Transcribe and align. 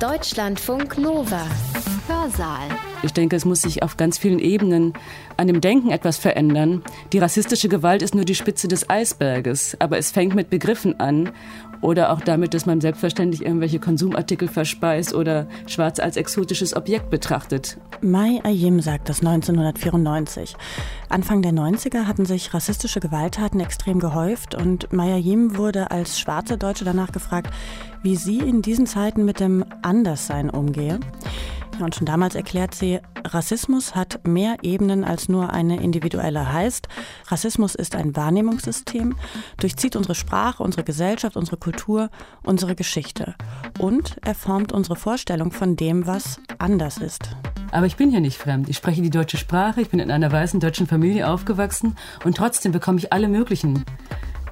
Deutschlandfunk 0.00 0.98
Nova. 0.98 1.46
Hörsaal. 2.06 2.68
Ich 3.02 3.12
denke, 3.12 3.36
es 3.36 3.44
muss 3.44 3.62
sich 3.62 3.82
auf 3.82 3.96
ganz 3.96 4.18
vielen 4.18 4.38
Ebenen 4.38 4.92
an 5.36 5.46
dem 5.46 5.60
Denken 5.60 5.90
etwas 5.90 6.16
verändern. 6.16 6.82
Die 7.12 7.18
rassistische 7.18 7.68
Gewalt 7.68 8.02
ist 8.02 8.14
nur 8.14 8.24
die 8.24 8.34
Spitze 8.34 8.68
des 8.68 8.88
Eisberges, 8.88 9.76
aber 9.78 9.98
es 9.98 10.10
fängt 10.10 10.34
mit 10.34 10.50
Begriffen 10.50 11.00
an 11.00 11.30
oder 11.80 12.12
auch 12.12 12.22
damit, 12.22 12.54
dass 12.54 12.64
man 12.64 12.80
selbstverständlich 12.80 13.44
irgendwelche 13.44 13.78
Konsumartikel 13.78 14.48
verspeist 14.48 15.14
oder 15.14 15.46
Schwarz 15.66 15.98
als 15.98 16.16
exotisches 16.16 16.74
Objekt 16.74 17.10
betrachtet. 17.10 17.76
Mai 18.00 18.40
Ayim 18.42 18.80
sagt 18.80 19.08
das 19.10 19.20
1994. 19.20 20.56
Anfang 21.10 21.42
der 21.42 21.52
90er 21.52 22.06
hatten 22.06 22.24
sich 22.24 22.54
rassistische 22.54 23.00
Gewalttaten 23.00 23.60
extrem 23.60 23.98
gehäuft 23.98 24.54
und 24.54 24.92
Mai 24.92 25.12
Ayim 25.12 25.58
wurde 25.58 25.90
als 25.90 26.18
schwarze 26.18 26.56
Deutsche 26.56 26.84
danach 26.84 27.12
gefragt, 27.12 27.50
wie 28.02 28.16
sie 28.16 28.38
in 28.38 28.62
diesen 28.62 28.86
Zeiten 28.86 29.24
mit 29.24 29.40
dem 29.40 29.64
Anderssein 29.82 30.48
umgehe. 30.50 31.00
Und 31.80 31.94
schon 31.94 32.06
damals 32.06 32.34
erklärt 32.34 32.74
sie, 32.74 33.00
Rassismus 33.24 33.94
hat 33.94 34.26
mehr 34.26 34.56
Ebenen 34.62 35.04
als 35.04 35.28
nur 35.28 35.52
eine 35.52 35.80
individuelle. 35.80 36.52
Heißt, 36.52 36.88
Rassismus 37.28 37.74
ist 37.74 37.94
ein 37.94 38.14
Wahrnehmungssystem, 38.16 39.16
durchzieht 39.58 39.96
unsere 39.96 40.14
Sprache, 40.14 40.62
unsere 40.62 40.84
Gesellschaft, 40.84 41.36
unsere 41.36 41.56
Kultur, 41.56 42.10
unsere 42.44 42.74
Geschichte. 42.74 43.34
Und 43.78 44.16
er 44.22 44.34
formt 44.34 44.72
unsere 44.72 44.96
Vorstellung 44.96 45.50
von 45.50 45.76
dem, 45.76 46.06
was 46.06 46.40
anders 46.58 46.98
ist. 46.98 47.36
Aber 47.72 47.86
ich 47.86 47.96
bin 47.96 48.10
hier 48.10 48.20
nicht 48.20 48.38
fremd. 48.38 48.68
Ich 48.68 48.76
spreche 48.76 49.02
die 49.02 49.10
deutsche 49.10 49.36
Sprache, 49.36 49.80
ich 49.80 49.90
bin 49.90 49.98
in 49.98 50.12
einer 50.12 50.30
weißen 50.30 50.60
deutschen 50.60 50.86
Familie 50.86 51.28
aufgewachsen 51.28 51.96
und 52.24 52.36
trotzdem 52.36 52.70
bekomme 52.70 52.98
ich 52.98 53.12
alle 53.12 53.26
möglichen 53.26 53.84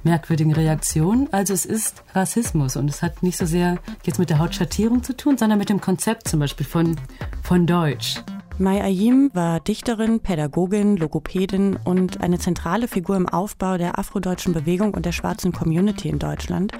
merkwürdigen 0.04 0.52
Reaktionen. 0.52 1.28
Also 1.32 1.54
es 1.54 1.64
ist 1.64 2.02
Rassismus 2.14 2.76
und 2.76 2.88
es 2.88 3.02
hat 3.02 3.22
nicht 3.22 3.38
so 3.38 3.46
sehr 3.46 3.78
jetzt 4.04 4.18
mit 4.18 4.30
der 4.30 4.38
Hautschattierung 4.38 5.02
zu 5.02 5.16
tun, 5.16 5.38
sondern 5.38 5.58
mit 5.58 5.68
dem 5.68 5.80
Konzept 5.80 6.28
zum 6.28 6.40
Beispiel 6.40 6.66
von, 6.66 6.96
von 7.42 7.66
Deutsch. 7.66 8.22
Mai 8.58 8.82
Ayim 8.82 9.30
war 9.32 9.60
Dichterin, 9.60 10.20
Pädagogin, 10.20 10.96
Logopädin 10.96 11.78
und 11.84 12.22
eine 12.22 12.38
zentrale 12.38 12.86
Figur 12.86 13.16
im 13.16 13.28
Aufbau 13.28 13.78
der 13.78 13.98
afrodeutschen 13.98 14.52
Bewegung 14.52 14.94
und 14.94 15.06
der 15.06 15.12
schwarzen 15.12 15.52
Community 15.52 16.08
in 16.08 16.18
Deutschland. 16.18 16.72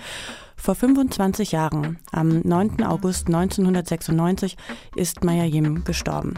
Vor 0.63 0.77
25 0.77 1.51
Jahren, 1.51 1.99
am 2.13 2.39
9. 2.45 2.85
August 2.85 3.27
1996, 3.27 4.57
ist 4.95 5.25
Mai 5.25 5.41
Ayim 5.41 5.83
gestorben. 5.83 6.35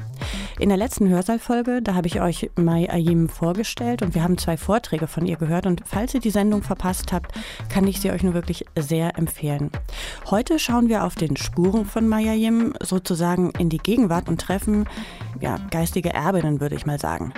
In 0.58 0.70
der 0.70 0.78
letzten 0.78 1.11
Hörsaalfolge, 1.11 1.83
da 1.83 1.94
habe 1.94 2.06
ich 2.06 2.22
euch 2.22 2.50
Mai 2.56 2.89
Ayim 2.91 3.28
vorgestellt 3.28 4.00
und 4.00 4.14
wir 4.14 4.22
haben 4.22 4.39
zwei 4.39 4.56
Vorträge 4.56 5.08
von 5.08 5.27
ihr 5.27 5.36
gehört. 5.36 5.67
Und 5.67 5.83
falls 5.84 6.14
ihr 6.14 6.20
die 6.20 6.30
Sendung 6.30 6.62
verpasst 6.62 7.12
habt, 7.12 7.33
kann 7.69 7.86
ich 7.86 8.00
sie 8.00 8.11
euch 8.12 8.22
nur 8.22 8.33
wirklich 8.33 8.64
sehr 8.78 9.19
empfehlen. 9.19 9.70
Heute 10.30 10.58
schauen 10.58 10.89
wir 10.89 11.05
auf 11.05 11.17
den 11.17 11.36
Spuren 11.36 11.84
von 11.84 12.08
Mai 12.08 12.30
Ayim 12.30 12.72
sozusagen 12.83 13.50
in 13.58 13.69
die 13.69 13.77
Gegenwart 13.77 14.30
und 14.30 14.41
treffen 14.41 14.89
ja, 15.42 15.58
geistige 15.70 16.14
Erbinnen, 16.14 16.62
würde 16.62 16.77
ich 16.77 16.86
mal 16.86 16.98
sagen. 16.98 17.34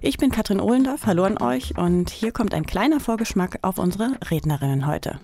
Ich 0.00 0.18
bin 0.18 0.32
Katrin 0.32 0.60
Ohlendorf, 0.60 1.06
hallo 1.06 1.22
an 1.22 1.38
euch 1.40 1.78
und 1.78 2.10
hier 2.10 2.32
kommt 2.32 2.52
ein 2.52 2.66
kleiner 2.66 2.98
Vorgeschmack 2.98 3.60
auf 3.62 3.78
unsere 3.78 4.18
Rednerinnen 4.28 4.88
heute. 4.88 5.20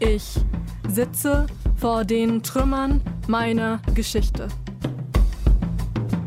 Ich 0.00 0.36
sitze 0.88 1.46
vor 1.76 2.04
den 2.04 2.42
Trümmern 2.44 3.00
meiner 3.26 3.80
Geschichte. 3.94 4.46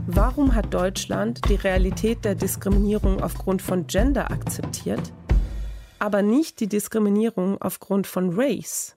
Warum 0.07 0.53
hat 0.53 0.73
Deutschland 0.73 1.39
die 1.47 1.55
Realität 1.55 2.25
der 2.25 2.35
Diskriminierung 2.35 3.21
aufgrund 3.21 3.61
von 3.61 3.87
Gender 3.87 4.29
akzeptiert, 4.29 5.13
aber 5.99 6.21
nicht 6.21 6.59
die 6.59 6.67
Diskriminierung 6.67 7.61
aufgrund 7.61 8.07
von 8.07 8.37
Race? 8.37 8.95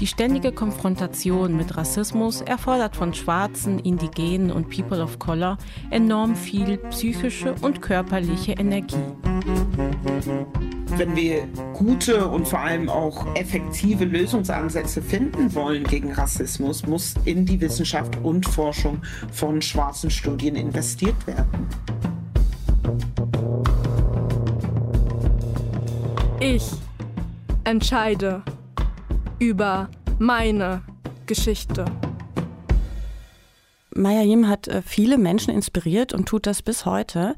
Die 0.00 0.08
ständige 0.08 0.50
Konfrontation 0.50 1.56
mit 1.56 1.76
Rassismus 1.76 2.40
erfordert 2.40 2.96
von 2.96 3.14
Schwarzen, 3.14 3.78
Indigenen 3.78 4.50
und 4.50 4.68
People 4.68 5.00
of 5.02 5.18
Color 5.20 5.56
enorm 5.90 6.34
viel 6.34 6.78
psychische 6.90 7.54
und 7.62 7.80
körperliche 7.80 8.52
Energie. 8.52 8.96
Wenn 10.96 11.14
wir 11.14 11.46
gute 11.74 12.26
und 12.28 12.46
vor 12.46 12.60
allem 12.60 12.88
auch 12.88 13.34
effektive 13.36 14.04
Lösungsansätze 14.04 15.00
finden 15.00 15.54
wollen 15.54 15.84
gegen 15.84 16.12
Rassismus, 16.12 16.86
muss 16.86 17.14
in 17.24 17.46
die 17.46 17.60
Wissenschaft 17.60 18.16
und 18.22 18.46
Forschung 18.46 19.00
von 19.32 19.62
schwarzen 19.62 20.10
Studien 20.10 20.56
investiert 20.56 21.26
werden. 21.26 21.68
Ich 26.40 26.68
entscheide 27.64 28.42
über 29.44 29.88
meine 30.18 30.82
Geschichte. 31.26 31.84
Maya 33.94 34.22
Yim 34.22 34.48
hat 34.48 34.66
äh, 34.68 34.82
viele 34.82 35.18
Menschen 35.18 35.54
inspiriert 35.54 36.12
und 36.12 36.26
tut 36.26 36.46
das 36.46 36.62
bis 36.62 36.84
heute. 36.84 37.36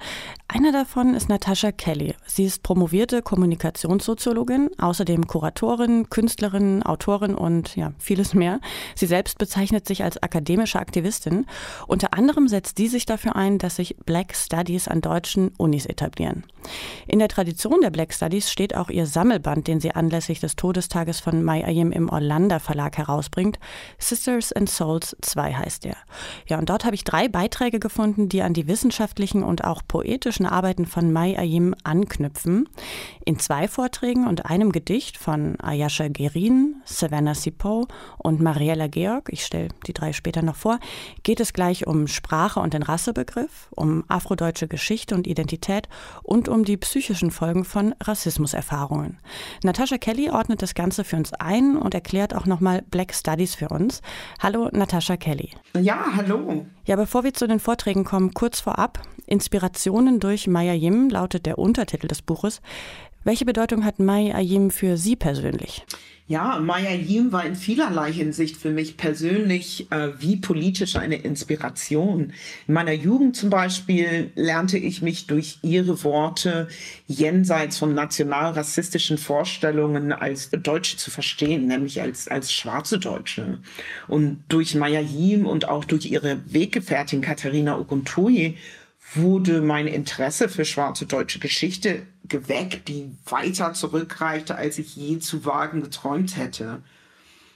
Einer 0.48 0.72
davon 0.72 1.14
ist 1.14 1.28
Natascha 1.28 1.70
Kelly. 1.72 2.14
Sie 2.26 2.44
ist 2.44 2.62
promovierte 2.62 3.20
Kommunikationssoziologin, 3.20 4.70
außerdem 4.78 5.26
Kuratorin, 5.26 6.08
Künstlerin, 6.08 6.82
Autorin 6.82 7.34
und 7.34 7.76
ja, 7.76 7.92
vieles 7.98 8.32
mehr. 8.32 8.60
Sie 8.94 9.06
selbst 9.06 9.38
bezeichnet 9.38 9.86
sich 9.86 10.02
als 10.02 10.22
akademische 10.22 10.78
Aktivistin. 10.78 11.46
Unter 11.86 12.14
anderem 12.14 12.48
setzt 12.48 12.78
sie 12.78 12.88
sich 12.88 13.04
dafür 13.04 13.36
ein, 13.36 13.58
dass 13.58 13.76
sich 13.76 13.96
Black 14.06 14.34
Studies 14.34 14.88
an 14.88 15.00
deutschen 15.02 15.50
Unis 15.58 15.84
etablieren. 15.84 16.44
In 17.06 17.18
der 17.18 17.28
Tradition 17.28 17.80
der 17.80 17.90
Black 17.90 18.14
Studies 18.14 18.50
steht 18.50 18.74
auch 18.74 18.88
ihr 18.88 19.06
Sammelband, 19.06 19.68
den 19.68 19.80
sie 19.80 19.92
anlässlich 19.92 20.40
des 20.40 20.56
Todestages 20.56 21.20
von 21.20 21.42
Mai 21.42 21.64
Ayim 21.64 21.92
im 21.92 22.08
Orlando 22.08 22.58
Verlag 22.58 22.98
herausbringt. 22.98 23.58
Sisters 23.98 24.52
and 24.52 24.70
Souls 24.70 25.16
2 25.20 25.54
heißt 25.54 25.86
er. 25.86 25.96
Ja, 26.48 26.58
und 26.58 26.70
dort 26.70 26.84
habe 26.84 26.94
ich 26.94 27.02
drei 27.02 27.28
Beiträge 27.28 27.80
gefunden, 27.80 28.28
die 28.28 28.42
an 28.42 28.52
die 28.52 28.68
wissenschaftlichen 28.68 29.42
und 29.42 29.64
auch 29.64 29.82
poetischen 29.86 30.46
Arbeiten 30.46 30.86
von 30.86 31.12
Mai 31.12 31.36
Ayim 31.36 31.74
anknüpfen. 31.82 32.68
In 33.24 33.40
zwei 33.40 33.66
Vorträgen 33.66 34.28
und 34.28 34.46
einem 34.46 34.70
Gedicht 34.70 35.16
von 35.16 35.58
Ayasha 35.60 36.06
Gerin, 36.08 36.76
Savannah 36.84 37.34
Sipo 37.34 37.88
und 38.18 38.40
Mariella 38.40 38.86
Georg, 38.86 39.28
ich 39.32 39.44
stelle 39.44 39.68
die 39.86 39.92
drei 39.92 40.12
später 40.12 40.42
noch 40.42 40.54
vor, 40.54 40.78
geht 41.24 41.40
es 41.40 41.52
gleich 41.52 41.86
um 41.86 42.06
Sprache 42.06 42.60
und 42.60 42.74
den 42.74 42.84
Rassebegriff, 42.84 43.68
um 43.74 44.04
afrodeutsche 44.06 44.68
Geschichte 44.68 45.16
und 45.16 45.26
Identität 45.26 45.88
und 46.22 46.48
um 46.48 46.64
die 46.64 46.76
psychischen 46.76 47.32
Folgen 47.32 47.64
von 47.64 47.94
Rassismuserfahrungen. 48.00 49.18
Natascha 49.64 49.98
Kelly 49.98 50.30
ordnet 50.30 50.62
das 50.62 50.74
Ganze 50.74 51.02
für 51.02 51.16
uns 51.16 51.32
ein 51.32 51.76
und 51.76 51.94
erklärt 51.94 52.34
auch 52.34 52.46
nochmal 52.46 52.82
Black 52.82 53.12
Studies 53.12 53.56
für 53.56 53.68
uns. 53.68 54.00
Hallo, 54.40 54.68
Natascha 54.72 55.16
Kelly. 55.16 55.50
Ja, 55.80 56.04
hallo. 56.14 56.35
Ja, 56.86 56.96
bevor 56.96 57.24
wir 57.24 57.34
zu 57.34 57.46
den 57.46 57.60
Vorträgen 57.60 58.04
kommen, 58.04 58.34
kurz 58.34 58.60
vorab. 58.60 59.00
Inspirationen 59.26 60.20
durch 60.20 60.46
Maya 60.46 60.72
Yim 60.72 61.08
lautet 61.10 61.46
der 61.46 61.58
Untertitel 61.58 62.06
des 62.06 62.22
Buches. 62.22 62.60
Welche 63.26 63.44
Bedeutung 63.44 63.84
hat 63.84 63.98
Maya 63.98 64.38
Yim 64.38 64.70
für 64.70 64.96
Sie 64.96 65.16
persönlich? 65.16 65.84
Ja, 66.28 66.60
Maya 66.60 66.92
Yim 66.92 67.32
war 67.32 67.44
in 67.44 67.56
vielerlei 67.56 68.12
Hinsicht 68.12 68.56
für 68.56 68.70
mich 68.70 68.96
persönlich 68.96 69.90
äh, 69.90 70.10
wie 70.20 70.36
politisch 70.36 70.94
eine 70.94 71.16
Inspiration. 71.16 72.32
In 72.68 72.74
meiner 72.74 72.92
Jugend 72.92 73.34
zum 73.34 73.50
Beispiel 73.50 74.30
lernte 74.36 74.78
ich 74.78 75.02
mich 75.02 75.26
durch 75.26 75.58
ihre 75.62 76.04
Worte 76.04 76.68
jenseits 77.08 77.78
von 77.78 77.94
nationalrassistischen 77.94 79.18
Vorstellungen 79.18 80.12
als 80.12 80.50
Deutsche 80.50 80.96
zu 80.96 81.10
verstehen, 81.10 81.66
nämlich 81.66 82.00
als, 82.00 82.28
als 82.28 82.52
schwarze 82.52 83.00
Deutsche. 83.00 83.58
Und 84.06 84.44
durch 84.46 84.76
Maya 84.76 85.00
Yim 85.00 85.46
und 85.46 85.68
auch 85.68 85.84
durch 85.84 86.06
ihre 86.06 86.38
Weggefährtin 86.46 87.22
Katharina 87.22 87.76
Oguntoye 87.76 88.54
wurde 89.14 89.62
mein 89.62 89.86
Interesse 89.86 90.48
für 90.48 90.64
schwarze 90.64 91.06
deutsche 91.06 91.38
Geschichte 91.38 92.02
geweckt, 92.28 92.88
die 92.88 93.10
weiter 93.26 93.72
zurückreichte, 93.72 94.56
als 94.56 94.78
ich 94.78 94.96
je 94.96 95.18
zu 95.18 95.44
wagen 95.44 95.82
geträumt 95.82 96.36
hätte. 96.36 96.82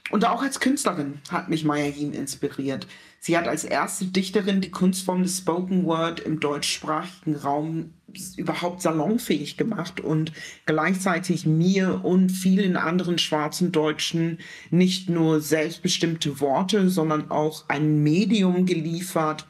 Und 0.09 0.25
auch 0.25 0.41
als 0.41 0.59
Künstlerin 0.59 1.19
hat 1.29 1.47
mich 1.47 1.63
Maya 1.63 1.87
Yin 1.87 2.13
inspiriert. 2.13 2.85
Sie 3.19 3.37
hat 3.37 3.47
als 3.47 3.63
erste 3.63 4.05
Dichterin 4.05 4.59
die 4.59 4.71
Kunstform 4.71 5.23
des 5.23 5.37
Spoken 5.37 5.85
Word 5.85 6.19
im 6.19 6.39
deutschsprachigen 6.39 7.35
Raum 7.35 7.93
überhaupt 8.35 8.81
salonfähig 8.81 9.55
gemacht 9.55 10.01
und 10.01 10.33
gleichzeitig 10.65 11.45
mir 11.45 12.03
und 12.03 12.29
vielen 12.29 12.75
anderen 12.75 13.19
schwarzen 13.19 13.71
Deutschen 13.71 14.39
nicht 14.69 15.09
nur 15.09 15.39
selbstbestimmte 15.39 16.41
Worte, 16.41 16.89
sondern 16.89 17.31
auch 17.31 17.65
ein 17.69 18.03
Medium 18.03 18.65
geliefert, 18.65 19.45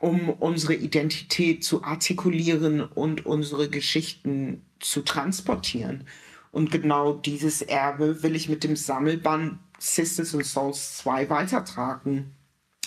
um 0.00 0.30
unsere 0.30 0.74
Identität 0.74 1.62
zu 1.62 1.84
artikulieren 1.84 2.80
und 2.80 3.26
unsere 3.26 3.68
Geschichten 3.68 4.64
zu 4.80 5.02
transportieren. 5.02 6.04
Und 6.50 6.72
genau 6.72 7.12
dieses 7.12 7.62
Erbe 7.62 8.22
will 8.22 8.34
ich 8.34 8.48
mit 8.48 8.64
dem 8.64 8.74
Sammelband 8.74 9.58
Sisters 9.78 10.34
and 10.34 10.44
Souls 10.44 10.96
2 10.98 11.30
weitertragen. 11.30 12.34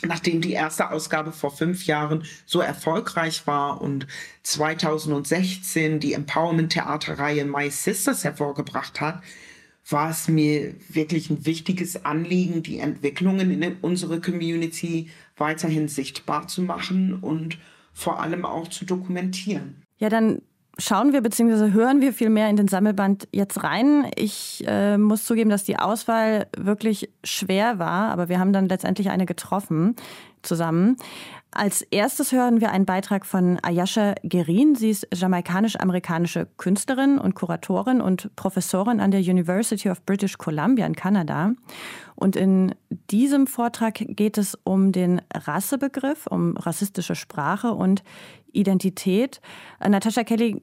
nachdem 0.05 0.41
die 0.41 0.51
erste 0.51 0.91
Ausgabe 0.91 1.31
vor 1.31 1.49
fünf 1.55 1.85
Jahren 1.85 2.25
so 2.45 2.59
erfolgreich 2.59 3.47
war 3.47 3.79
und 3.81 4.05
2016 4.41 6.01
die 6.01 6.11
Empowerment-Theaterreihe 6.11 7.45
My 7.45 7.69
Sisters 7.69 8.25
hervorgebracht 8.25 8.99
hat, 8.99 9.23
war 9.89 10.09
es 10.09 10.27
mir 10.27 10.75
wirklich 10.89 11.29
ein 11.29 11.45
wichtiges 11.45 12.05
Anliegen, 12.05 12.63
die 12.63 12.79
Entwicklungen 12.79 13.61
in 13.61 13.77
unserer 13.77 14.19
Community 14.19 15.09
weiterhin 15.37 15.87
sichtbar 15.87 16.47
zu 16.47 16.61
machen 16.61 17.13
und 17.15 17.57
vor 17.93 18.21
allem 18.21 18.45
auch 18.45 18.67
zu 18.67 18.85
dokumentieren. 18.85 19.83
Ja, 19.97 20.09
dann 20.09 20.41
schauen 20.77 21.13
wir 21.13 21.21
bzw. 21.21 21.71
hören 21.71 22.01
wir 22.01 22.13
viel 22.13 22.29
mehr 22.29 22.49
in 22.49 22.55
den 22.55 22.67
Sammelband 22.67 23.27
jetzt 23.31 23.63
rein. 23.63 24.09
Ich 24.15 24.63
äh, 24.67 24.97
muss 24.97 25.25
zugeben, 25.25 25.49
dass 25.49 25.63
die 25.63 25.77
Auswahl 25.77 26.47
wirklich 26.57 27.09
schwer 27.23 27.79
war, 27.79 28.11
aber 28.11 28.29
wir 28.29 28.39
haben 28.39 28.53
dann 28.53 28.67
letztendlich 28.67 29.09
eine 29.09 29.25
getroffen 29.25 29.95
zusammen. 30.41 30.97
Als 31.55 31.83
erstes 31.83 32.31
hören 32.31 32.61
wir 32.61 32.71
einen 32.71 32.85
Beitrag 32.85 33.27
von 33.27 33.59
Ayasha 33.61 34.15
Gerin. 34.23 34.73
Sie 34.73 34.89
ist 34.89 35.07
jamaikanisch-amerikanische 35.13 36.47
Künstlerin 36.57 37.19
und 37.19 37.35
Kuratorin 37.35 38.01
und 38.01 38.35
Professorin 38.35 38.99
an 38.99 39.11
der 39.11 39.19
University 39.19 39.91
of 39.91 40.03
British 40.03 40.39
Columbia 40.39 40.87
in 40.87 40.95
Kanada. 40.95 41.51
Und 42.15 42.35
in 42.35 42.73
diesem 43.11 43.45
Vortrag 43.45 43.93
geht 43.95 44.39
es 44.39 44.57
um 44.63 44.91
den 44.91 45.21
Rassebegriff, 45.31 46.25
um 46.25 46.57
rassistische 46.57 47.13
Sprache 47.13 47.71
und 47.73 48.03
Identität. 48.53 49.41
Äh, 49.79 49.89
Natascha 49.89 50.23
Kelly, 50.23 50.61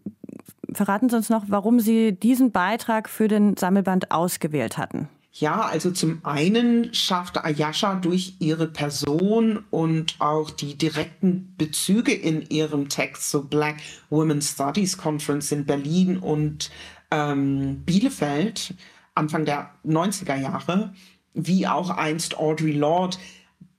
verraten 0.72 1.08
Sie 1.08 1.16
uns 1.16 1.28
noch, 1.28 1.44
warum 1.48 1.80
Sie 1.80 2.12
diesen 2.12 2.52
Beitrag 2.52 3.08
für 3.08 3.28
den 3.28 3.56
Sammelband 3.56 4.10
ausgewählt 4.10 4.78
hatten. 4.78 5.08
Ja, 5.32 5.60
also 5.60 5.92
zum 5.92 6.24
einen 6.24 6.92
schafft 6.92 7.42
Ayasha 7.42 7.94
durch 7.94 8.34
ihre 8.40 8.66
Person 8.66 9.64
und 9.70 10.16
auch 10.18 10.50
die 10.50 10.76
direkten 10.76 11.54
Bezüge 11.56 12.12
in 12.12 12.42
ihrem 12.50 12.88
Text, 12.88 13.30
so 13.30 13.44
Black 13.44 13.76
Women 14.10 14.42
Studies 14.42 14.98
Conference 14.98 15.52
in 15.52 15.66
Berlin 15.66 16.18
und 16.18 16.70
ähm, 17.12 17.82
Bielefeld, 17.84 18.74
Anfang 19.14 19.44
der 19.44 19.70
90er 19.86 20.36
Jahre, 20.36 20.92
wie 21.32 21.66
auch 21.68 21.90
einst 21.90 22.36
Audre 22.36 22.72
Lorde, 22.72 23.16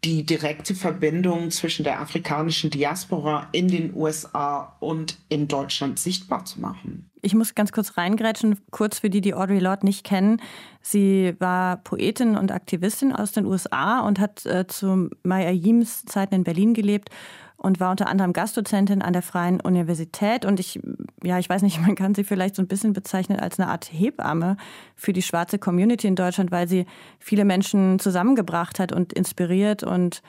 die 0.04 0.26
direkte 0.26 0.74
Verbindung 0.74 1.52
zwischen 1.52 1.84
der 1.84 2.02
afrikanischen 2.02 2.72
Diaspora 2.72 3.48
in 3.52 3.68
den 3.68 3.96
USA 3.96 4.76
und 4.80 5.18
in 5.30 5.48
Deutschland 5.48 6.00
sichtbar 6.00 6.44
zu 6.46 6.60
machen. 6.60 7.10
Ich 7.22 7.36
muss 7.36 7.54
ganz 7.54 7.72
kurz 7.72 7.98
reingrätschen, 7.98 8.60
kurz 8.72 8.98
für 8.98 9.12
die, 9.12 9.22
die 9.22 9.36
Audre 9.36 9.60
Lorde 9.60 9.86
nicht 9.86 10.04
kennen. 10.04 10.42
Sie 10.82 11.36
war 11.38 11.78
Poetin 11.78 12.36
und 12.36 12.52
Aktivistin 12.52 13.14
aus 13.14 13.32
den 13.32 13.46
USA 13.46 14.00
und 14.00 14.20
hat 14.20 14.44
äh, 14.48 14.66
zu 14.66 15.12
Maya 15.22 15.52
Yims 15.52 16.04
Zeiten 16.06 16.34
in 16.34 16.44
Berlin 16.44 16.74
gelebt 16.74 17.10
und 17.62 17.80
war 17.80 17.92
unter 17.92 18.08
anderem 18.08 18.34
Gastdozentin 18.34 19.04
an 19.04 19.14
der 19.14 19.22
Freien 19.22 19.62
Universität. 19.62 20.46
Und 20.46 20.60
ich, 20.60 20.80
ja, 21.24 21.38
ich 21.38 21.48
weiß 21.48 21.62
nicht, 21.62 21.80
man 21.86 21.96
kann 21.96 22.16
sie 22.16 22.24
vielleicht 22.24 22.56
so 22.56 22.62
ein 22.62 22.68
bisschen 22.68 22.94
bezeichnen 22.94 23.40
als 23.40 23.60
eine 23.60 23.70
Art 23.70 23.86
Hebamme 23.94 24.58
für 24.96 25.14
die 25.14 25.22
schwarze 25.22 25.60
Community 25.60 26.08
in 26.08 26.16
Deutschland, 26.16 26.52
weil 26.52 26.68
sie 26.68 26.86
viele 27.20 27.46
Menschen 27.46 28.00
zusammengebracht 28.00 28.80
hat 28.80 28.92
und 28.92 29.14
inspiriert 29.14 29.84
und 29.84 30.24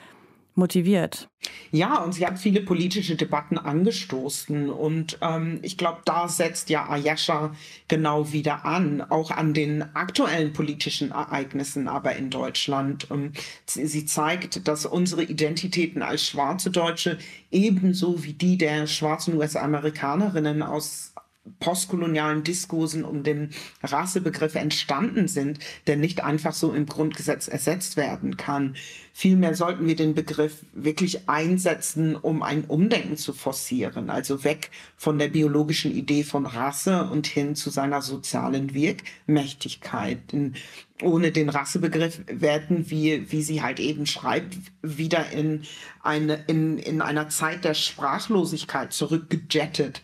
motiviert. 0.54 1.28
Ja, 1.70 2.02
und 2.02 2.12
sie 2.12 2.26
hat 2.26 2.38
viele 2.38 2.60
politische 2.60 3.16
Debatten 3.16 3.58
angestoßen. 3.58 4.70
Und 4.70 5.19
ähm, 5.22 5.58
ich 5.62 5.78
glaube, 5.78 6.00
da 6.04 6.28
setzt 6.28 6.70
ja 6.70 6.88
Ayesha 6.88 7.54
genau 7.88 8.32
wieder 8.32 8.64
an, 8.64 9.00
auch 9.00 9.31
an 9.31 9.54
den 9.54 9.82
aktuellen 9.94 10.52
politischen 10.52 11.10
Ereignissen 11.10 11.88
aber 11.88 12.14
in 12.16 12.31
Deutschland. 12.31 13.06
Ähm, 13.10 13.32
sie, 13.66 14.04
zeigt, 14.04 14.69
dass 14.69 14.87
unsere 14.87 15.25
Identitäten 15.25 16.02
als 16.02 16.26
schwarze 16.26 16.70
Deutsche 16.70 17.19
ebenso 17.50 18.22
wie 18.25 18.34
die 18.34 18.58
der 18.58 18.87
schwarzen 18.87 19.37
US-Amerikanerinnen 19.37 20.62
aus 20.62 21.12
postkolonialen 21.59 22.44
Diskursen 22.44 23.05
um 23.05 23.25
den 23.25 23.50
Rassebegriff 23.83 24.55
entstanden 24.55 25.27
sind, 25.27 25.59
der 25.87 25.97
nicht 25.97 26.23
einfach 26.23 26.53
so 26.53 26.73
im 26.73 26.87
Grundgesetz 26.87 27.49
ersetzt 27.49 27.97
werden 27.97 28.37
kann. 28.37 28.77
Vielmehr 29.12 29.55
sollten 29.55 29.87
wir 29.87 29.97
den 29.97 30.15
Begriff 30.15 30.65
wirklich 30.73 31.29
einsetzen, 31.29 32.15
um 32.15 32.43
ein 32.43 32.65
Umdenken 32.65 33.17
zu 33.17 33.33
forcieren, 33.33 34.09
also 34.09 34.44
weg 34.44 34.71
von 34.97 35.19
der 35.19 35.29
biologischen 35.29 35.93
Idee 35.93 36.23
von 36.23 36.47
Rasse 36.47 37.09
und 37.11 37.27
hin 37.27 37.56
zu 37.56 37.71
seiner 37.71 38.03
sozialen 38.03 38.73
Wirkmächtigkeit. 38.73 40.33
Denn 40.33 40.55
ohne 41.03 41.33
den 41.33 41.49
Rassebegriff 41.49 42.21
werden 42.29 42.89
wir, 42.89 43.33
wie 43.33 43.43
sie 43.43 43.62
halt 43.62 43.81
eben 43.81 44.06
schreibt, 44.06 44.56
wieder 44.81 45.31
in, 45.31 45.62
eine, 46.03 46.44
in, 46.47 46.79
in 46.79 47.03
einer 47.03 47.29
Zeit 47.29 47.65
der 47.65 47.75
Sprachlosigkeit 47.75 48.93
zurückgejettet 48.93 50.03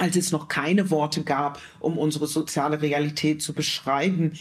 als 0.00 0.16
es 0.16 0.32
noch 0.32 0.48
keine 0.48 0.90
Worte 0.90 1.22
gab, 1.22 1.60
um 1.78 1.98
unsere 1.98 2.26
soziale 2.26 2.80
Realität 2.80 3.42
zu 3.42 3.52
beschreiben, 3.52 4.32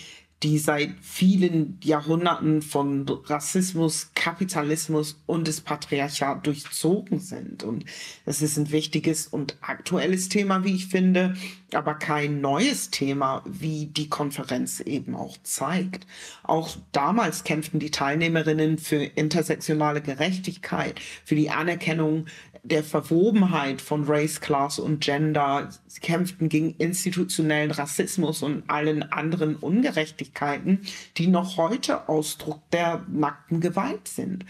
die 0.41 0.57
seit 0.57 0.91
vielen 1.01 1.77
Jahrhunderten 1.83 2.61
von 2.61 3.05
Rassismus, 3.25 4.11
Kapitalismus 4.15 5.21
und 5.25 5.47
des 5.49 5.59
Patriarchat 5.59 6.47
durchzogen 6.47 7.19
sind. 7.19 7.63
Und 7.63 7.83
das 8.25 8.41
ist 8.41 8.55
ein 8.55 8.71
wichtiges 8.71 9.27
und 9.27 9.57
aktuelles 9.59 10.29
Thema, 10.29 10.63
wie 10.63 10.75
ich 10.75 10.87
finde, 10.87 11.35
aber 11.73 11.95
kein 11.95 12.39
neues 12.39 12.89
Thema, 12.89 13.43
wie 13.45 13.87
die 13.87 14.07
Konferenz 14.07 14.79
eben 14.79 15.13
auch 15.13 15.35
zeigt. 15.43 16.07
Auch 16.43 16.77
damals 16.93 17.43
kämpften 17.43 17.81
die 17.81 17.91
Teilnehmerinnen 17.91 18.77
für 18.77 19.03
intersektionale 19.03 20.01
Gerechtigkeit, 20.01 21.01
für 21.25 21.35
die 21.35 21.49
Anerkennung 21.49 22.27
der 22.63 22.83
Verwobenheit 22.83 23.81
von 23.81 24.05
Race, 24.05 24.41
Class 24.41 24.79
und 24.79 25.01
Gender. 25.01 25.69
Sie 25.87 25.99
kämpften 25.99 26.49
gegen 26.49 26.75
institutionellen 26.77 27.71
Rassismus 27.71 28.43
und 28.43 28.69
allen 28.69 29.03
anderen 29.11 29.55
Ungerechtigkeiten, 29.55 30.81
die 31.17 31.27
noch 31.27 31.57
heute 31.57 32.09
Ausdruck 32.09 32.61
der 32.71 33.05
nackten 33.07 33.61
Gewalt 33.61 34.07
sind. 34.07 34.45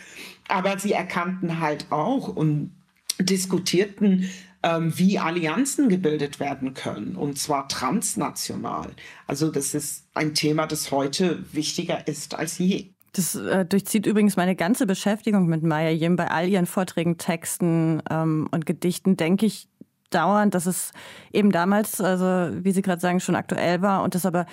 Aber 0.47 0.79
sie 0.79 0.93
erkannten 0.93 1.59
halt 1.59 1.87
auch 1.91 2.27
und 2.27 2.71
diskutierten, 3.19 4.29
ähm, 4.63 4.97
wie 4.97 5.19
Allianzen 5.19 5.89
gebildet 5.89 6.39
werden 6.39 6.73
können, 6.73 7.15
und 7.15 7.37
zwar 7.37 7.67
transnational. 7.67 8.91
Also 9.27 9.51
das 9.51 9.73
ist 9.73 10.05
ein 10.13 10.33
Thema, 10.33 10.67
das 10.67 10.91
heute 10.91 11.43
wichtiger 11.53 12.07
ist 12.07 12.35
als 12.35 12.57
je. 12.57 12.89
Das 13.13 13.35
äh, 13.35 13.65
durchzieht 13.65 14.05
übrigens 14.05 14.37
meine 14.37 14.55
ganze 14.55 14.85
Beschäftigung 14.85 15.47
mit 15.47 15.63
Maya 15.63 15.89
Yim. 15.89 16.15
Bei 16.15 16.29
all 16.29 16.47
ihren 16.47 16.65
Vorträgen, 16.65 17.17
Texten 17.17 18.01
ähm, 18.09 18.47
und 18.51 18.65
Gedichten 18.65 19.17
denke 19.17 19.45
ich 19.45 19.67
dauernd, 20.09 20.53
dass 20.55 20.65
es 20.65 20.91
eben 21.31 21.51
damals, 21.51 22.01
also 22.01 22.53
wie 22.63 22.71
Sie 22.71 22.81
gerade 22.81 23.01
sagen, 23.01 23.19
schon 23.19 23.35
aktuell 23.35 23.81
war 23.81 24.03
und 24.03 24.15
das 24.15 24.25
aber 24.25 24.45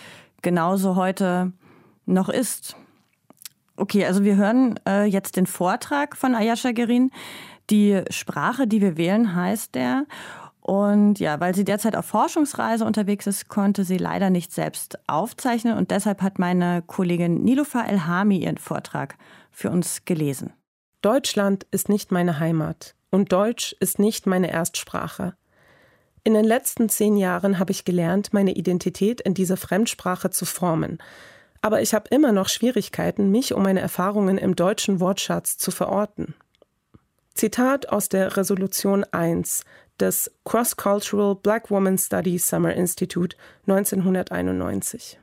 genauso 0.43 0.97
heute 0.97 1.53
noch 2.07 2.29
ist. 2.29 2.77
Okay, 3.77 4.07
also 4.07 4.25
wir 4.25 4.37
hören 4.37 4.81
äh, 4.89 5.05
jetzt 5.05 5.37
den 5.37 5.47
Vortrag 5.47 6.17
von 6.17 6.35
Ayasha 6.35 6.73
Gerin. 6.73 7.11
Die 7.69 8.03
Sprache, 8.11 8.67
die 8.67 8.81
wir 8.81 8.97
wählen, 8.97 9.35
heißt 9.35 9.75
der. 9.75 10.07
Und 10.67 11.21
ja, 11.21 11.39
weil 11.39 11.55
sie 11.55 11.63
derzeit 11.63 11.95
auf 11.95 12.07
Forschungsreise 12.07 12.85
unterwegs 12.85 13.29
ist, 13.29 13.47
konnte 13.47 13.85
sie 13.85 13.99
leider 13.99 14.31
nicht 14.31 14.51
selbst 14.53 14.99
aufzeichnen. 15.07 15.79
Und 15.79 15.93
deshalb 15.93 16.23
hat 16.23 16.41
meine 16.41 16.83
Kollegin 16.85 17.45
Nilofa 17.45 17.85
Elhami 17.85 18.39
ihren 18.39 18.59
Vortrag 18.59 19.15
für 19.53 19.71
uns 19.71 20.05
gelesen. 20.07 20.55
Deutschland 21.03 21.69
ist 21.71 21.89
nicht 21.89 22.11
meine 22.11 22.41
Heimat 22.41 22.97
und 23.13 23.31
Deutsch 23.31 23.77
ist 23.79 24.01
nicht 24.01 24.27
meine 24.27 24.51
Erstsprache. 24.51 25.37
In 26.25 26.35
den 26.35 26.45
letzten 26.45 26.89
zehn 26.89 27.17
Jahren 27.17 27.61
habe 27.61 27.71
ich 27.71 27.85
gelernt, 27.85 28.33
meine 28.33 28.57
Identität 28.57 29.21
in 29.21 29.35
dieser 29.35 29.57
Fremdsprache 29.57 30.31
zu 30.31 30.47
formen. 30.47 30.99
Aber 31.63 31.81
ich 31.81 31.95
habe 31.95 32.09
immer 32.11 32.33
noch 32.33 32.49
Schwierigkeiten, 32.49 33.31
mich 33.31 33.55
um 33.55 33.63
meine 33.63 33.79
Erfahrungen 33.79 34.37
im 34.37 34.57
deutschen 34.57 34.99
Wortschatz 34.99 35.59
zu 35.59 35.71
verorten. 35.71 36.35
Zitat 37.35 37.91
aus 37.91 38.09
der 38.09 38.37
Resolution 38.37 39.05
1 39.05 39.65
des 40.01 40.31
Cross-Cultural 40.45 41.37
Black 41.37 41.71
Woman 41.71 41.99
Studies 41.99 42.49
Summer 42.49 42.75
Institute 42.75 43.37
1991. 43.67 45.19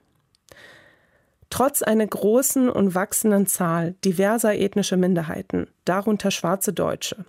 Trotz 1.50 1.84
einer 1.84 2.08
großen 2.08 2.68
und 2.68 2.96
wachsenden 2.96 3.46
Zahl 3.46 3.94
diverser 4.04 4.56
ethnischer 4.56 4.98
Minderheiten, 4.98 5.68
darunter 5.86 6.32
schwarze 6.32 6.74
Deutsche, 6.74 7.26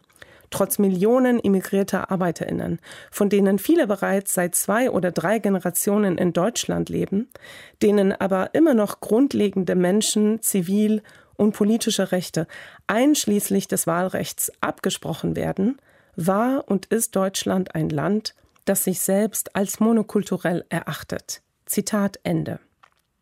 trotz 0.49 0.79
Millionen 0.79 1.39
immigrierter 1.39 2.11
Arbeiterinnen, 2.11 2.79
von 3.11 3.29
denen 3.29 3.59
viele 3.59 3.87
bereits 3.87 4.33
seit 4.33 4.55
zwei 4.55 4.91
oder 4.91 5.13
drei 5.13 5.41
Generationen 5.41 6.17
in 6.17 6.33
Deutschland 6.33 6.89
leben, 6.89 7.29
denen 7.83 8.13
aber 8.13 8.55
immer 8.55 8.73
noch 8.73 9.01
grundlegende 9.01 9.75
Menschen, 9.75 10.41
Zivil- 10.41 11.03
und 11.37 11.53
politische 11.53 12.11
Rechte, 12.11 12.47
einschließlich 12.87 13.69
des 13.69 13.87
Wahlrechts, 13.87 14.51
abgesprochen 14.63 15.37
werden, 15.37 15.77
war 16.17 16.65
und 16.69 16.87
ist 16.87 17.17
Deutschland 17.17 17.75
ein 17.75 17.89
Land, 17.89 18.35
das 18.65 18.85
sich 18.85 19.01
selbst 19.01 19.55
als 19.57 19.81
monokulturell 19.81 20.65
erachtet. 20.69 21.43
Zitat 21.67 22.19
Ende. 22.23 22.61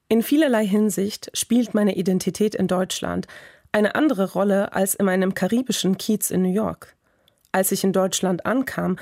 In 0.09 0.23
vielerlei 0.23 0.67
Hinsicht 0.67 1.31
spielt 1.33 1.75
meine 1.75 1.97
Identität 1.97 2.55
in 2.55 2.69
Deutschland 2.69 3.27
Eine 3.75 3.95
andere 3.95 4.33
Rolle 4.33 4.75
als 4.75 4.95
in 4.95 5.07
meinem 5.07 5.33
karibischen 5.33 5.97
Kiez 5.97 6.31
in 6.31 6.43
New 6.43 6.53
York. 6.53 6.95
Als 7.53 7.73
ich 7.73 7.85
in 7.85 7.95
Deutschland 7.95 8.45
ankam, 8.45 8.99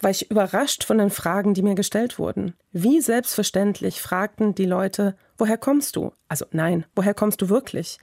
war 0.00 0.10
ich 0.10 0.30
überrascht 0.30 0.84
von 0.84 0.98
den 0.98 1.10
Fragen, 1.10 1.54
die 1.54 1.62
mir 1.62 1.76
gestellt 1.76 2.18
wurden. 2.18 2.54
Wie 2.72 3.00
selbstverständlich 3.00 4.00
fragten 4.00 4.56
die 4.56 4.64
Leute, 4.64 5.16
woher 5.36 5.58
kommst 5.58 5.94
du? 5.94 6.12
Also 6.28 6.46
nein, 6.50 6.84
woher 6.96 7.14
kommst 7.14 7.42
du 7.42 7.48
wirklich? 7.48 7.98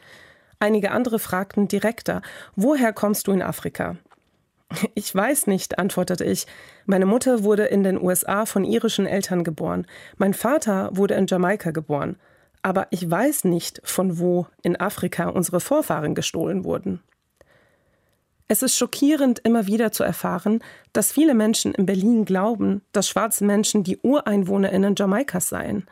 Einige 0.59 0.91
andere 0.91 1.19
fragten 1.19 1.67
direkter, 1.67 2.21
woher 2.55 2.93
kommst 2.93 3.27
du 3.27 3.31
in 3.31 3.41
Afrika? 3.41 3.97
Ich 4.93 5.13
weiß 5.13 5.47
nicht, 5.47 5.79
antwortete 5.79 6.25
ich. 6.25 6.47
Meine 6.85 7.05
Mutter 7.05 7.43
wurde 7.43 7.65
in 7.65 7.83
den 7.83 8.01
USA 8.01 8.45
von 8.45 8.63
irischen 8.63 9.05
Eltern 9.05 9.43
geboren. 9.43 9.85
Mein 10.17 10.33
Vater 10.33 10.89
wurde 10.93 11.15
in 11.15 11.27
Jamaika 11.27 11.71
geboren. 11.71 12.17
Aber 12.61 12.87
ich 12.89 13.09
weiß 13.09 13.43
nicht, 13.43 13.81
von 13.83 14.17
wo 14.17 14.47
in 14.63 14.79
Afrika 14.79 15.29
unsere 15.29 15.59
Vorfahren 15.59 16.15
gestohlen 16.15 16.63
wurden. 16.63 17.01
Es 18.47 18.61
ist 18.61 18.77
schockierend, 18.77 19.39
immer 19.39 19.65
wieder 19.65 19.91
zu 19.91 20.03
erfahren, 20.03 20.59
dass 20.93 21.11
viele 21.11 21.33
Menschen 21.33 21.73
in 21.73 21.85
Berlin 21.85 22.25
glauben, 22.25 22.81
dass 22.91 23.09
schwarze 23.09 23.43
Menschen 23.43 23.83
die 23.83 23.97
Ureinwohnerinnen 23.97 24.95
Jamaikas 24.95 25.49
seien. 25.49 25.87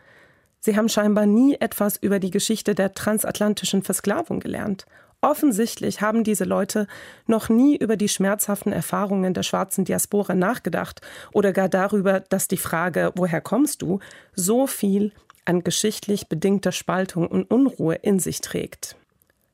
Sie 0.59 0.77
haben 0.77 0.87
scheinbar 0.87 1.25
nie 1.25 1.55
etwas 1.55 1.97
über 1.97 2.19
die 2.19 2.31
Geschichte 2.31 2.75
der 2.75 2.93
transatlantischen 2.93 3.81
Versklavung 3.81 4.39
gelernt. 4.39 4.85
Offensichtlich 5.23 6.01
haben 6.01 6.25
diese 6.25 6.43
Leute 6.43 6.85
noch 7.27 7.47
nie 7.47 7.77
über 7.77 7.95
die 7.95 8.09
schmerzhaften 8.09 8.73
Erfahrungen 8.73 9.33
der 9.33 9.43
schwarzen 9.43 9.85
Diaspora 9.85 10.35
nachgedacht 10.35 10.99
oder 11.31 11.53
gar 11.53 11.69
darüber, 11.69 12.19
dass 12.19 12.49
die 12.49 12.57
Frage, 12.57 13.13
woher 13.15 13.39
kommst 13.39 13.81
du, 13.81 13.99
so 14.35 14.67
viel 14.67 15.13
an 15.45 15.63
geschichtlich 15.63 16.27
bedingter 16.27 16.73
Spaltung 16.73 17.25
und 17.25 17.49
Unruhe 17.49 17.95
in 17.95 18.19
sich 18.19 18.41
trägt. 18.41 18.97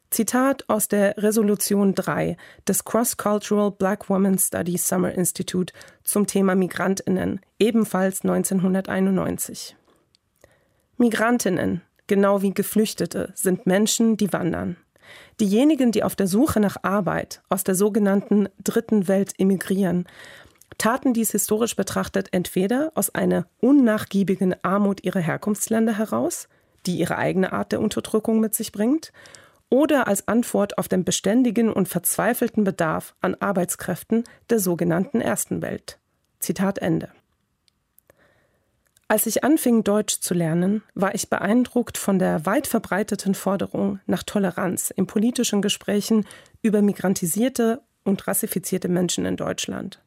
Zitat 0.10 0.68
aus 0.70 0.88
der 0.88 1.16
Resolution 1.18 1.94
3 1.94 2.36
des 2.68 2.84
Cross-Cultural 2.84 3.70
Black 3.70 4.10
Women 4.10 4.40
Studies 4.40 4.88
Summer 4.88 5.12
Institute 5.12 5.72
zum 6.04 6.26
Thema 6.26 6.56
Migrantinnen, 6.56 7.42
ebenfalls 7.60 8.24
1991. 8.24 9.76
Migrantinnen, 10.98 11.84
genau 12.08 12.42
wie 12.42 12.56
Geflüchtete, 12.56 13.32
sind 13.36 13.68
Menschen, 13.68 14.18
die 14.18 14.34
wandern. 14.34 14.76
Diejenigen, 15.40 15.92
die 15.92 16.04
auf 16.04 16.16
der 16.16 16.28
Suche 16.28 16.60
nach 16.60 16.78
Arbeit 16.82 17.42
aus 17.48 17.64
der 17.64 17.76
sogenannten 17.76 18.50
Dritten 18.64 19.08
Welt 19.08 19.34
emigrieren, 19.38 20.06
taten 20.78 21.14
dies 21.14 21.32
historisch 21.32 21.76
betrachtet 21.76 22.30
entweder 22.32 22.92
aus 22.96 23.14
einer 23.16 23.48
unnachgiebigen 23.60 24.56
Armut 24.64 25.04
ihrer 25.04 25.20
Herkunftsländer 25.20 25.98
heraus, 25.98 26.50
die 26.86 26.98
ihre 26.98 27.18
eigene 27.18 27.54
Art 27.54 27.72
der 27.72 27.80
Unterdrückung 27.82 28.40
mit 28.40 28.54
sich 28.54 28.72
bringt, 28.72 29.14
oder 29.70 30.08
als 30.08 30.28
Antwort 30.28 30.78
auf 30.78 30.88
den 30.88 31.04
beständigen 31.04 31.72
und 31.72 31.88
verzweifelten 31.88 32.64
Bedarf 32.64 33.16
an 33.22 33.36
Arbeitskräften 33.36 34.24
der 34.50 34.60
sogenannten 34.60 35.22
Ersten 35.22 35.62
Welt. 35.62 36.00
Zitat 36.40 36.80
Ende. 36.80 37.10
Als 39.12 39.26
ich 39.26 39.44
anfing, 39.44 39.84
Deutsch 39.84 40.20
zu 40.20 40.36
lernen, 40.36 40.84
war 40.94 41.16
ich 41.16 41.32
beeindruckt 41.32 41.98
von 41.98 42.20
der 42.20 42.46
weit 42.46 42.68
verbreiteten 42.68 43.34
Forderung 43.34 44.00
nach 44.06 44.22
Toleranz 44.22 44.92
in 44.92 45.08
politischen 45.08 45.64
Gesprächen 45.64 46.28
über 46.62 46.84
migrantisierte 46.84 47.82
und 48.04 48.28
rassifizierte 48.28 48.88
Menschen 48.88 49.26
in 49.26 49.36
Deutschland. 49.36 50.00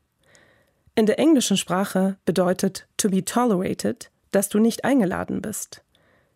In 0.94 1.06
der 1.06 1.18
englischen 1.18 1.56
Sprache 1.56 2.16
bedeutet 2.24 2.86
to 2.96 3.10
be 3.10 3.24
tolerated, 3.24 4.12
dass 4.30 4.48
du 4.48 4.60
nicht 4.60 4.84
eingeladen 4.84 5.42
bist. 5.42 5.82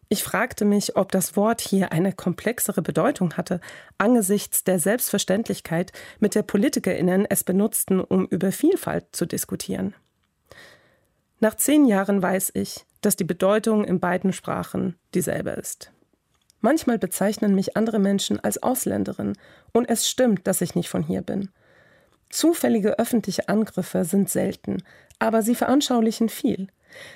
Ich 0.09 0.25
fragte 0.25 0.65
mich, 0.65 0.97
ob 0.97 1.13
das 1.13 1.37
Wort 1.37 1.61
hier 1.61 1.93
eine 1.93 2.13
komplexere 2.13 2.83
Bedeutung 2.83 3.35
hatte, 3.35 3.61
angesichts 3.97 4.65
der 4.65 4.81
Selbstverständlichkeit, 4.81 5.93
mit 6.19 6.35
der 6.35 6.43
Politikerinnen 6.43 7.27
es 7.31 7.45
benutzten, 7.45 8.01
um 8.01 8.27
über 8.27 8.51
Vielfalt 8.51 9.05
zu 9.13 9.25
diskutieren. 9.25 9.95
Nach 11.39 11.55
zehn 11.55 11.87
Jahren 11.87 12.23
weiß 12.23 12.53
ich, 12.55 12.87
dass 13.03 13.17
die 13.17 13.25
Bedeutung 13.25 13.85
in 13.85 14.01
beiden 14.01 14.33
Sprachen 14.33 14.97
dieselbe 15.15 15.51
ist. 15.51 15.93
Manchmal 16.61 16.99
bezeichnen 16.99 17.55
mich 17.55 17.77
andere 17.77 17.99
Menschen 17.99 18.41
als 18.43 18.63
Ausländerin, 18.63 19.35
und 19.73 19.89
es 19.89 20.09
stimmt, 20.09 20.47
dass 20.47 20.63
ich 20.63 20.75
nicht 20.75 20.89
von 20.89 21.03
hier 21.03 21.23
bin. 21.23 21.51
Zufällige 22.31 22.99
öffentliche 22.99 23.49
Angriffe 23.49 24.05
sind 24.05 24.31
selten, 24.31 24.83
aber 25.19 25.43
sie 25.43 25.55
veranschaulichen 25.55 26.29
viel. 26.29 26.69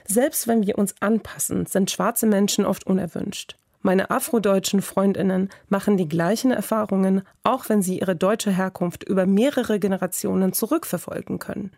Selbst 0.06 0.46
wenn 0.46 0.66
wir 0.66 0.78
uns 0.78 0.94
anpassen, 1.00 1.66
sind 1.66 1.90
schwarze 1.90 2.26
Menschen 2.26 2.66
oft 2.66 2.86
unerwünscht. 2.86 3.56
Meine 3.82 4.10
afrodeutschen 4.10 4.82
Freundinnen 4.82 5.48
machen 5.68 5.96
die 5.96 6.08
gleichen 6.08 6.50
Erfahrungen, 6.50 7.22
auch 7.42 7.70
wenn 7.70 7.80
sie 7.80 8.00
ihre 8.00 8.14
deutsche 8.14 8.50
Herkunft 8.50 9.04
über 9.04 9.24
mehrere 9.24 9.80
Generationen 9.80 10.52
zurückverfolgen 10.52 11.38
können. 11.38 11.72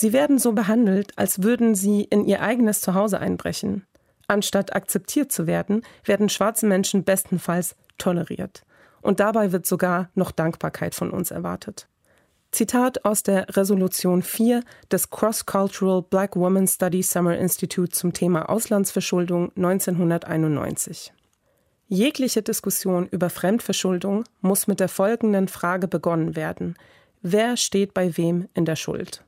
Sie 0.00 0.14
werden 0.14 0.38
so 0.38 0.52
behandelt, 0.52 1.12
als 1.16 1.42
würden 1.42 1.74
sie 1.74 2.04
in 2.04 2.24
ihr 2.24 2.40
eigenes 2.40 2.80
Zuhause 2.80 3.20
einbrechen. 3.20 3.84
Anstatt 4.28 4.74
akzeptiert 4.74 5.30
zu 5.30 5.46
werden, 5.46 5.82
werden 6.04 6.30
schwarze 6.30 6.64
Menschen 6.64 7.04
bestenfalls 7.04 7.76
toleriert. 7.98 8.62
Und 9.02 9.20
dabei 9.20 9.52
wird 9.52 9.66
sogar 9.66 10.08
noch 10.14 10.30
Dankbarkeit 10.30 10.94
von 10.94 11.10
uns 11.10 11.30
erwartet. 11.30 11.86
Zitat 12.50 13.04
aus 13.04 13.24
der 13.24 13.54
Resolution 13.54 14.22
4 14.22 14.62
des 14.90 15.10
Cross-Cultural 15.10 16.00
Black 16.00 16.34
Women 16.34 16.66
Study 16.66 17.02
Summer 17.02 17.36
Institute 17.36 17.90
zum 17.90 18.14
Thema 18.14 18.48
Auslandsverschuldung 18.48 19.52
1991. 19.54 21.12
Jegliche 21.88 22.40
Diskussion 22.40 23.06
über 23.06 23.28
Fremdverschuldung 23.28 24.24
muss 24.40 24.66
mit 24.66 24.80
der 24.80 24.88
folgenden 24.88 25.46
Frage 25.46 25.88
begonnen 25.88 26.36
werden. 26.36 26.76
Wer 27.20 27.58
steht 27.58 27.92
bei 27.92 28.16
wem 28.16 28.48
in 28.54 28.64
der 28.64 28.76
Schuld? 28.76 29.24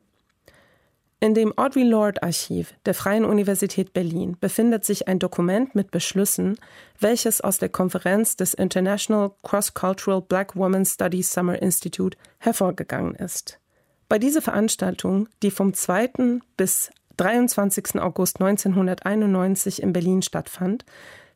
In 1.23 1.35
dem 1.35 1.57
Audre 1.57 1.85
Lorde 1.85 2.21
Archiv 2.21 2.75
der 2.85 2.95
Freien 2.95 3.25
Universität 3.25 3.93
Berlin 3.93 4.37
befindet 4.41 4.85
sich 4.85 5.07
ein 5.07 5.21
Dokument 5.21 5.73
mit 5.73 5.93
Beschlüssen, 5.93 6.59
welches 6.99 7.41
aus 7.41 7.59
der 7.59 7.69
Konferenz 7.69 8.35
des 8.35 8.55
International 8.55 9.31
Cross-Cultural 9.45 10.21
Black 10.21 10.57
Women 10.57 10.85
Studies 10.85 11.33
Summer 11.33 11.63
Institute 11.63 12.19
hervorgegangen 12.41 13.15
ist. 13.15 13.61
Bei 14.09 14.19
dieser 14.19 14.43
Veranstaltung, 14.43 15.29
die 15.45 15.53
vom 15.53 15.75
2. 15.75 16.41
bis 16.57 16.91
23. 17.19 18.01
August 18.01 18.41
1991 18.41 19.81
in 19.81 19.93
Berlin 19.93 20.23
stattfand, 20.23 20.85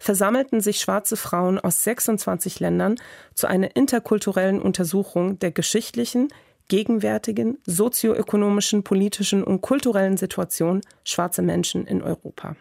versammelten 0.01 0.61
sich 0.61 0.81
schwarze 0.81 1.17
Frauen 1.17 1.61
aus 1.61 1.85
26 1.85 2.59
Ländern 2.59 2.97
zu 3.35 3.47
einer 3.47 3.77
interkulturellen 3.77 4.61
Untersuchung 4.61 5.39
der 5.39 5.53
geschichtlichen, 5.53 6.27
gegenwärtigen 6.69 7.59
sozioökonomischen, 7.67 8.83
politischen 8.83 9.45
und 9.45 9.61
kulturellen 9.61 10.17
Situation 10.17 10.81
schwarzer 11.05 11.43
Menschen 11.43 11.87
in 11.87 12.03
Europa. 12.03 12.57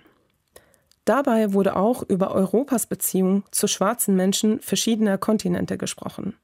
Dabei 1.05 1.53
wurde 1.53 1.75
auch 1.75 2.01
über 2.03 2.33
Europas 2.33 2.87
Beziehung 2.87 3.43
zu 3.51 3.67
schwarzen 3.67 4.15
Menschen 4.15 4.59
verschiedener 4.59 5.17
Kontinente 5.17 5.77
gesprochen. 5.77 6.35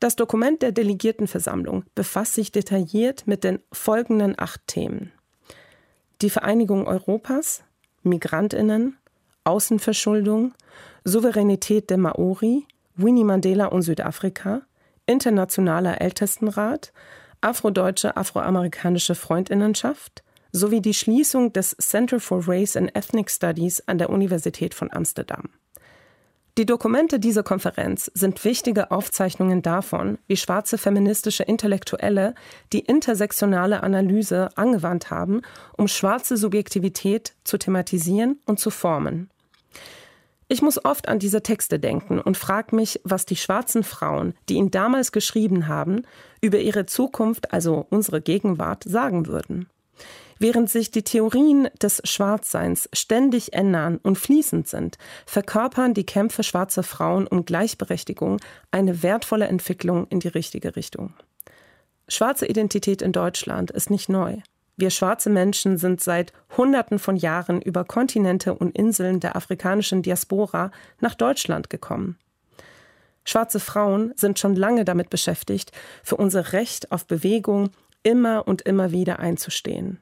Das 0.00 0.16
Dokument 0.16 0.62
der 0.62 0.72
Delegiertenversammlung 0.72 1.84
befasst 1.94 2.34
sich 2.34 2.50
detailliert 2.50 3.26
mit 3.26 3.44
den 3.44 3.60
folgenden 3.70 4.34
acht 4.38 4.66
Themen. 4.66 5.12
Die 6.22 6.30
Vereinigung 6.30 6.86
Europas, 6.86 7.62
Migrantinnen, 8.02 8.96
Außenverschuldung, 9.44 10.54
Souveränität 11.04 11.90
der 11.90 11.98
Maori, 11.98 12.66
Winnie 12.96 13.24
Mandela 13.24 13.66
und 13.66 13.82
Südafrika, 13.82 14.62
Internationaler 15.06 16.00
Ältestenrat, 16.00 16.92
Afrodeutsche 17.40 18.16
Afroamerikanische 18.16 19.14
Freundinnenschaft 19.14 20.22
sowie 20.52 20.80
die 20.80 20.94
Schließung 20.94 21.52
des 21.52 21.76
Center 21.78 22.20
for 22.20 22.46
Race 22.46 22.76
and 22.76 22.94
Ethnic 22.94 23.30
Studies 23.30 23.82
an 23.86 23.98
der 23.98 24.10
Universität 24.10 24.74
von 24.74 24.92
Amsterdam. 24.92 25.48
Die 26.58 26.66
Dokumente 26.66 27.20
dieser 27.20 27.42
Konferenz 27.42 28.10
sind 28.12 28.44
wichtige 28.44 28.90
Aufzeichnungen 28.90 29.62
davon, 29.62 30.18
wie 30.26 30.36
schwarze 30.36 30.76
feministische 30.76 31.44
Intellektuelle 31.44 32.34
die 32.72 32.80
intersektionale 32.80 33.82
Analyse 33.82 34.48
angewandt 34.56 35.10
haben, 35.10 35.42
um 35.78 35.88
schwarze 35.88 36.36
Subjektivität 36.36 37.34
zu 37.44 37.56
thematisieren 37.56 38.40
und 38.46 38.58
zu 38.58 38.70
formen. 38.70 39.30
Ich 40.52 40.62
muss 40.62 40.84
oft 40.84 41.08
an 41.08 41.20
diese 41.20 41.44
Texte 41.44 41.78
denken 41.78 42.20
und 42.20 42.36
frage 42.36 42.74
mich, 42.74 43.00
was 43.04 43.24
die 43.24 43.36
schwarzen 43.36 43.84
Frauen, 43.84 44.34
die 44.48 44.54
ihn 44.54 44.72
damals 44.72 45.12
geschrieben 45.12 45.68
haben, 45.68 46.02
über 46.40 46.58
ihre 46.58 46.86
Zukunft, 46.86 47.52
also 47.52 47.86
unsere 47.88 48.20
Gegenwart, 48.20 48.82
sagen 48.82 49.28
würden. 49.28 49.68
Während 50.40 50.68
sich 50.68 50.90
die 50.90 51.04
Theorien 51.04 51.68
des 51.80 52.02
Schwarzseins 52.02 52.88
ständig 52.92 53.52
ändern 53.52 54.00
und 54.02 54.18
fließend 54.18 54.66
sind, 54.66 54.98
verkörpern 55.24 55.94
die 55.94 56.04
Kämpfe 56.04 56.42
schwarzer 56.42 56.82
Frauen 56.82 57.28
um 57.28 57.44
Gleichberechtigung 57.44 58.40
eine 58.72 59.04
wertvolle 59.04 59.46
Entwicklung 59.46 60.08
in 60.08 60.18
die 60.18 60.26
richtige 60.26 60.74
Richtung. 60.74 61.14
Schwarze 62.08 62.46
Identität 62.48 63.02
in 63.02 63.12
Deutschland 63.12 63.70
ist 63.70 63.88
nicht 63.88 64.08
neu. 64.08 64.38
Wir 64.80 64.88
schwarze 64.88 65.28
Menschen 65.28 65.76
sind 65.76 66.00
seit 66.00 66.32
Hunderten 66.56 66.98
von 66.98 67.14
Jahren 67.14 67.60
über 67.60 67.84
Kontinente 67.84 68.54
und 68.54 68.74
Inseln 68.74 69.20
der 69.20 69.36
afrikanischen 69.36 70.00
Diaspora 70.00 70.70
nach 71.00 71.14
Deutschland 71.14 71.68
gekommen. 71.68 72.16
Schwarze 73.22 73.60
Frauen 73.60 74.14
sind 74.16 74.38
schon 74.38 74.56
lange 74.56 74.86
damit 74.86 75.10
beschäftigt, 75.10 75.70
für 76.02 76.16
unser 76.16 76.54
Recht 76.54 76.92
auf 76.92 77.06
Bewegung 77.06 77.68
immer 78.02 78.48
und 78.48 78.62
immer 78.62 78.90
wieder 78.90 79.18
einzustehen. 79.18 80.00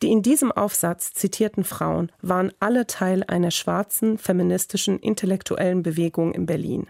Die 0.00 0.12
in 0.12 0.22
diesem 0.22 0.52
Aufsatz 0.52 1.12
zitierten 1.12 1.64
Frauen 1.64 2.12
waren 2.22 2.52
alle 2.60 2.86
Teil 2.86 3.24
einer 3.24 3.50
schwarzen 3.50 4.16
feministischen 4.16 5.00
intellektuellen 5.00 5.82
Bewegung 5.82 6.34
in 6.34 6.46
Berlin. 6.46 6.86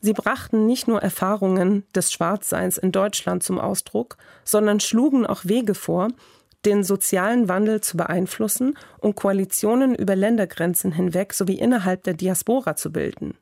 Sie 0.00 0.12
brachten 0.12 0.66
nicht 0.66 0.86
nur 0.86 1.02
Erfahrungen 1.02 1.84
des 1.94 2.12
Schwarzseins 2.12 2.78
in 2.78 2.92
Deutschland 2.92 3.42
zum 3.42 3.58
Ausdruck, 3.58 4.16
sondern 4.44 4.80
schlugen 4.80 5.26
auch 5.26 5.44
Wege 5.44 5.74
vor, 5.74 6.08
den 6.64 6.84
sozialen 6.84 7.48
Wandel 7.48 7.80
zu 7.80 7.96
beeinflussen 7.96 8.76
und 8.98 9.16
Koalitionen 9.16 9.94
über 9.94 10.16
Ländergrenzen 10.16 10.92
hinweg 10.92 11.32
sowie 11.32 11.58
innerhalb 11.58 12.04
der 12.04 12.14
Diaspora 12.14 12.76
zu 12.76 12.92
bilden. 12.92 13.34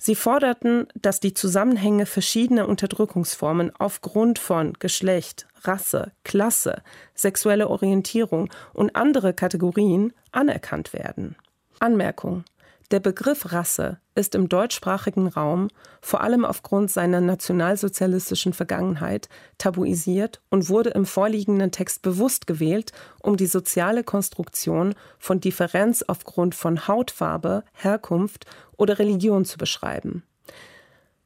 Sie 0.00 0.14
forderten, 0.14 0.86
dass 0.94 1.18
die 1.18 1.34
Zusammenhänge 1.34 2.06
verschiedener 2.06 2.68
Unterdrückungsformen 2.68 3.72
aufgrund 3.76 4.38
von 4.38 4.74
Geschlecht, 4.78 5.48
Rasse, 5.62 6.12
Klasse, 6.22 6.82
sexuelle 7.14 7.68
Orientierung 7.68 8.48
und 8.72 8.94
andere 8.94 9.34
Kategorien 9.34 10.12
anerkannt 10.30 10.92
werden. 10.92 11.34
Anmerkung 11.80 12.44
der 12.90 13.00
Begriff 13.00 13.52
Rasse 13.52 13.98
ist 14.14 14.34
im 14.34 14.48
deutschsprachigen 14.48 15.28
Raum, 15.28 15.68
vor 16.00 16.22
allem 16.22 16.44
aufgrund 16.46 16.90
seiner 16.90 17.20
nationalsozialistischen 17.20 18.54
Vergangenheit, 18.54 19.28
tabuisiert 19.58 20.40
und 20.48 20.70
wurde 20.70 20.90
im 20.90 21.04
vorliegenden 21.04 21.70
Text 21.70 22.00
bewusst 22.00 22.46
gewählt, 22.46 22.92
um 23.20 23.36
die 23.36 23.46
soziale 23.46 24.04
Konstruktion 24.04 24.94
von 25.18 25.38
Differenz 25.38 26.02
aufgrund 26.06 26.54
von 26.54 26.88
Hautfarbe, 26.88 27.62
Herkunft 27.74 28.46
oder 28.76 28.98
Religion 28.98 29.44
zu 29.44 29.58
beschreiben. 29.58 30.22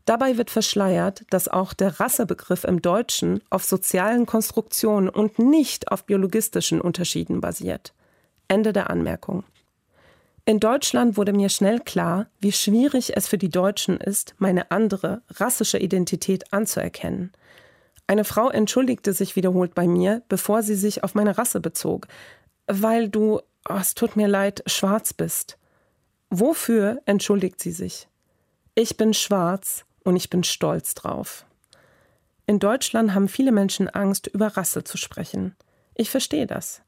Dabei 0.04 0.36
wird 0.36 0.50
verschleiert, 0.50 1.22
dass 1.30 1.46
auch 1.46 1.74
der 1.74 2.00
Rassebegriff 2.00 2.64
im 2.64 2.82
Deutschen 2.82 3.40
auf 3.50 3.62
sozialen 3.62 4.26
Konstruktionen 4.26 5.08
und 5.08 5.38
nicht 5.38 5.92
auf 5.92 6.04
biologistischen 6.06 6.80
Unterschieden 6.80 7.40
basiert. 7.40 7.94
Ende 8.48 8.72
der 8.72 8.90
Anmerkung. 8.90 9.44
In 10.44 10.58
Deutschland 10.58 11.16
wurde 11.16 11.32
mir 11.32 11.48
schnell 11.48 11.78
klar, 11.78 12.26
wie 12.40 12.50
schwierig 12.50 13.16
es 13.16 13.28
für 13.28 13.38
die 13.38 13.48
Deutschen 13.48 13.98
ist, 13.98 14.34
meine 14.38 14.72
andere, 14.72 15.22
rassische 15.30 15.78
Identität 15.78 16.52
anzuerkennen. 16.52 17.30
Eine 18.08 18.24
Frau 18.24 18.50
entschuldigte 18.50 19.12
sich 19.12 19.36
wiederholt 19.36 19.74
bei 19.74 19.86
mir, 19.86 20.22
bevor 20.28 20.64
sie 20.64 20.74
sich 20.74 21.04
auf 21.04 21.14
meine 21.14 21.38
Rasse 21.38 21.60
bezog, 21.60 22.08
weil 22.66 23.08
du, 23.08 23.40
oh, 23.68 23.76
es 23.80 23.94
tut 23.94 24.16
mir 24.16 24.26
leid, 24.26 24.64
schwarz 24.66 25.14
bist. 25.14 25.58
Wofür 26.28 27.00
entschuldigt 27.06 27.60
sie 27.60 27.72
sich? 27.72 28.08
Ich 28.74 28.96
bin 28.96 29.14
schwarz 29.14 29.84
und 30.02 30.16
ich 30.16 30.28
bin 30.28 30.42
stolz 30.42 30.94
drauf. 30.94 31.46
In 32.46 32.58
Deutschland 32.58 33.14
haben 33.14 33.28
viele 33.28 33.52
Menschen 33.52 33.88
Angst, 33.88 34.26
über 34.26 34.48
Rasse 34.48 34.82
zu 34.82 34.96
sprechen. 34.96 35.54
Ich 35.94 36.10
verstehe 36.10 36.48
das 36.48 36.82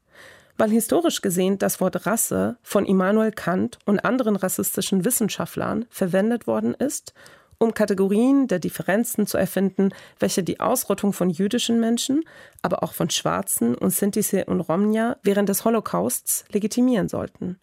weil 0.57 0.69
historisch 0.69 1.21
gesehen 1.21 1.57
das 1.57 1.81
Wort 1.81 2.05
Rasse 2.05 2.57
von 2.63 2.85
Immanuel 2.85 3.31
Kant 3.31 3.79
und 3.85 3.99
anderen 3.99 4.35
rassistischen 4.35 5.05
Wissenschaftlern 5.05 5.85
verwendet 5.89 6.47
worden 6.47 6.73
ist, 6.73 7.13
um 7.57 7.73
Kategorien 7.73 8.47
der 8.47 8.59
Differenzen 8.59 9.27
zu 9.27 9.37
erfinden, 9.37 9.89
welche 10.19 10.43
die 10.43 10.59
Ausrottung 10.59 11.13
von 11.13 11.29
jüdischen 11.29 11.79
Menschen, 11.79 12.23
aber 12.61 12.83
auch 12.83 12.93
von 12.93 13.09
Schwarzen 13.09 13.75
und 13.75 13.91
Sinti 13.91 14.43
und 14.43 14.61
Romnia 14.61 15.17
während 15.23 15.49
des 15.49 15.65
Holocausts 15.65 16.45
legitimieren 16.51 17.09
sollten. 17.09 17.59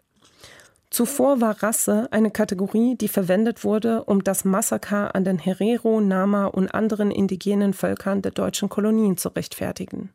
Zuvor 0.90 1.40
war 1.40 1.62
Rasse 1.62 2.08
eine 2.10 2.30
Kategorie, 2.30 2.96
die 2.96 3.08
verwendet 3.08 3.64
wurde, 3.64 4.04
um 4.04 4.22
das 4.22 4.44
Massaker 4.44 5.14
an 5.14 5.24
den 5.24 5.38
Herero, 5.38 6.02
Nama 6.02 6.46
und 6.46 6.68
anderen 6.68 7.10
indigenen 7.10 7.72
Völkern 7.72 8.20
der 8.20 8.32
deutschen 8.32 8.68
Kolonien 8.68 9.16
zu 9.16 9.30
rechtfertigen. 9.30 10.10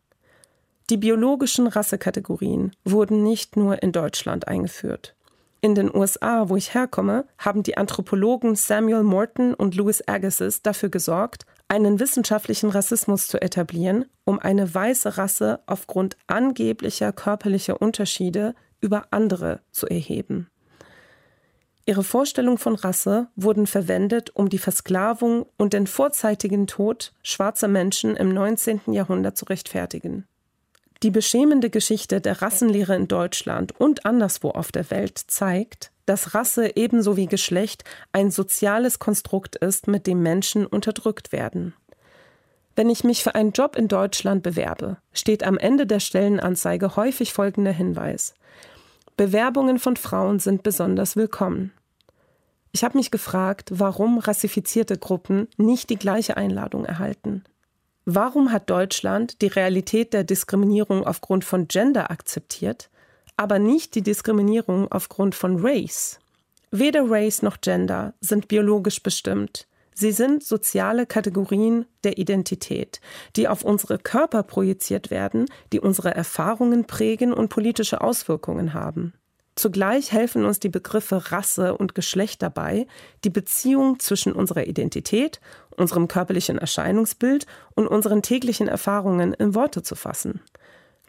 Die 0.89 0.97
biologischen 0.97 1.67
Rassekategorien 1.67 2.71
wurden 2.85 3.21
nicht 3.21 3.57
nur 3.57 3.83
in 3.83 3.91
Deutschland 3.91 4.47
eingeführt. 4.47 5.15
In 5.59 5.75
den 5.75 5.93
USA, 5.93 6.47
wo 6.47 6.55
ich 6.55 6.73
herkomme, 6.73 7.25
haben 7.37 7.61
die 7.61 7.75
Anthropologen 7.75 8.55
Samuel 8.55 9.03
Morton 9.03 9.53
und 9.53 9.75
Louis 9.75 10.01
Agassiz 10.07 10.61
dafür 10.61 10.87
gesorgt, 10.87 11.45
einen 11.67 11.99
wissenschaftlichen 11.99 12.69
Rassismus 12.69 13.27
zu 13.27 13.41
etablieren, 13.41 14.05
um 14.23 14.39
eine 14.39 14.73
weiße 14.73 15.17
Rasse 15.17 15.59
aufgrund 15.65 16.15
angeblicher 16.27 17.11
körperlicher 17.11 17.81
Unterschiede 17.81 18.55
über 18.79 19.07
andere 19.11 19.59
zu 19.71 19.87
erheben. 19.87 20.49
Ihre 21.85 22.03
Vorstellungen 22.03 22.57
von 22.57 22.75
Rasse 22.75 23.27
wurden 23.35 23.67
verwendet, 23.67 24.29
um 24.35 24.47
die 24.47 24.57
Versklavung 24.57 25.47
und 25.57 25.73
den 25.73 25.87
vorzeitigen 25.87 26.67
Tod 26.67 27.13
schwarzer 27.23 27.67
Menschen 27.67 28.15
im 28.15 28.33
19. 28.33 28.81
Jahrhundert 28.93 29.35
zu 29.35 29.45
rechtfertigen. 29.45 30.25
Die 31.03 31.11
beschämende 31.11 31.69
Geschichte 31.69 32.21
der 32.21 32.41
Rassenlehre 32.41 32.95
in 32.95 33.07
Deutschland 33.07 33.79
und 33.79 34.05
anderswo 34.05 34.49
auf 34.49 34.71
der 34.71 34.89
Welt 34.89 35.17
zeigt, 35.27 35.91
dass 36.07 36.33
Rasse 36.33 36.75
ebenso 36.75 37.17
wie 37.17 37.27
Geschlecht 37.27 37.83
ein 38.13 38.31
soziales 38.31 38.97
Konstrukt 38.97 39.57
ist, 39.57 39.87
mit 39.87 40.07
dem 40.07 40.23
Menschen 40.23 40.65
unterdrückt 40.65 41.31
werden. 41.31 41.73
Wenn 42.75 42.89
ich 42.89 43.03
mich 43.03 43.23
für 43.23 43.35
einen 43.35 43.51
Job 43.51 43.75
in 43.75 43.87
Deutschland 43.87 44.43
bewerbe, 44.43 44.97
steht 45.11 45.43
am 45.43 45.57
Ende 45.57 45.85
der 45.85 45.99
Stellenanzeige 45.99 46.95
häufig 46.95 47.33
folgender 47.33 47.71
Hinweis. 47.71 48.33
Bewerbungen 49.17 49.79
von 49.79 49.97
Frauen 49.97 50.39
sind 50.39 50.63
besonders 50.63 51.15
willkommen. 51.15 51.73
Ich 52.71 52.83
habe 52.83 52.97
mich 52.97 53.09
gefragt, 53.09 53.71
warum 53.73 54.19
rassifizierte 54.19 54.97
Gruppen 54.97 55.47
nicht 55.57 55.89
die 55.89 55.97
gleiche 55.97 56.37
Einladung 56.37 56.85
erhalten. 56.85 57.43
Warum 58.09 58.53
hat 58.53 58.69
Deutschland 58.69 59.41
die 59.41 59.47
Realität 59.47 60.13
der 60.13 60.23
Diskriminierung 60.23 61.05
aufgrund 61.05 61.43
von 61.43 61.67
Gender 61.67 62.09
akzeptiert, 62.09 62.89
aber 63.35 63.59
nicht 63.59 63.95
die 63.95 64.01
Diskriminierung 64.01 64.89
aufgrund 64.89 65.35
von 65.35 65.57
Race? 65.59 66.17
Weder 66.71 67.11
Race 67.11 67.41
noch 67.41 67.59
Gender 67.59 68.13
sind 68.21 68.47
biologisch 68.47 69.03
bestimmt. 69.03 69.67
Sie 69.93 70.13
sind 70.13 70.41
soziale 70.41 71.05
Kategorien 71.05 71.85
der 72.05 72.17
Identität, 72.17 73.01
die 73.35 73.49
auf 73.49 73.65
unsere 73.65 73.99
Körper 73.99 74.41
projiziert 74.43 75.11
werden, 75.11 75.47
die 75.73 75.81
unsere 75.81 76.15
Erfahrungen 76.15 76.85
prägen 76.85 77.33
und 77.33 77.49
politische 77.49 77.99
Auswirkungen 77.99 78.73
haben. 78.73 79.15
Zugleich 79.57 80.11
helfen 80.11 80.45
uns 80.45 80.59
die 80.59 80.69
Begriffe 80.69 81.31
Rasse 81.31 81.75
und 81.75 81.95
Geschlecht 81.95 82.43
dabei, 82.43 82.85
die 83.23 83.31
Beziehung 83.31 83.99
zwischen 83.99 84.33
unserer 84.33 84.67
Identität, 84.67 85.41
unserem 85.71 86.07
körperlichen 86.07 86.59
Erscheinungsbild 86.59 87.47
und 87.73 87.87
unseren 87.87 88.21
täglichen 88.21 88.67
Erfahrungen 88.67 89.33
in 89.33 89.55
Worte 89.55 89.81
zu 89.81 89.95
fassen. 89.95 90.41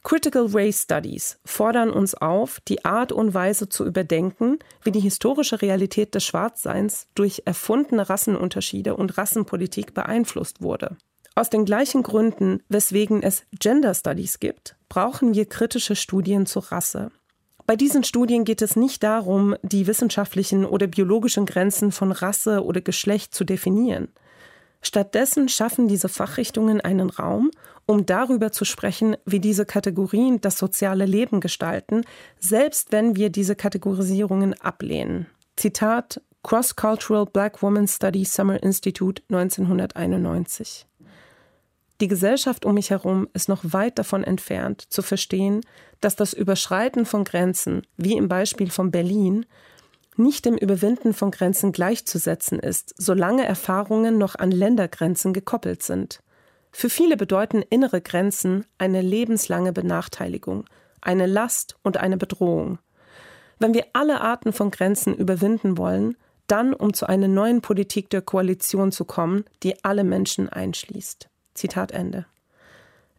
Critical 0.03 0.47
Race 0.51 0.85
Studies 0.85 1.39
fordern 1.45 1.91
uns 1.91 2.15
auf, 2.15 2.61
die 2.61 2.87
Art 2.87 3.13
und 3.13 3.35
Weise 3.35 3.69
zu 3.69 3.85
überdenken, 3.85 4.59
wie 4.83 4.93
die 4.93 5.01
historische 5.01 5.61
Realität 5.61 6.15
des 6.15 6.25
Schwarzseins 6.25 7.07
durch 7.15 7.43
erfundene 7.45 8.09
Rassenunterschiede 8.09 8.97
und 8.97 9.19
Rassenpolitik 9.19 9.93
beeinflusst 9.93 10.63
wurde. 10.63 10.97
Aus 11.35 11.51
den 11.51 11.67
gleichen 11.67 12.03
Gründen, 12.03 12.63
weswegen 12.71 13.23
es 13.23 13.43
Gender 13.59 13.93
Studies 13.93 14.41
gibt, 14.41 14.77
brauchen 14.89 15.35
wir 15.35 15.45
kritische 15.45 15.97
Studien 15.97 16.47
zur 16.47 16.73
Rasse. 16.73 17.11
Bei 17.69 17.77
diesen 17.77 18.03
Studien 18.03 18.47
geht 18.47 18.63
es 18.63 18.77
nicht 18.77 19.03
darum, 19.03 19.55
die 19.61 19.87
wissenschaftlichen 19.87 20.65
oder 20.65 20.87
biologischen 20.87 21.45
Grenzen 21.45 21.93
von 21.93 22.13
Rasse 22.13 22.65
oder 22.65 22.81
Geschlecht 22.81 23.35
zu 23.35 23.45
definieren. 23.45 24.09
Stattdessen 24.81 25.51
schaffen 25.51 25.87
diese 25.87 26.09
Fachrichtungen 26.09 26.81
einen 26.81 27.11
Raum, 27.11 27.51
um 27.85 28.07
darüber 28.07 28.53
zu 28.53 28.65
sprechen, 28.65 29.19
wie 29.27 29.39
diese 29.39 29.67
Kategorien 29.67 30.41
das 30.41 30.57
soziale 30.57 31.05
Leben 31.05 31.43
gestalten, 31.43 32.05
selbst 32.41 32.91
wenn 32.91 33.17
wir 33.17 33.29
diese 33.29 33.55
Kategorisierungen 33.55 34.59
ablehnen. 34.63 35.27
Zitat 35.57 36.23
Cross-Cultural 36.45 37.27
Black 37.27 37.63
Woman 37.63 37.87
Study 37.87 38.25
Summer 38.25 38.63
Institute 38.63 39.23
1991. 39.29 40.88
Die 42.01 42.09
Gesellschaft 42.09 42.65
um 42.65 42.75
mich 42.75 42.91
herum 42.91 43.29
ist 43.33 43.49
noch 43.49 43.63
weit 43.65 43.99
davon 43.99 44.23
entfernt, 44.23 44.83
zu 44.89 45.03
verstehen, 45.03 45.63
dass 46.01 46.15
das 46.15 46.33
Überschreiten 46.33 47.07
von 47.07 47.25
Grenzen, 47.25 47.83
wie 47.97 48.17
im 48.17 48.29
Beispiel 48.29 48.71
von 48.71 48.93
Berlin, 48.93 49.47
nicht 50.17 50.45
dem 50.45 50.57
Überwinden 50.57 51.13
von 51.13 51.31
Grenzen 51.31 51.73
gleichzusetzen 51.73 52.59
ist, 52.59 52.95
solange 52.97 53.45
Erfahrungen 53.45 54.19
noch 54.19 54.37
an 54.37 54.51
Ländergrenzen 54.51 55.33
gekoppelt 55.33 55.83
sind. 55.83 56.23
Für 56.71 56.91
viele 56.91 57.17
bedeuten 57.17 57.63
innere 57.63 58.01
Grenzen 58.01 58.65
eine 58.79 59.01
lebenslange 59.01 59.73
Benachteiligung, 59.73 60.65
eine 61.01 61.27
Last 61.27 61.77
und 61.83 61.97
eine 61.97 62.17
Bedrohung. 62.17 62.79
Wenn 63.59 63.75
wir 63.75 63.87
alle 63.93 64.21
Arten 64.21 64.53
von 64.53 64.71
Grenzen 64.71 65.15
überwinden 65.17 65.79
wollen, 65.79 66.17
dann 66.47 66.75
um 66.75 66.95
zu 66.95 67.09
einer 67.09 67.29
neuen 67.29 67.61
Politik 67.61 68.11
der 68.11 68.23
Koalition 68.23 68.93
zu 68.93 69.05
kommen, 69.05 69.45
die 69.63 69.83
alle 69.85 70.05
Menschen 70.05 70.49
einschließt. 70.49 71.29
Zitat 71.59 71.93
Ende. 71.93 72.27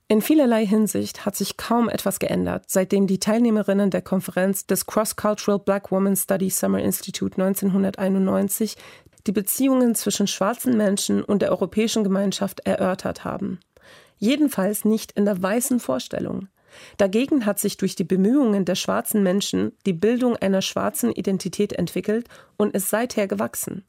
In 0.07 0.23
vielerlei 0.23 0.65
Hinsicht 0.65 1.27
hat 1.27 1.35
sich 1.35 1.55
kaum 1.55 1.87
etwas 1.87 2.17
geändert, 2.17 2.63
seitdem 2.65 3.05
die 3.05 3.19
Teilnehmerinnen 3.19 3.91
der 3.91 4.01
Konferenz 4.01 4.65
des 4.65 4.87
Cross-Cultural 4.87 5.59
Black 5.59 5.91
Women 5.91 6.15
Study 6.15 6.49
Summer 6.49 6.79
Institute 6.79 7.39
1991 7.39 8.75
die 9.27 9.31
Beziehungen 9.31 9.93
zwischen 9.93 10.25
schwarzen 10.25 10.75
Menschen 10.77 11.23
und 11.23 11.43
der 11.43 11.51
europäischen 11.51 12.03
Gemeinschaft 12.03 12.61
erörtert 12.61 13.23
haben. 13.23 13.59
Jedenfalls 14.17 14.83
nicht 14.83 15.11
in 15.11 15.25
der 15.25 15.41
weißen 15.41 15.79
Vorstellung. 15.79 16.47
Dagegen 16.97 17.45
hat 17.45 17.59
sich 17.59 17.77
durch 17.77 17.95
die 17.95 18.03
Bemühungen 18.03 18.65
der 18.65 18.75
schwarzen 18.75 19.23
Menschen 19.23 19.73
die 19.85 19.93
Bildung 19.93 20.35
einer 20.35 20.61
schwarzen 20.61 21.11
Identität 21.11 21.73
entwickelt 21.73 22.27
und 22.57 22.75
ist 22.75 22.89
seither 22.89 23.27
gewachsen. 23.27 23.85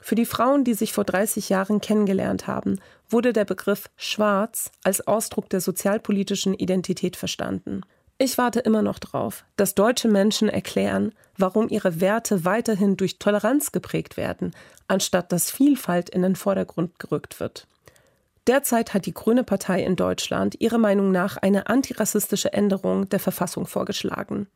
Für 0.00 0.14
die 0.14 0.26
Frauen, 0.26 0.64
die 0.64 0.74
sich 0.74 0.92
vor 0.92 1.04
30 1.04 1.48
Jahren 1.48 1.80
kennengelernt 1.80 2.46
haben, 2.46 2.80
wurde 3.14 3.32
der 3.32 3.44
Begriff 3.44 3.88
schwarz 3.96 4.72
als 4.82 5.06
Ausdruck 5.06 5.48
der 5.48 5.60
sozialpolitischen 5.60 6.52
Identität 6.52 7.16
verstanden. 7.16 7.82
Ich 8.18 8.38
warte 8.38 8.58
immer 8.58 8.82
noch 8.82 8.98
darauf, 8.98 9.44
dass 9.56 9.76
deutsche 9.76 10.08
Menschen 10.08 10.48
erklären, 10.48 11.12
warum 11.38 11.68
ihre 11.68 12.00
Werte 12.00 12.44
weiterhin 12.44 12.96
durch 12.96 13.20
Toleranz 13.20 13.70
geprägt 13.70 14.16
werden, 14.16 14.50
anstatt 14.88 15.30
dass 15.30 15.52
Vielfalt 15.52 16.10
in 16.10 16.22
den 16.22 16.34
Vordergrund 16.34 16.98
gerückt 16.98 17.38
wird. 17.38 17.68
Derzeit 18.48 18.94
hat 18.94 19.06
die 19.06 19.14
Grüne 19.14 19.44
Partei 19.44 19.84
in 19.84 19.94
Deutschland 19.94 20.60
ihrer 20.60 20.78
Meinung 20.78 21.12
nach 21.12 21.36
eine 21.36 21.68
antirassistische 21.68 22.52
Änderung 22.52 23.08
der 23.08 23.20
Verfassung 23.20 23.66
vorgeschlagen. 23.66 24.48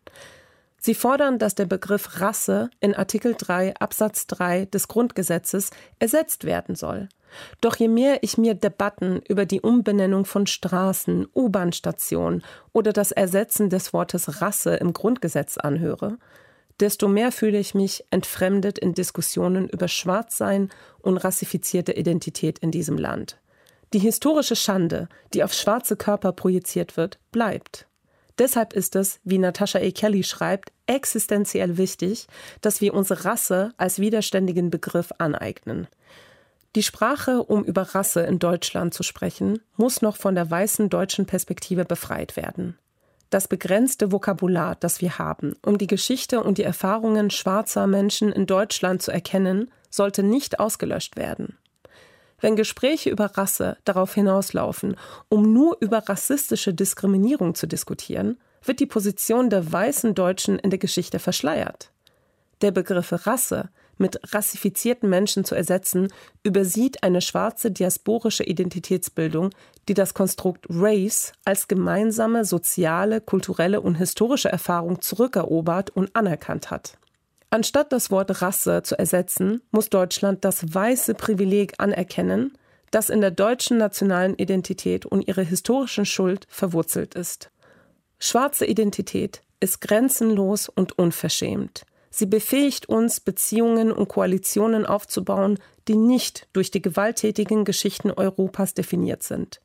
Sie 0.78 0.94
fordern, 0.94 1.38
dass 1.38 1.54
der 1.54 1.66
Begriff 1.66 2.20
Rasse 2.20 2.70
in 2.80 2.96
Artikel 2.96 3.36
3 3.38 3.74
Absatz 3.76 4.26
3 4.26 4.64
des 4.64 4.88
Grundgesetzes 4.88 5.70
ersetzt 6.00 6.42
werden 6.42 6.74
soll. 6.74 7.08
Doch 7.60 7.76
je 7.76 7.88
mehr 7.88 8.22
ich 8.22 8.38
mir 8.38 8.54
Debatten 8.54 9.22
über 9.28 9.46
die 9.46 9.60
Umbenennung 9.60 10.24
von 10.24 10.46
Straßen, 10.46 11.26
U-Bahn-Stationen 11.34 12.42
oder 12.72 12.92
das 12.92 13.12
Ersetzen 13.12 13.70
des 13.70 13.92
Wortes 13.92 14.40
Rasse 14.40 14.74
im 14.76 14.92
Grundgesetz 14.92 15.58
anhöre, 15.58 16.18
desto 16.80 17.08
mehr 17.08 17.32
fühle 17.32 17.58
ich 17.58 17.74
mich 17.74 18.04
entfremdet 18.10 18.78
in 18.78 18.94
Diskussionen 18.94 19.68
über 19.68 19.88
Schwarzsein 19.88 20.70
und 21.00 21.18
rassifizierte 21.18 21.92
Identität 21.92 22.58
in 22.60 22.70
diesem 22.70 22.98
Land. 22.98 23.38
Die 23.92 23.98
historische 23.98 24.56
Schande, 24.56 25.08
die 25.32 25.42
auf 25.42 25.52
schwarze 25.52 25.96
Körper 25.96 26.32
projiziert 26.32 26.96
wird, 26.96 27.18
bleibt. 27.32 27.86
Deshalb 28.38 28.72
ist 28.72 28.94
es, 28.94 29.18
wie 29.24 29.38
Natasha 29.38 29.80
A. 29.80 29.90
Kelly 29.90 30.22
schreibt, 30.22 30.70
existenziell 30.86 31.76
wichtig, 31.76 32.28
dass 32.60 32.80
wir 32.80 32.94
unsere 32.94 33.24
Rasse 33.24 33.72
als 33.78 33.98
widerständigen 33.98 34.70
Begriff 34.70 35.12
aneignen. 35.18 35.88
Die 36.78 36.84
Sprache, 36.84 37.42
um 37.42 37.64
über 37.64 37.82
Rasse 37.82 38.20
in 38.20 38.38
Deutschland 38.38 38.94
zu 38.94 39.02
sprechen, 39.02 39.58
muss 39.76 40.00
noch 40.00 40.14
von 40.14 40.36
der 40.36 40.48
weißen 40.48 40.88
deutschen 40.88 41.26
Perspektive 41.26 41.84
befreit 41.84 42.36
werden. 42.36 42.78
Das 43.30 43.48
begrenzte 43.48 44.12
Vokabular, 44.12 44.76
das 44.76 45.00
wir 45.00 45.18
haben, 45.18 45.56
um 45.66 45.76
die 45.76 45.88
Geschichte 45.88 46.40
und 46.40 46.56
die 46.56 46.62
Erfahrungen 46.62 47.30
schwarzer 47.30 47.88
Menschen 47.88 48.30
in 48.30 48.46
Deutschland 48.46 49.02
zu 49.02 49.10
erkennen, 49.10 49.72
sollte 49.90 50.22
nicht 50.22 50.60
ausgelöscht 50.60 51.16
werden. 51.16 51.58
Wenn 52.40 52.54
Gespräche 52.54 53.10
über 53.10 53.24
Rasse 53.36 53.76
darauf 53.84 54.14
hinauslaufen, 54.14 54.94
um 55.28 55.52
nur 55.52 55.78
über 55.80 56.08
rassistische 56.08 56.72
Diskriminierung 56.74 57.56
zu 57.56 57.66
diskutieren, 57.66 58.38
wird 58.62 58.78
die 58.78 58.86
Position 58.86 59.50
der 59.50 59.72
weißen 59.72 60.14
Deutschen 60.14 60.60
in 60.60 60.70
der 60.70 60.78
Geschichte 60.78 61.18
verschleiert. 61.18 61.90
Der 62.60 62.70
Begriff 62.70 63.26
Rasse 63.26 63.68
mit 63.98 64.34
rassifizierten 64.34 65.08
Menschen 65.08 65.44
zu 65.44 65.54
ersetzen, 65.54 66.08
übersieht 66.42 67.02
eine 67.02 67.20
schwarze 67.20 67.70
diasporische 67.70 68.44
Identitätsbildung, 68.44 69.50
die 69.88 69.94
das 69.94 70.14
Konstrukt 70.14 70.66
Race 70.68 71.32
als 71.44 71.68
gemeinsame 71.68 72.44
soziale, 72.44 73.20
kulturelle 73.20 73.80
und 73.80 73.96
historische 73.96 74.48
Erfahrung 74.48 75.00
zurückerobert 75.00 75.90
und 75.90 76.14
anerkannt 76.14 76.70
hat. 76.70 76.98
Anstatt 77.50 77.92
das 77.92 78.10
Wort 78.10 78.42
Rasse 78.42 78.82
zu 78.82 78.98
ersetzen, 78.98 79.62
muss 79.70 79.88
Deutschland 79.88 80.44
das 80.44 80.74
weiße 80.74 81.14
Privileg 81.14 81.74
anerkennen, 81.78 82.52
das 82.90 83.10
in 83.10 83.20
der 83.20 83.30
deutschen 83.30 83.78
nationalen 83.78 84.34
Identität 84.34 85.06
und 85.06 85.26
ihrer 85.26 85.42
historischen 85.42 86.04
Schuld 86.04 86.46
verwurzelt 86.48 87.14
ist. 87.14 87.50
Schwarze 88.18 88.66
Identität 88.66 89.42
ist 89.60 89.80
grenzenlos 89.80 90.68
und 90.68 90.98
unverschämt. 90.98 91.84
Sie 92.10 92.26
befähigt 92.26 92.88
uns, 92.88 93.20
Beziehungen 93.20 93.92
und 93.92 94.08
Koalitionen 94.08 94.86
aufzubauen, 94.86 95.58
die 95.88 95.96
nicht 95.96 96.48
durch 96.52 96.70
die 96.70 96.82
gewalttätigen 96.82 97.64
Geschichten 97.64 98.10
Europas 98.10 98.74
definiert 98.74 99.22
sind. 99.22 99.60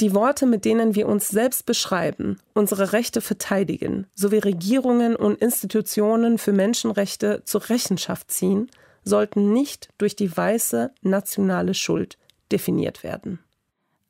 Die 0.00 0.14
Worte, 0.14 0.44
mit 0.44 0.66
denen 0.66 0.94
wir 0.94 1.08
uns 1.08 1.28
selbst 1.28 1.64
beschreiben, 1.64 2.38
unsere 2.52 2.92
Rechte 2.92 3.22
verteidigen, 3.22 4.06
sowie 4.14 4.38
Regierungen 4.38 5.16
und 5.16 5.40
Institutionen 5.40 6.36
für 6.36 6.52
Menschenrechte 6.52 7.42
zur 7.44 7.70
Rechenschaft 7.70 8.30
ziehen, 8.30 8.70
sollten 9.04 9.54
nicht 9.54 9.88
durch 9.96 10.14
die 10.14 10.36
weiße 10.36 10.92
nationale 11.00 11.72
Schuld 11.72 12.18
definiert 12.52 13.04
werden. 13.04 13.38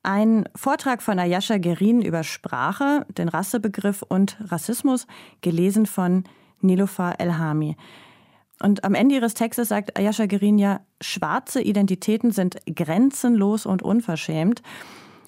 Ein 0.03 0.49
Vortrag 0.55 1.01
von 1.01 1.19
Ayasha 1.19 1.57
Gerin 1.57 2.01
über 2.01 2.23
Sprache, 2.23 3.05
den 3.09 3.29
Rassebegriff 3.29 4.01
und 4.01 4.37
Rassismus, 4.41 5.07
gelesen 5.41 5.85
von 5.85 6.23
Nilofar 6.61 7.19
Elhami. 7.19 7.75
Und 8.61 8.83
am 8.83 8.95
Ende 8.95 9.15
ihres 9.15 9.33
Textes 9.33 9.69
sagt 9.69 9.97
Ayasha 9.97 10.25
Gerin 10.25 10.57
ja, 10.57 10.81
schwarze 11.01 11.61
Identitäten 11.61 12.31
sind 12.31 12.57
grenzenlos 12.65 13.65
und 13.65 13.83
unverschämt. 13.83 14.63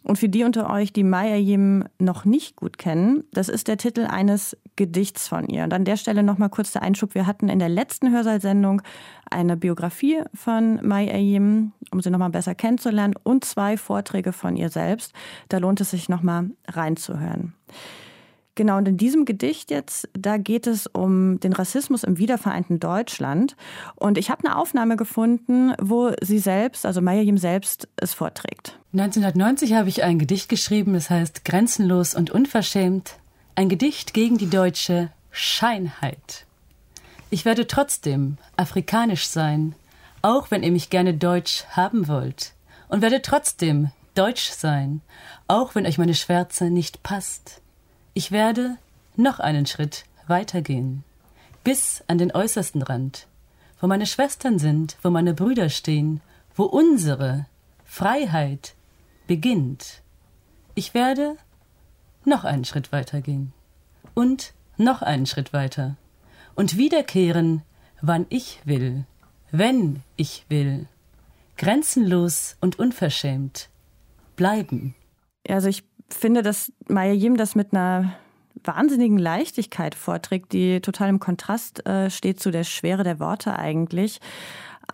Und 0.01 0.17
für 0.17 0.29
die 0.29 0.43
unter 0.43 0.69
euch, 0.69 0.93
die 0.93 1.03
Maya 1.03 1.35
Yim 1.35 1.83
noch 1.99 2.23
nicht 2.25 2.55
gut 2.55 2.77
kennen, 2.77 3.25
das 3.31 3.49
ist 3.49 3.67
der 3.67 3.77
Titel 3.77 4.05
eines 4.05 4.57
Gedichts 4.77 5.27
von 5.27 5.47
ihr. 5.47 5.63
Und 5.65 5.73
an 5.73 5.83
der 5.83 5.97
Stelle 5.97 6.23
nochmal 6.23 6.49
kurz 6.49 6.71
der 6.71 6.83
Einschub. 6.83 7.13
Wir 7.15 7.27
hatten 7.27 7.49
in 7.49 7.59
der 7.59 7.69
letzten 7.69 8.11
Hörsaalsendung 8.11 8.81
eine 9.29 9.57
Biografie 9.57 10.23
von 10.33 10.79
Maya 10.81 11.17
Yim, 11.17 11.73
um 11.91 12.01
sie 12.01 12.09
nochmal 12.09 12.29
besser 12.29 12.55
kennenzulernen, 12.55 13.13
und 13.23 13.43
zwei 13.43 13.75
Vorträge 13.75 14.31
von 14.31 14.55
ihr 14.55 14.69
selbst. 14.69 15.13
Da 15.49 15.57
lohnt 15.57 15.81
es 15.81 15.91
sich 15.91 16.07
nochmal 16.07 16.49
reinzuhören. 16.67 17.53
Genau, 18.59 18.75
und 18.75 18.89
in 18.89 18.97
diesem 18.97 19.23
Gedicht 19.23 19.71
jetzt, 19.71 20.09
da 20.11 20.35
geht 20.35 20.67
es 20.67 20.85
um 20.85 21.39
den 21.39 21.53
Rassismus 21.53 22.03
im 22.03 22.17
wiedervereinten 22.17 22.81
Deutschland. 22.81 23.55
Und 23.95 24.17
ich 24.17 24.29
habe 24.29 24.45
eine 24.45 24.57
Aufnahme 24.57 24.97
gefunden, 24.97 25.71
wo 25.79 26.11
sie 26.21 26.39
selbst, 26.39 26.85
also 26.85 26.99
Mayim 26.99 27.37
selbst, 27.37 27.87
es 27.95 28.13
vorträgt. 28.13 28.77
1990 28.91 29.75
habe 29.75 29.87
ich 29.87 30.03
ein 30.03 30.19
Gedicht 30.19 30.49
geschrieben, 30.49 30.91
das 30.91 31.09
heißt 31.09 31.45
Grenzenlos 31.45 32.15
und 32.15 32.31
unverschämt. 32.31 33.13
Ein 33.55 33.69
Gedicht 33.69 34.13
gegen 34.13 34.37
die 34.37 34.49
deutsche 34.49 35.09
Scheinheit. 35.31 36.45
Ich 37.29 37.45
werde 37.45 37.65
trotzdem 37.65 38.35
afrikanisch 38.57 39.27
sein, 39.29 39.73
auch 40.21 40.51
wenn 40.51 40.63
ihr 40.63 40.73
mich 40.73 40.89
gerne 40.89 41.13
deutsch 41.13 41.63
haben 41.69 42.09
wollt. 42.09 42.51
Und 42.89 43.01
werde 43.01 43.21
trotzdem 43.21 43.91
deutsch 44.15 44.49
sein, 44.49 44.99
auch 45.47 45.75
wenn 45.75 45.85
euch 45.85 45.97
meine 45.97 46.13
Schwärze 46.13 46.69
nicht 46.69 47.03
passt. 47.03 47.61
Ich 48.13 48.31
werde 48.31 48.77
noch 49.15 49.39
einen 49.39 49.65
Schritt 49.65 50.05
weitergehen, 50.27 51.03
bis 51.63 52.03
an 52.07 52.17
den 52.17 52.31
äußersten 52.31 52.81
Rand, 52.81 53.27
wo 53.79 53.87
meine 53.87 54.05
Schwestern 54.05 54.59
sind, 54.59 54.97
wo 55.01 55.09
meine 55.09 55.33
Brüder 55.33 55.69
stehen, 55.69 56.21
wo 56.55 56.63
unsere 56.63 57.45
Freiheit 57.85 58.75
beginnt. 59.27 60.01
Ich 60.75 60.93
werde 60.93 61.35
noch 62.25 62.43
einen 62.43 62.65
Schritt 62.65 62.91
weitergehen 62.91 63.53
und 64.13 64.53
noch 64.77 65.01
einen 65.01 65.25
Schritt 65.25 65.53
weiter 65.53 65.95
und 66.55 66.77
wiederkehren, 66.77 67.61
wann 68.01 68.25
ich 68.29 68.59
will, 68.65 69.05
wenn 69.51 70.03
ich 70.15 70.45
will, 70.49 70.87
grenzenlos 71.57 72.57
und 72.61 72.79
unverschämt 72.79 73.69
bleiben. 74.35 74.95
Also 75.47 75.67
ich 75.67 75.88
finde, 76.13 76.41
dass 76.41 76.71
Maya 76.87 77.13
Yim 77.13 77.37
das 77.37 77.55
mit 77.55 77.73
einer 77.73 78.13
wahnsinnigen 78.63 79.17
Leichtigkeit 79.17 79.95
vorträgt, 79.95 80.53
die 80.53 80.81
total 80.81 81.09
im 81.09 81.19
Kontrast 81.19 81.85
äh, 81.87 82.09
steht 82.09 82.39
zu 82.39 82.51
der 82.51 82.63
Schwere 82.63 83.03
der 83.03 83.19
Worte 83.19 83.57
eigentlich. 83.57 84.19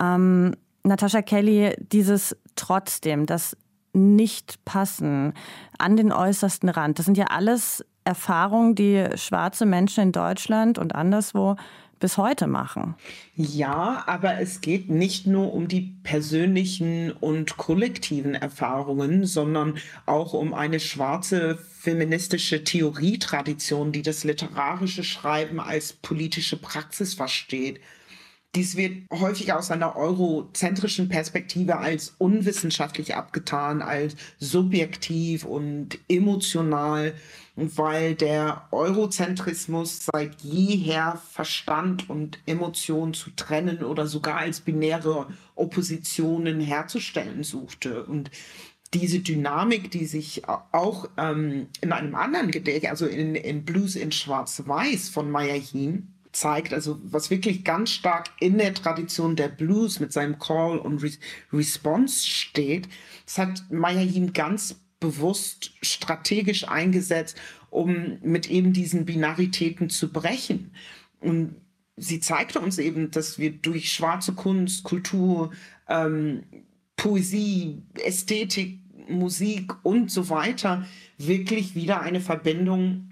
Ähm, 0.00 0.54
Natascha 0.84 1.22
Kelly, 1.22 1.74
dieses 1.78 2.36
trotzdem, 2.54 3.26
das 3.26 3.56
Nicht-Passen 3.92 5.34
an 5.78 5.96
den 5.96 6.12
äußersten 6.12 6.68
Rand, 6.68 6.98
das 6.98 7.06
sind 7.06 7.18
ja 7.18 7.26
alles 7.26 7.84
Erfahrungen, 8.04 8.76
die 8.76 9.04
schwarze 9.16 9.66
Menschen 9.66 10.04
in 10.04 10.12
Deutschland 10.12 10.78
und 10.78 10.94
anderswo 10.94 11.56
bis 11.98 12.18
heute 12.18 12.46
machen. 12.46 12.94
Ja, 13.34 14.04
aber 14.06 14.40
es 14.40 14.60
geht 14.60 14.90
nicht 14.90 15.26
nur 15.26 15.52
um 15.54 15.68
die 15.68 15.94
persönlichen 16.02 17.12
und 17.12 17.56
kollektiven 17.56 18.34
Erfahrungen, 18.34 19.24
sondern 19.24 19.78
auch 20.04 20.32
um 20.34 20.52
eine 20.54 20.80
schwarze 20.80 21.56
feministische 21.56 22.64
Theorietradition, 22.64 23.92
die 23.92 24.02
das 24.02 24.24
literarische 24.24 25.04
Schreiben 25.04 25.60
als 25.60 25.92
politische 25.92 26.56
Praxis 26.56 27.14
versteht. 27.14 27.80
Dies 28.56 28.74
wird 28.74 29.02
häufig 29.12 29.52
aus 29.52 29.70
einer 29.70 29.96
eurozentrischen 29.96 31.10
Perspektive 31.10 31.76
als 31.76 32.14
unwissenschaftlich 32.16 33.14
abgetan, 33.14 33.82
als 33.82 34.16
subjektiv 34.38 35.44
und 35.44 35.98
emotional, 36.08 37.12
weil 37.54 38.14
der 38.14 38.66
Eurozentrismus 38.70 40.06
seit 40.10 40.40
jeher 40.40 41.20
Verstand 41.32 42.08
und 42.08 42.38
Emotion 42.46 43.12
zu 43.12 43.28
trennen 43.36 43.84
oder 43.84 44.06
sogar 44.06 44.38
als 44.38 44.60
binäre 44.60 45.26
Oppositionen 45.54 46.58
herzustellen 46.58 47.44
suchte. 47.44 48.04
Und 48.04 48.30
diese 48.94 49.20
Dynamik, 49.20 49.90
die 49.90 50.06
sich 50.06 50.44
auch 50.48 51.10
ähm, 51.18 51.66
in 51.82 51.92
einem 51.92 52.14
anderen 52.14 52.50
Gedicht, 52.50 52.86
also 52.86 53.04
in, 53.04 53.34
in 53.34 53.66
Blues 53.66 53.96
in 53.96 54.12
Schwarz-Weiß 54.12 55.10
von 55.10 55.30
Mayachin, 55.30 56.15
zeigt, 56.36 56.74
also 56.74 56.98
was 57.02 57.30
wirklich 57.30 57.64
ganz 57.64 57.90
stark 57.90 58.28
in 58.40 58.58
der 58.58 58.74
Tradition 58.74 59.36
der 59.36 59.48
Blues 59.48 60.00
mit 60.00 60.12
seinem 60.12 60.38
Call 60.38 60.78
und 60.78 61.02
Re 61.02 61.10
Response 61.52 62.26
steht, 62.26 62.88
das 63.24 63.38
hat 63.38 63.64
Mayachin 63.70 64.32
ganz 64.32 64.76
bewusst 65.00 65.72
strategisch 65.82 66.68
eingesetzt, 66.68 67.38
um 67.70 68.18
mit 68.22 68.50
eben 68.50 68.72
diesen 68.72 69.04
Binaritäten 69.04 69.90
zu 69.90 70.12
brechen. 70.12 70.72
Und 71.20 71.56
sie 71.96 72.20
zeigte 72.20 72.60
uns 72.60 72.78
eben, 72.78 73.10
dass 73.10 73.38
wir 73.38 73.50
durch 73.50 73.92
schwarze 73.92 74.34
Kunst, 74.34 74.84
Kultur, 74.84 75.52
ähm, 75.88 76.42
Poesie, 76.96 77.82
Ästhetik, 78.04 78.80
Musik 79.08 79.72
und 79.82 80.10
so 80.10 80.28
weiter 80.28 80.86
wirklich 81.18 81.74
wieder 81.74 82.00
eine 82.00 82.20
Verbindung 82.20 83.05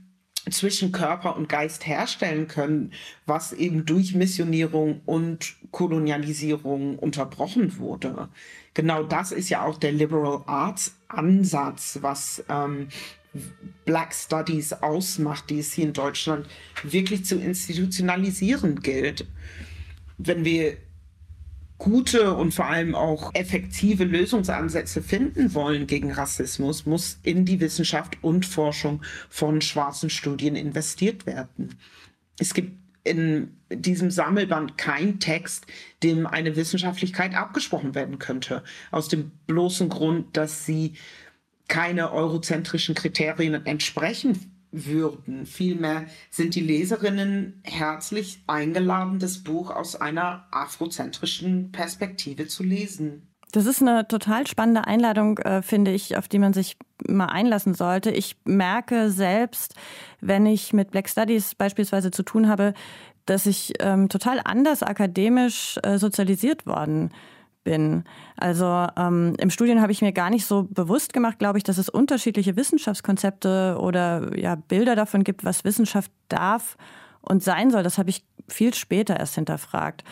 zwischen 0.50 0.92
Körper 0.92 1.36
und 1.36 1.48
Geist 1.48 1.86
herstellen 1.86 2.48
können, 2.48 2.92
was 3.26 3.52
eben 3.52 3.86
durch 3.86 4.14
Missionierung 4.14 5.00
und 5.06 5.54
Kolonialisierung 5.70 6.98
unterbrochen 6.98 7.78
wurde. 7.78 8.28
Genau 8.74 9.02
das 9.02 9.32
ist 9.32 9.48
ja 9.48 9.64
auch 9.64 9.78
der 9.78 9.92
Liberal 9.92 10.42
Arts 10.46 10.96
Ansatz, 11.08 11.98
was 12.02 12.44
ähm, 12.48 12.88
Black 13.84 14.14
Studies 14.14 14.72
ausmacht, 14.72 15.50
die 15.50 15.60
es 15.60 15.72
hier 15.72 15.86
in 15.86 15.92
Deutschland 15.92 16.46
wirklich 16.82 17.24
zu 17.24 17.36
institutionalisieren 17.36 18.80
gilt. 18.80 19.26
Wenn 20.18 20.44
wir 20.44 20.76
gute 21.78 22.34
und 22.34 22.52
vor 22.52 22.66
allem 22.66 22.94
auch 22.94 23.34
effektive 23.34 24.04
Lösungsansätze 24.04 25.02
finden 25.02 25.54
wollen 25.54 25.86
gegen 25.86 26.12
Rassismus, 26.12 26.86
muss 26.86 27.18
in 27.22 27.44
die 27.44 27.60
Wissenschaft 27.60 28.18
und 28.22 28.46
Forschung 28.46 29.02
von 29.28 29.60
schwarzen 29.60 30.10
Studien 30.10 30.56
investiert 30.56 31.26
werden. 31.26 31.76
Es 32.38 32.54
gibt 32.54 32.78
in 33.04 33.56
diesem 33.70 34.10
Sammelband 34.10 34.78
kein 34.78 35.20
Text, 35.20 35.66
dem 36.02 36.26
eine 36.26 36.56
Wissenschaftlichkeit 36.56 37.34
abgesprochen 37.34 37.94
werden 37.94 38.18
könnte. 38.18 38.62
Aus 38.90 39.08
dem 39.08 39.32
bloßen 39.46 39.90
Grund, 39.90 40.36
dass 40.36 40.64
sie 40.64 40.94
keine 41.68 42.12
eurozentrischen 42.12 42.94
Kriterien 42.94 43.66
entsprechen 43.66 44.53
würden. 44.74 45.46
Vielmehr 45.46 46.06
sind 46.30 46.54
die 46.54 46.60
Leserinnen 46.60 47.60
herzlich 47.62 48.42
eingeladen, 48.46 49.18
das 49.18 49.38
Buch 49.38 49.70
aus 49.70 49.96
einer 49.96 50.46
afrozentrischen 50.50 51.72
Perspektive 51.72 52.46
zu 52.46 52.62
lesen. 52.62 53.28
Das 53.52 53.66
ist 53.66 53.80
eine 53.80 54.08
total 54.08 54.48
spannende 54.48 54.86
Einladung, 54.86 55.38
äh, 55.38 55.62
finde 55.62 55.92
ich, 55.92 56.16
auf 56.16 56.26
die 56.26 56.40
man 56.40 56.52
sich 56.52 56.76
mal 57.06 57.26
einlassen 57.26 57.74
sollte. 57.74 58.10
Ich 58.10 58.36
merke 58.44 59.10
selbst, 59.10 59.74
wenn 60.20 60.44
ich 60.44 60.72
mit 60.72 60.90
Black 60.90 61.08
Studies 61.08 61.54
beispielsweise 61.54 62.10
zu 62.10 62.24
tun 62.24 62.48
habe, 62.48 62.74
dass 63.26 63.46
ich 63.46 63.72
ähm, 63.78 64.08
total 64.08 64.40
anders 64.44 64.82
akademisch 64.82 65.78
äh, 65.82 65.98
sozialisiert 65.98 66.66
worden 66.66 67.10
bin 67.10 67.33
bin. 67.64 68.04
Also 68.36 68.86
ähm, 68.96 69.34
im 69.38 69.50
Studium 69.50 69.80
habe 69.80 69.92
ich 69.92 70.02
mir 70.02 70.12
gar 70.12 70.30
nicht 70.30 70.46
so 70.46 70.68
bewusst 70.70 71.12
gemacht, 71.12 71.38
glaube 71.38 71.58
ich, 71.58 71.64
dass 71.64 71.78
es 71.78 71.88
unterschiedliche 71.88 72.56
Wissenschaftskonzepte 72.56 73.78
oder 73.80 74.38
ja, 74.38 74.54
Bilder 74.54 74.94
davon 74.94 75.24
gibt, 75.24 75.44
was 75.44 75.64
Wissenschaft 75.64 76.12
darf 76.28 76.76
und 77.20 77.42
sein 77.42 77.70
soll. 77.70 77.82
Das 77.82 77.98
habe 77.98 78.10
ich 78.10 78.24
viel 78.48 78.74
später 78.74 79.18
erst 79.18 79.34
hinterfragt. 79.34 80.04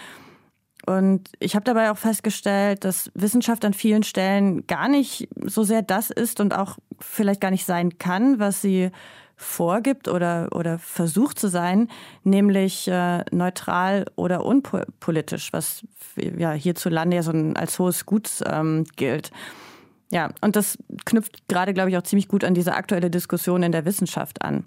Und 0.85 1.31
ich 1.39 1.55
habe 1.55 1.65
dabei 1.65 1.93
auch 1.93 1.99
festgestellt, 1.99 2.85
dass 2.85 3.11
Wissenschaft 3.15 3.65
an 3.65 3.73
vielen 3.73 4.03
Stellen 4.03 4.67
gar 4.67 4.89
nicht 4.89 5.29
so 5.45 5.63
sehr 5.63 5.83
das 5.83 6.11
ist 6.11 6.41
und 6.41 6.55
auch 6.57 6.79
vielleicht 6.99 7.41
gar 7.41 7.53
nicht 7.53 7.65
sein 7.65 7.99
kann, 7.99 8.41
was 8.41 8.63
sie 8.63 8.91
vorgibt 9.37 10.09
oder, 10.09 10.49
oder 10.53 10.79
versucht 10.79 11.39
zu 11.39 11.49
sein, 11.49 11.89
nämlich 12.25 12.89
äh, 12.89 13.25
neutral 13.31 14.07
oder 14.17 14.45
unpolitisch, 14.45 15.53
was 15.53 15.83
ja 16.17 16.53
hierzulande 16.53 17.17
ja 17.17 17.23
so 17.23 17.33
ein, 17.33 17.57
als 17.57 17.79
hohes 17.79 18.07
Gut 18.07 18.31
ähm, 18.47 18.85
gilt. 18.97 19.31
Ja, 20.13 20.29
und 20.43 20.57
das 20.57 20.77
knüpft 21.07 21.49
gerade, 21.49 21.73
glaube 21.73 21.89
ich, 21.89 21.97
auch 21.97 22.03
ziemlich 22.03 22.29
gut 22.29 22.45
an 22.45 22.53
diese 22.53 22.75
aktuelle 22.75 23.09
Diskussion 23.09 23.63
in 23.63 23.73
der 23.73 23.87
Wissenschaft 23.87 24.43
an. 24.43 24.65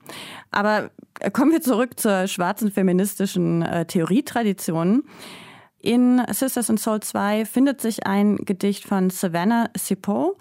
Aber 0.50 0.90
kommen 1.34 1.52
wir 1.52 1.62
zurück 1.62 2.00
zur 2.00 2.28
schwarzen 2.28 2.72
feministischen 2.72 3.62
äh, 3.62 3.86
Theorietradition. 3.86 5.04
In 5.80 6.24
Sisters 6.32 6.70
in 6.70 6.78
Soul 6.78 7.02
2 7.02 7.46
findet 7.46 7.80
sich 7.80 8.08
ein 8.08 8.38
Gedicht 8.38 8.86
von 8.86 9.12
Savannah 9.12 9.70
Sipo 9.78 10.36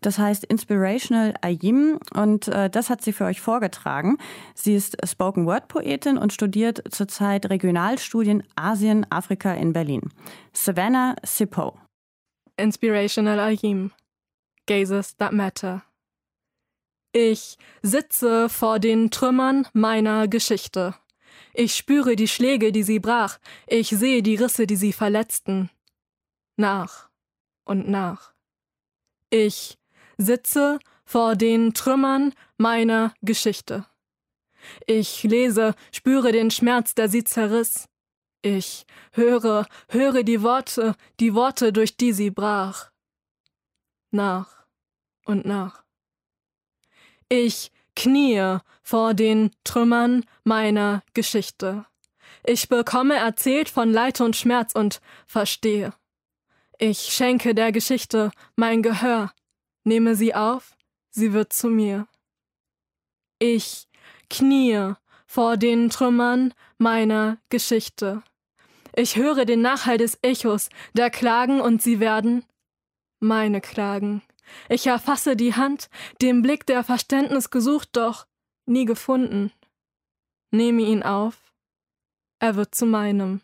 das 0.00 0.18
heißt 0.18 0.44
Inspirational 0.44 1.34
Ayim 1.42 1.98
und 2.14 2.48
äh, 2.48 2.70
das 2.70 2.90
hat 2.90 3.02
sie 3.02 3.12
für 3.12 3.24
euch 3.24 3.40
vorgetragen. 3.40 4.18
Sie 4.54 4.74
ist 4.74 4.96
Spoken 5.06 5.46
Word 5.46 5.68
Poetin 5.68 6.18
und 6.18 6.32
studiert 6.32 6.82
zurzeit 6.90 7.48
Regionalstudien 7.50 8.42
Asien, 8.56 9.06
Afrika 9.10 9.52
in 9.54 9.72
Berlin. 9.72 10.10
Savannah 10.52 11.16
Sipo. 11.24 11.78
Inspirational 12.56 13.38
Ayim. 13.40 13.92
Gazes 14.66 15.16
that 15.16 15.32
matter. 15.32 15.82
Ich 17.12 17.56
sitze 17.82 18.48
vor 18.48 18.78
den 18.78 19.10
Trümmern 19.10 19.66
meiner 19.72 20.28
Geschichte. 20.28 20.94
Ich 21.54 21.74
spüre 21.74 22.16
die 22.16 22.28
Schläge, 22.28 22.70
die 22.70 22.82
sie 22.82 22.98
brach. 22.98 23.38
Ich 23.66 23.88
sehe 23.88 24.22
die 24.22 24.36
Risse, 24.36 24.66
die 24.66 24.76
sie 24.76 24.92
verletzten. 24.92 25.70
Nach 26.56 27.08
und 27.64 27.88
nach. 27.88 28.32
Ich 29.30 29.77
sitze 30.18 30.78
vor 31.04 31.36
den 31.36 31.72
Trümmern 31.72 32.34
meiner 32.58 33.14
Geschichte. 33.22 33.86
Ich 34.86 35.22
lese, 35.22 35.74
spüre 35.92 36.32
den 36.32 36.50
Schmerz, 36.50 36.94
der 36.94 37.08
sie 37.08 37.24
zerriss. 37.24 37.88
Ich 38.42 38.84
höre, 39.12 39.66
höre 39.88 40.22
die 40.22 40.42
Worte, 40.42 40.94
die 41.20 41.34
Worte, 41.34 41.72
durch 41.72 41.96
die 41.96 42.12
sie 42.12 42.30
brach. 42.30 42.90
Nach 44.10 44.66
und 45.24 45.44
nach. 45.44 45.82
Ich 47.28 47.72
kniee 47.94 48.58
vor 48.82 49.14
den 49.14 49.50
Trümmern 49.64 50.24
meiner 50.44 51.02
Geschichte. 51.14 51.84
Ich 52.44 52.68
bekomme 52.68 53.16
erzählt 53.16 53.68
von 53.68 53.92
Leid 53.92 54.20
und 54.20 54.36
Schmerz 54.36 54.74
und 54.74 55.00
verstehe. 55.26 55.92
Ich 56.78 56.98
schenke 56.98 57.54
der 57.54 57.72
Geschichte 57.72 58.30
mein 58.56 58.82
Gehör, 58.82 59.32
nehme 59.88 60.14
sie 60.14 60.34
auf, 60.34 60.76
sie 61.10 61.32
wird 61.32 61.52
zu 61.52 61.68
mir. 61.68 62.06
Ich 63.38 63.88
kniee 64.30 64.94
vor 65.26 65.56
den 65.56 65.90
Trümmern 65.90 66.54
meiner 66.76 67.38
Geschichte. 67.48 68.22
Ich 68.94 69.16
höre 69.16 69.44
den 69.44 69.62
Nachhall 69.62 69.98
des 69.98 70.18
Echos, 70.22 70.68
der 70.92 71.10
Klagen 71.10 71.60
und 71.60 71.82
sie 71.82 72.00
werden 72.00 72.44
meine 73.20 73.60
Klagen. 73.60 74.22
Ich 74.68 74.86
erfasse 74.86 75.36
die 75.36 75.54
Hand, 75.54 75.90
den 76.22 76.42
Blick 76.42 76.66
der 76.66 76.84
Verständnis 76.84 77.50
gesucht, 77.50 77.90
doch 77.92 78.26
nie 78.66 78.84
gefunden. 78.84 79.52
Nehme 80.50 80.82
ihn 80.82 81.02
auf, 81.02 81.52
er 82.38 82.56
wird 82.56 82.74
zu 82.74 82.86
meinem. 82.86 83.42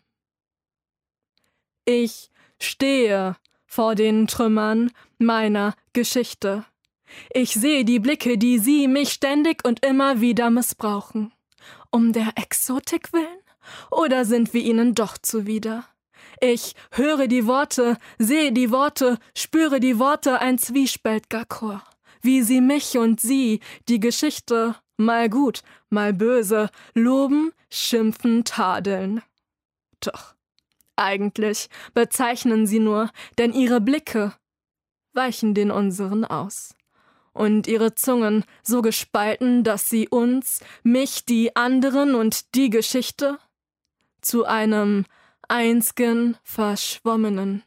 Ich 1.85 2.31
stehe 2.59 3.35
vor 3.75 3.93
den 3.93 4.25
Trümmern 4.25 4.89
meiner 5.17 5.75
Geschichte. 5.91 6.63
Ich 7.33 7.53
sehe 7.53 7.83
die 7.83 7.99
Blicke, 7.99 8.37
die 8.37 8.57
sie 8.57 8.87
mich 8.87 9.09
ständig 9.09 9.67
und 9.67 9.85
immer 9.85 10.21
wieder 10.21 10.49
missbrauchen. 10.49 11.33
Um 11.91 12.13
der 12.13 12.29
Exotik 12.37 13.11
willen? 13.11 13.41
Oder 13.91 14.23
sind 14.23 14.53
wir 14.53 14.61
ihnen 14.61 14.95
doch 14.95 15.17
zuwider? 15.17 15.83
Ich 16.39 16.73
höre 16.91 17.27
die 17.27 17.47
Worte, 17.47 17.97
sehe 18.17 18.53
die 18.53 18.71
Worte, 18.71 19.17
spüre 19.35 19.81
die 19.81 19.99
Worte, 19.99 20.39
ein 20.39 20.57
zwiespältiger 20.57 21.43
Chor. 21.43 21.83
Wie 22.21 22.43
sie 22.43 22.61
mich 22.61 22.97
und 22.97 23.19
sie, 23.19 23.59
die 23.89 23.99
Geschichte, 23.99 24.75
mal 24.95 25.29
gut, 25.29 25.63
mal 25.89 26.13
böse, 26.13 26.69
loben, 26.93 27.51
schimpfen, 27.69 28.45
tadeln. 28.45 29.21
Doch 29.99 30.34
eigentlich 30.95 31.69
bezeichnen 31.93 32.67
sie 32.67 32.79
nur, 32.79 33.11
denn 33.37 33.53
ihre 33.53 33.81
Blicke 33.81 34.33
weichen 35.13 35.53
den 35.53 35.71
unseren 35.71 36.25
aus. 36.25 36.75
Und 37.33 37.67
ihre 37.67 37.95
Zungen 37.95 38.45
so 38.63 38.81
gespalten, 38.81 39.63
dass 39.63 39.89
sie 39.89 40.07
uns, 40.07 40.61
mich, 40.83 41.25
die 41.25 41.55
anderen 41.55 42.15
und 42.15 42.55
die 42.55 42.69
Geschichte 42.69 43.39
zu 44.21 44.45
einem 44.45 45.05
einzigen 45.47 46.37
verschwommenen 46.43 47.63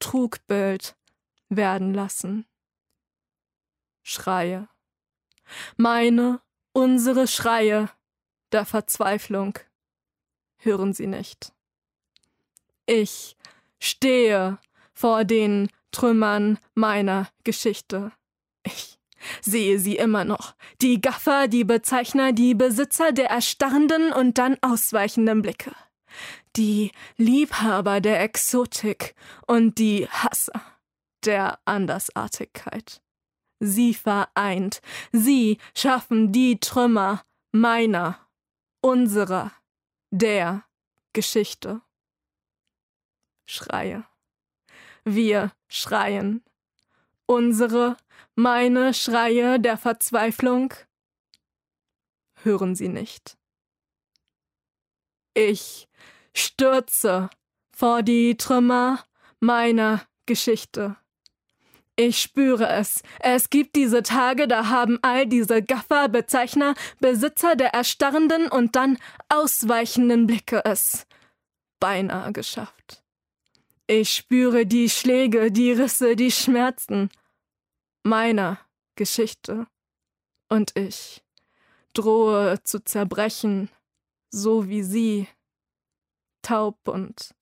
Trugbild 0.00 0.96
werden 1.48 1.94
lassen. 1.94 2.46
Schreie. 4.02 4.68
Meine, 5.76 6.40
unsere 6.72 7.28
Schreie 7.28 7.88
der 8.50 8.64
Verzweiflung 8.64 9.58
hören 10.56 10.92
Sie 10.92 11.06
nicht. 11.06 11.52
Ich 12.86 13.36
stehe 13.78 14.58
vor 14.92 15.24
den 15.24 15.68
Trümmern 15.92 16.58
meiner 16.74 17.28
Geschichte. 17.44 18.12
Ich 18.64 18.98
sehe 19.40 19.78
sie 19.78 19.96
immer 19.96 20.24
noch. 20.24 20.54
Die 20.80 21.00
Gaffer, 21.00 21.48
die 21.48 21.64
Bezeichner, 21.64 22.32
die 22.32 22.54
Besitzer 22.54 23.12
der 23.12 23.30
erstarrenden 23.30 24.12
und 24.12 24.38
dann 24.38 24.56
ausweichenden 24.62 25.42
Blicke. 25.42 25.72
Die 26.56 26.92
Liebhaber 27.16 28.00
der 28.00 28.20
Exotik 28.22 29.14
und 29.46 29.78
die 29.78 30.08
Hasser 30.08 30.60
der 31.24 31.58
Andersartigkeit. 31.64 33.00
Sie 33.60 33.94
vereint, 33.94 34.80
sie 35.12 35.58
schaffen 35.76 36.32
die 36.32 36.58
Trümmer 36.58 37.22
meiner, 37.52 38.18
unserer, 38.80 39.52
der 40.10 40.64
Geschichte. 41.12 41.80
Schreie. 43.52 44.04
Wir 45.04 45.52
schreien. 45.68 46.42
Unsere, 47.26 47.98
meine 48.34 48.94
Schreie 48.94 49.60
der 49.60 49.76
Verzweiflung 49.76 50.72
hören 52.42 52.74
sie 52.74 52.88
nicht. 52.88 53.36
Ich 55.34 55.86
stürze 56.34 57.28
vor 57.76 58.02
die 58.02 58.38
Trümmer 58.38 59.04
meiner 59.38 60.00
Geschichte. 60.24 60.96
Ich 61.96 62.22
spüre 62.22 62.68
es. 62.68 63.02
Es 63.20 63.50
gibt 63.50 63.76
diese 63.76 64.02
Tage, 64.02 64.48
da 64.48 64.68
haben 64.68 64.98
all 65.02 65.26
diese 65.26 65.62
Gaffer, 65.62 66.08
Bezeichner, 66.08 66.74
Besitzer 67.00 67.54
der 67.54 67.74
erstarrenden 67.74 68.48
und 68.48 68.76
dann 68.76 68.96
ausweichenden 69.28 70.26
Blicke 70.26 70.64
es 70.64 71.06
beinahe 71.80 72.32
geschafft. 72.32 73.01
Ich 73.94 74.14
spüre 74.14 74.64
die 74.64 74.88
Schläge, 74.88 75.52
die 75.52 75.70
Risse, 75.70 76.16
die 76.16 76.30
Schmerzen 76.30 77.10
meiner 78.02 78.58
Geschichte. 78.96 79.66
Und 80.48 80.74
ich 80.78 81.22
drohe 81.92 82.62
zu 82.62 82.82
zerbrechen, 82.82 83.68
so 84.30 84.66
wie 84.66 84.82
sie, 84.82 85.28
taub 86.40 86.88
und 86.88 87.34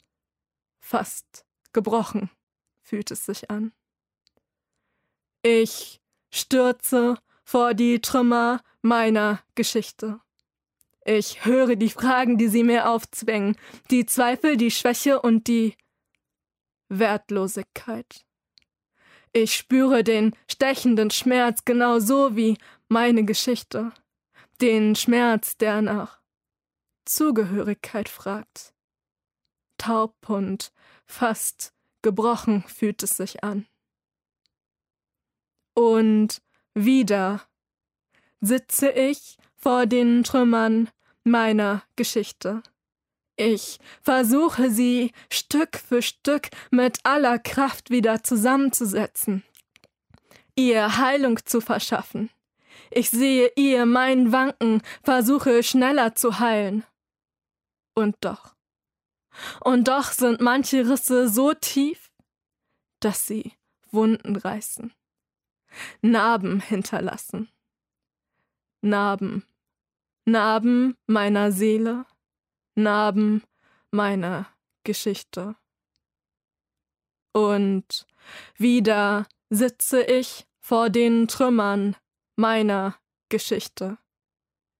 fast 0.80 1.46
gebrochen 1.72 2.30
fühlt 2.80 3.12
es 3.12 3.26
sich 3.26 3.48
an. 3.48 3.72
Ich 5.42 6.00
stürze 6.32 7.18
vor 7.44 7.74
die 7.74 8.00
Trümmer 8.00 8.60
meiner 8.82 9.40
Geschichte. 9.54 10.18
Ich 11.04 11.44
höre 11.44 11.76
die 11.76 11.90
Fragen, 11.90 12.38
die 12.38 12.48
sie 12.48 12.64
mir 12.64 12.90
aufzwängen, 12.90 13.56
die 13.92 14.04
Zweifel, 14.04 14.56
die 14.56 14.72
Schwäche 14.72 15.22
und 15.22 15.46
die 15.46 15.76
Wertlosigkeit. 16.90 18.26
Ich 19.32 19.54
spüre 19.56 20.04
den 20.04 20.36
stechenden 20.48 21.10
Schmerz 21.10 21.64
genauso 21.64 22.36
wie 22.36 22.58
meine 22.88 23.24
Geschichte, 23.24 23.92
den 24.60 24.96
Schmerz, 24.96 25.56
der 25.56 25.80
nach 25.80 26.20
Zugehörigkeit 27.04 28.08
fragt. 28.08 28.74
Taub 29.78 30.28
und 30.28 30.72
fast 31.06 31.72
gebrochen 32.02 32.64
fühlt 32.64 33.02
es 33.02 33.16
sich 33.16 33.42
an. 33.42 33.66
Und 35.74 36.42
wieder 36.74 37.42
sitze 38.40 38.90
ich 38.90 39.38
vor 39.56 39.86
den 39.86 40.24
Trümmern 40.24 40.90
meiner 41.24 41.82
Geschichte. 41.96 42.62
Ich 43.42 43.78
versuche 44.02 44.70
sie 44.70 45.12
Stück 45.32 45.78
für 45.78 46.02
Stück 46.02 46.50
mit 46.70 46.98
aller 47.04 47.38
Kraft 47.38 47.88
wieder 47.88 48.22
zusammenzusetzen, 48.22 49.44
ihr 50.56 50.98
Heilung 50.98 51.38
zu 51.46 51.62
verschaffen. 51.62 52.28
Ich 52.90 53.08
sehe 53.08 53.50
ihr 53.56 53.86
mein 53.86 54.30
Wanken, 54.30 54.82
versuche 55.02 55.62
schneller 55.62 56.14
zu 56.14 56.38
heilen. 56.38 56.84
Und 57.94 58.14
doch. 58.20 58.54
Und 59.64 59.88
doch 59.88 60.12
sind 60.12 60.42
manche 60.42 60.86
Risse 60.86 61.30
so 61.30 61.54
tief, 61.54 62.10
dass 63.00 63.26
sie 63.26 63.52
Wunden 63.90 64.36
reißen. 64.36 64.92
Narben 66.02 66.60
hinterlassen. 66.60 67.48
Narben. 68.82 69.46
Narben 70.26 70.98
meiner 71.06 71.52
Seele, 71.52 72.04
Narben 72.82 73.42
meiner 73.90 74.46
Geschichte. 74.84 75.56
Und 77.32 78.06
wieder 78.56 79.26
sitze 79.50 80.02
ich 80.02 80.46
vor 80.60 80.90
den 80.90 81.28
Trümmern 81.28 81.96
meiner 82.36 82.96
Geschichte. 83.28 83.98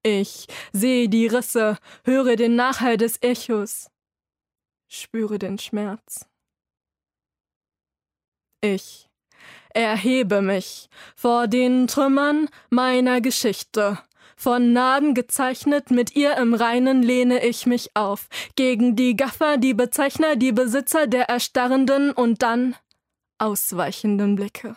Ich 0.02 0.46
sehe 0.72 1.08
die 1.08 1.26
Risse, 1.26 1.76
höre 2.04 2.36
den 2.36 2.56
Nachhall 2.56 2.96
des 2.96 3.22
Echos, 3.22 3.90
spüre 4.88 5.38
den 5.38 5.58
Schmerz. 5.58 6.26
Ich 8.62 9.08
erhebe 9.74 10.42
mich 10.42 10.88
vor 11.14 11.48
den 11.48 11.86
Trümmern 11.86 12.48
meiner 12.70 13.20
Geschichte. 13.20 13.98
Von 14.42 14.72
Narben 14.72 15.12
gezeichnet, 15.12 15.90
mit 15.90 16.16
ihr 16.16 16.38
im 16.38 16.54
Reinen 16.54 17.02
lehne 17.02 17.44
ich 17.44 17.66
mich 17.66 17.90
auf, 17.94 18.26
gegen 18.56 18.96
die 18.96 19.14
Gaffer, 19.14 19.58
die 19.58 19.74
Bezeichner, 19.74 20.34
die 20.34 20.52
Besitzer 20.52 21.06
der 21.06 21.28
erstarrenden 21.28 22.10
und 22.10 22.40
dann 22.40 22.74
ausweichenden 23.36 24.36
Blicke. 24.36 24.76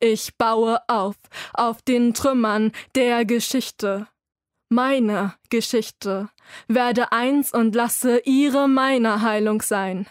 Ich 0.00 0.36
baue 0.38 0.80
auf, 0.88 1.14
auf 1.52 1.82
den 1.82 2.14
Trümmern 2.14 2.72
der 2.96 3.24
Geschichte. 3.24 4.08
Meine 4.68 5.34
Geschichte 5.50 6.28
werde 6.66 7.12
eins 7.12 7.54
und 7.54 7.76
lasse 7.76 8.22
ihre 8.24 8.66
meine 8.68 9.22
Heilung 9.22 9.62
sein. 9.62 10.08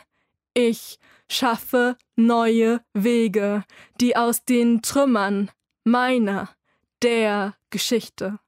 Ich 0.54 0.99
schaffe 1.30 1.97
neue 2.15 2.80
Wege, 2.93 3.65
die 3.99 4.15
aus 4.15 4.45
den 4.45 4.82
Trümmern 4.82 5.52
meiner, 5.84 6.47
der 7.02 7.56
Geschichte, 7.69 8.39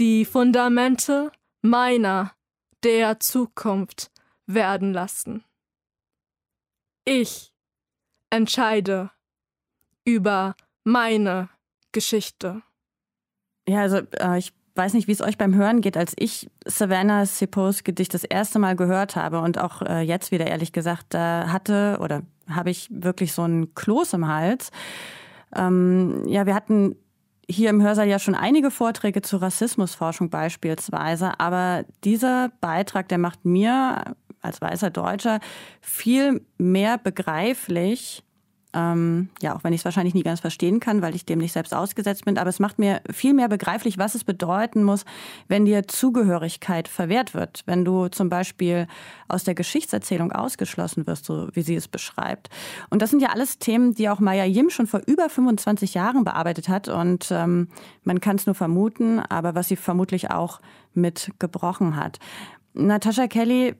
die 0.00 0.24
Fundamente 0.24 1.30
meiner, 1.60 2.32
der 2.82 3.20
Zukunft 3.20 4.10
werden 4.46 4.92
lassen. 4.94 5.44
Ich 7.04 7.52
entscheide 8.30 9.10
über 10.04 10.56
meine 10.84 11.50
Geschichte. 11.92 12.62
Ja, 13.68 13.80
also 13.82 13.98
äh, 14.18 14.38
ich 14.38 14.54
weiß 14.74 14.94
nicht, 14.94 15.06
wie 15.06 15.12
es 15.12 15.20
euch 15.20 15.36
beim 15.36 15.54
Hören 15.54 15.82
geht. 15.82 15.98
Als 15.98 16.14
ich 16.18 16.48
Savannah 16.64 17.26
Sepos 17.26 17.84
Gedicht 17.84 18.14
das 18.14 18.24
erste 18.24 18.58
Mal 18.58 18.76
gehört 18.76 19.16
habe 19.16 19.40
und 19.40 19.58
auch 19.58 19.82
äh, 19.82 20.00
jetzt 20.00 20.30
wieder 20.30 20.46
ehrlich 20.46 20.72
gesagt, 20.72 21.08
da 21.10 21.52
hatte 21.52 21.98
oder 22.00 22.22
habe 22.48 22.70
ich 22.70 22.88
wirklich 22.90 23.32
so 23.32 23.42
einen 23.42 23.74
Kloß 23.74 24.14
im 24.14 24.26
Hals. 24.26 24.70
Ähm, 25.54 26.26
ja, 26.26 26.46
wir 26.46 26.54
hatten 26.54 26.96
hier 27.50 27.70
im 27.70 27.82
Hörsaal 27.82 28.08
ja 28.08 28.18
schon 28.18 28.34
einige 28.34 28.70
Vorträge 28.70 29.22
zur 29.22 29.42
Rassismusforschung 29.42 30.30
beispielsweise, 30.30 31.38
aber 31.38 31.84
dieser 32.04 32.50
Beitrag, 32.60 33.08
der 33.08 33.18
macht 33.18 33.44
mir 33.44 34.14
als 34.40 34.60
weißer 34.60 34.90
Deutscher 34.90 35.40
viel 35.80 36.40
mehr 36.58 36.98
begreiflich, 36.98 38.22
ähm, 38.72 39.28
ja, 39.42 39.56
auch 39.56 39.64
wenn 39.64 39.72
ich 39.72 39.80
es 39.80 39.84
wahrscheinlich 39.84 40.14
nie 40.14 40.22
ganz 40.22 40.40
verstehen 40.40 40.80
kann, 40.80 41.02
weil 41.02 41.14
ich 41.14 41.24
dem 41.24 41.38
nicht 41.38 41.52
selbst 41.52 41.74
ausgesetzt 41.74 42.24
bin, 42.24 42.38
aber 42.38 42.50
es 42.50 42.58
macht 42.58 42.78
mir 42.78 43.00
viel 43.10 43.34
mehr 43.34 43.48
begreiflich, 43.48 43.98
was 43.98 44.14
es 44.14 44.24
bedeuten 44.24 44.84
muss, 44.84 45.04
wenn 45.48 45.64
dir 45.64 45.88
Zugehörigkeit 45.88 46.88
verwehrt 46.88 47.34
wird. 47.34 47.62
Wenn 47.66 47.84
du 47.84 48.08
zum 48.08 48.28
Beispiel 48.28 48.86
aus 49.28 49.44
der 49.44 49.54
Geschichtserzählung 49.54 50.32
ausgeschlossen 50.32 51.06
wirst, 51.06 51.24
so 51.24 51.48
wie 51.52 51.62
sie 51.62 51.74
es 51.74 51.88
beschreibt. 51.88 52.48
Und 52.90 53.02
das 53.02 53.10
sind 53.10 53.20
ja 53.20 53.30
alles 53.30 53.58
Themen, 53.58 53.94
die 53.94 54.08
auch 54.08 54.20
Maya 54.20 54.44
Yim 54.44 54.70
schon 54.70 54.86
vor 54.86 55.00
über 55.06 55.28
25 55.28 55.94
Jahren 55.94 56.24
bearbeitet 56.24 56.68
hat. 56.68 56.88
Und 56.88 57.28
ähm, 57.30 57.68
man 58.04 58.20
kann 58.20 58.36
es 58.36 58.46
nur 58.46 58.54
vermuten, 58.54 59.18
aber 59.20 59.54
was 59.54 59.68
sie 59.68 59.76
vermutlich 59.76 60.30
auch 60.30 60.60
mit 60.94 61.30
gebrochen 61.38 61.96
hat. 61.96 62.18
Natascha 62.72 63.26
Kelly 63.26 63.74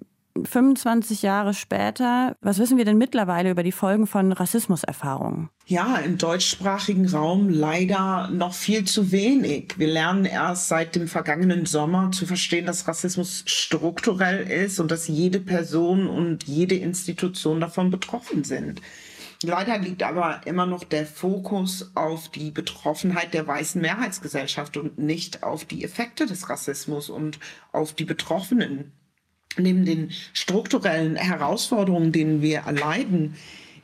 25 0.44 1.22
Jahre 1.22 1.54
später, 1.54 2.36
was 2.40 2.58
wissen 2.58 2.78
wir 2.78 2.84
denn 2.84 2.98
mittlerweile 2.98 3.50
über 3.50 3.62
die 3.62 3.72
Folgen 3.72 4.06
von 4.06 4.32
Rassismuserfahrungen? 4.32 5.50
Ja, 5.66 5.96
im 5.98 6.18
deutschsprachigen 6.18 7.08
Raum 7.08 7.48
leider 7.48 8.28
noch 8.32 8.54
viel 8.54 8.84
zu 8.84 9.12
wenig. 9.12 9.74
Wir 9.78 9.88
lernen 9.88 10.24
erst 10.24 10.68
seit 10.68 10.94
dem 10.96 11.08
vergangenen 11.08 11.66
Sommer 11.66 12.10
zu 12.12 12.26
verstehen, 12.26 12.66
dass 12.66 12.88
Rassismus 12.88 13.44
strukturell 13.46 14.48
ist 14.50 14.80
und 14.80 14.90
dass 14.90 15.08
jede 15.08 15.40
Person 15.40 16.08
und 16.08 16.44
jede 16.44 16.76
Institution 16.76 17.60
davon 17.60 17.90
betroffen 17.90 18.44
sind. 18.44 18.80
Leider 19.42 19.78
liegt 19.78 20.02
aber 20.02 20.42
immer 20.44 20.66
noch 20.66 20.84
der 20.84 21.06
Fokus 21.06 21.92
auf 21.94 22.28
die 22.28 22.50
Betroffenheit 22.50 23.32
der 23.32 23.46
weißen 23.46 23.80
Mehrheitsgesellschaft 23.80 24.76
und 24.76 24.98
nicht 24.98 25.42
auf 25.42 25.64
die 25.64 25.82
Effekte 25.82 26.26
des 26.26 26.50
Rassismus 26.50 27.08
und 27.08 27.38
auf 27.72 27.94
die 27.94 28.04
Betroffenen 28.04 28.92
neben 29.56 29.84
den 29.84 30.10
strukturellen 30.32 31.16
Herausforderungen, 31.16 32.12
denen 32.12 32.42
wir 32.42 32.60
erleiden, 32.60 33.34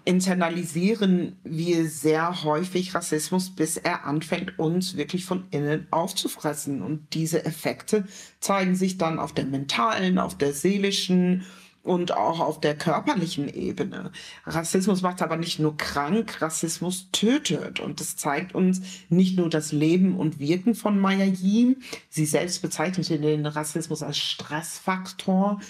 internalisieren 0.04 1.36
wir 1.42 1.88
sehr 1.88 2.44
häufig 2.44 2.94
Rassismus, 2.94 3.50
bis 3.50 3.76
er 3.76 4.04
anfängt, 4.04 4.58
uns 4.58 4.96
wirklich 4.96 5.24
von 5.24 5.44
innen 5.50 5.88
aufzufressen. 5.90 6.80
Und 6.80 7.12
diese 7.12 7.44
Effekte 7.44 8.04
zeigen 8.38 8.76
sich 8.76 8.98
dann 8.98 9.18
auf 9.18 9.32
der 9.32 9.46
mentalen, 9.46 10.18
auf 10.18 10.38
der 10.38 10.52
seelischen 10.52 11.44
und 11.86 12.12
auch 12.12 12.40
auf 12.40 12.60
der 12.60 12.76
körperlichen 12.76 13.48
Ebene. 13.48 14.10
Rassismus 14.44 15.02
macht 15.02 15.22
aber 15.22 15.36
nicht 15.36 15.58
nur 15.58 15.76
krank, 15.76 16.42
Rassismus 16.42 17.10
tötet. 17.12 17.80
Und 17.80 18.00
das 18.00 18.16
zeigt 18.16 18.54
uns 18.54 18.82
nicht 19.08 19.38
nur 19.38 19.48
das 19.48 19.72
Leben 19.72 20.16
und 20.16 20.38
Wirken 20.38 20.74
von 20.74 20.98
Maya 20.98 21.24
Yim. 21.24 21.76
Sie 22.10 22.26
selbst 22.26 22.60
bezeichnete 22.60 23.18
den 23.18 23.46
Rassismus 23.46 24.02
als 24.02 24.18
Stressfaktor, 24.18 25.60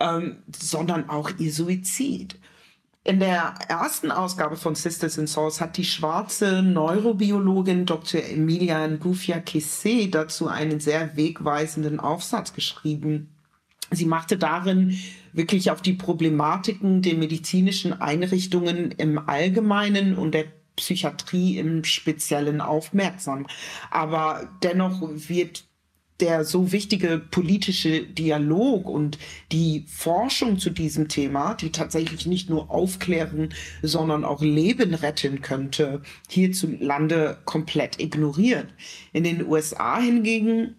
ähm, 0.00 0.42
sondern 0.54 1.08
auch 1.08 1.30
ihr 1.38 1.52
Suizid. 1.52 2.38
In 3.02 3.18
der 3.18 3.54
ersten 3.68 4.10
Ausgabe 4.10 4.56
von 4.56 4.74
Sisters 4.74 5.16
in 5.16 5.26
Souls 5.26 5.60
hat 5.60 5.78
die 5.78 5.84
schwarze 5.84 6.62
Neurobiologin 6.62 7.86
Dr. 7.86 8.22
Emilia 8.22 8.86
Ngufia 8.86 9.40
Kisse 9.40 10.08
dazu 10.08 10.48
einen 10.48 10.80
sehr 10.80 11.16
wegweisenden 11.16 11.98
Aufsatz 11.98 12.52
geschrieben. 12.52 13.34
Sie 13.90 14.04
machte 14.04 14.36
darin 14.36 14.98
wirklich 15.32 15.70
auf 15.70 15.82
die 15.82 15.92
Problematiken 15.92 17.02
der 17.02 17.14
medizinischen 17.14 18.00
Einrichtungen 18.00 18.92
im 18.92 19.18
Allgemeinen 19.18 20.16
und 20.16 20.32
der 20.32 20.46
Psychiatrie 20.76 21.58
im 21.58 21.84
Speziellen 21.84 22.60
aufmerksam. 22.60 23.46
Aber 23.90 24.48
dennoch 24.62 25.00
wird 25.02 25.64
der 26.20 26.44
so 26.44 26.72
wichtige 26.72 27.18
politische 27.18 28.02
Dialog 28.02 28.86
und 28.88 29.18
die 29.52 29.84
Forschung 29.88 30.58
zu 30.58 30.70
diesem 30.70 31.08
Thema, 31.08 31.54
die 31.54 31.72
tatsächlich 31.72 32.26
nicht 32.26 32.50
nur 32.50 32.70
aufklären, 32.70 33.54
sondern 33.82 34.24
auch 34.24 34.42
Leben 34.42 34.94
retten 34.94 35.40
könnte, 35.40 36.02
hierzulande 36.28 37.38
komplett 37.44 38.00
ignoriert. 38.00 38.68
In 39.12 39.24
den 39.24 39.46
USA 39.46 39.98
hingegen 39.98 40.76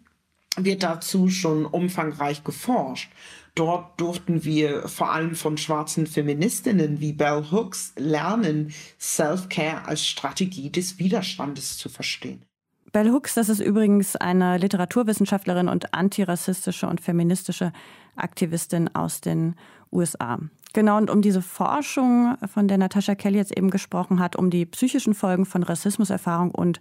wird 0.57 0.83
dazu 0.83 1.29
schon 1.29 1.65
umfangreich 1.65 2.43
geforscht. 2.43 3.09
Dort 3.55 3.99
durften 3.99 4.45
wir 4.45 4.87
vor 4.87 5.11
allem 5.11 5.35
von 5.35 5.57
schwarzen 5.57 6.07
Feministinnen 6.07 7.01
wie 7.01 7.13
Bell 7.13 7.45
Hooks 7.51 7.93
lernen, 7.97 8.73
Self-Care 8.99 9.85
als 9.85 10.05
Strategie 10.05 10.69
des 10.69 10.99
Widerstandes 10.99 11.77
zu 11.77 11.89
verstehen. 11.89 12.45
Bell 12.93 13.09
Hooks, 13.11 13.35
das 13.35 13.49
ist 13.49 13.59
übrigens 13.59 14.15
eine 14.15 14.57
Literaturwissenschaftlerin 14.57 15.69
und 15.69 15.93
antirassistische 15.93 16.87
und 16.87 17.01
feministische 17.01 17.71
Aktivistin 18.15 18.93
aus 18.93 19.21
den 19.21 19.55
USA. 19.91 20.39
Genau, 20.73 20.97
und 20.97 21.09
um 21.09 21.21
diese 21.21 21.41
Forschung, 21.41 22.37
von 22.47 22.67
der 22.67 22.77
Natascha 22.77 23.15
Kelly 23.15 23.37
jetzt 23.37 23.57
eben 23.57 23.69
gesprochen 23.69 24.19
hat, 24.19 24.35
um 24.35 24.49
die 24.49 24.65
psychischen 24.65 25.13
Folgen 25.13 25.45
von 25.45 25.63
Rassismuserfahrung 25.63 26.51
und 26.51 26.79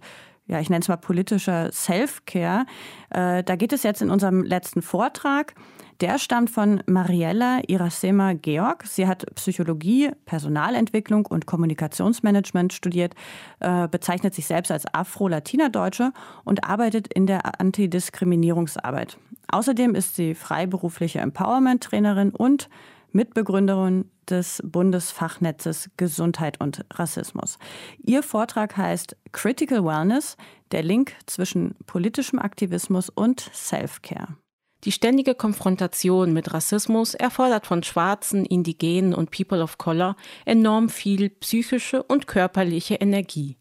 ja, 0.51 0.59
ich 0.59 0.69
nenne 0.69 0.81
es 0.81 0.89
mal 0.89 0.97
politischer 0.97 1.71
Self-Care. 1.71 2.65
Äh, 3.09 3.43
da 3.43 3.55
geht 3.55 3.71
es 3.71 3.83
jetzt 3.83 4.01
in 4.01 4.09
unserem 4.09 4.43
letzten 4.43 4.81
Vortrag. 4.81 5.55
Der 6.01 6.19
stammt 6.19 6.49
von 6.49 6.83
Mariella 6.87 7.61
Irasema 7.67 8.33
Georg. 8.33 8.85
Sie 8.85 9.07
hat 9.07 9.23
Psychologie, 9.35 10.11
Personalentwicklung 10.25 11.25
und 11.25 11.45
Kommunikationsmanagement 11.45 12.73
studiert, 12.73 13.13
äh, 13.61 13.87
bezeichnet 13.87 14.35
sich 14.35 14.45
selbst 14.45 14.71
als 14.71 14.93
Afro-Latina-Deutsche 14.93 16.11
und 16.43 16.65
arbeitet 16.65 17.07
in 17.13 17.27
der 17.27 17.61
Antidiskriminierungsarbeit. 17.61 19.17
Außerdem 19.47 19.95
ist 19.95 20.15
sie 20.15 20.35
freiberufliche 20.35 21.19
Empowerment-Trainerin 21.19 22.31
und 22.31 22.67
Mitbegründerin 23.11 24.09
des 24.29 24.61
Bundesfachnetzes 24.65 25.89
Gesundheit 25.97 26.59
und 26.59 26.85
Rassismus. 26.93 27.57
Ihr 28.01 28.23
Vortrag 28.23 28.77
heißt 28.77 29.15
Critical 29.31 29.83
Wellness, 29.83 30.37
der 30.71 30.83
Link 30.83 31.13
zwischen 31.25 31.75
politischem 31.85 32.39
Aktivismus 32.39 33.09
und 33.09 33.39
Self-Care. 33.53 34.37
Die 34.83 34.91
ständige 34.91 35.35
Konfrontation 35.35 36.33
mit 36.33 36.53
Rassismus 36.53 37.13
erfordert 37.13 37.67
von 37.67 37.83
Schwarzen, 37.83 38.45
Indigenen 38.45 39.13
und 39.13 39.29
People 39.29 39.61
of 39.61 39.77
Color 39.77 40.15
enorm 40.45 40.89
viel 40.89 41.29
psychische 41.29 42.01
und 42.01 42.25
körperliche 42.25 42.95
Energie. 42.95 43.57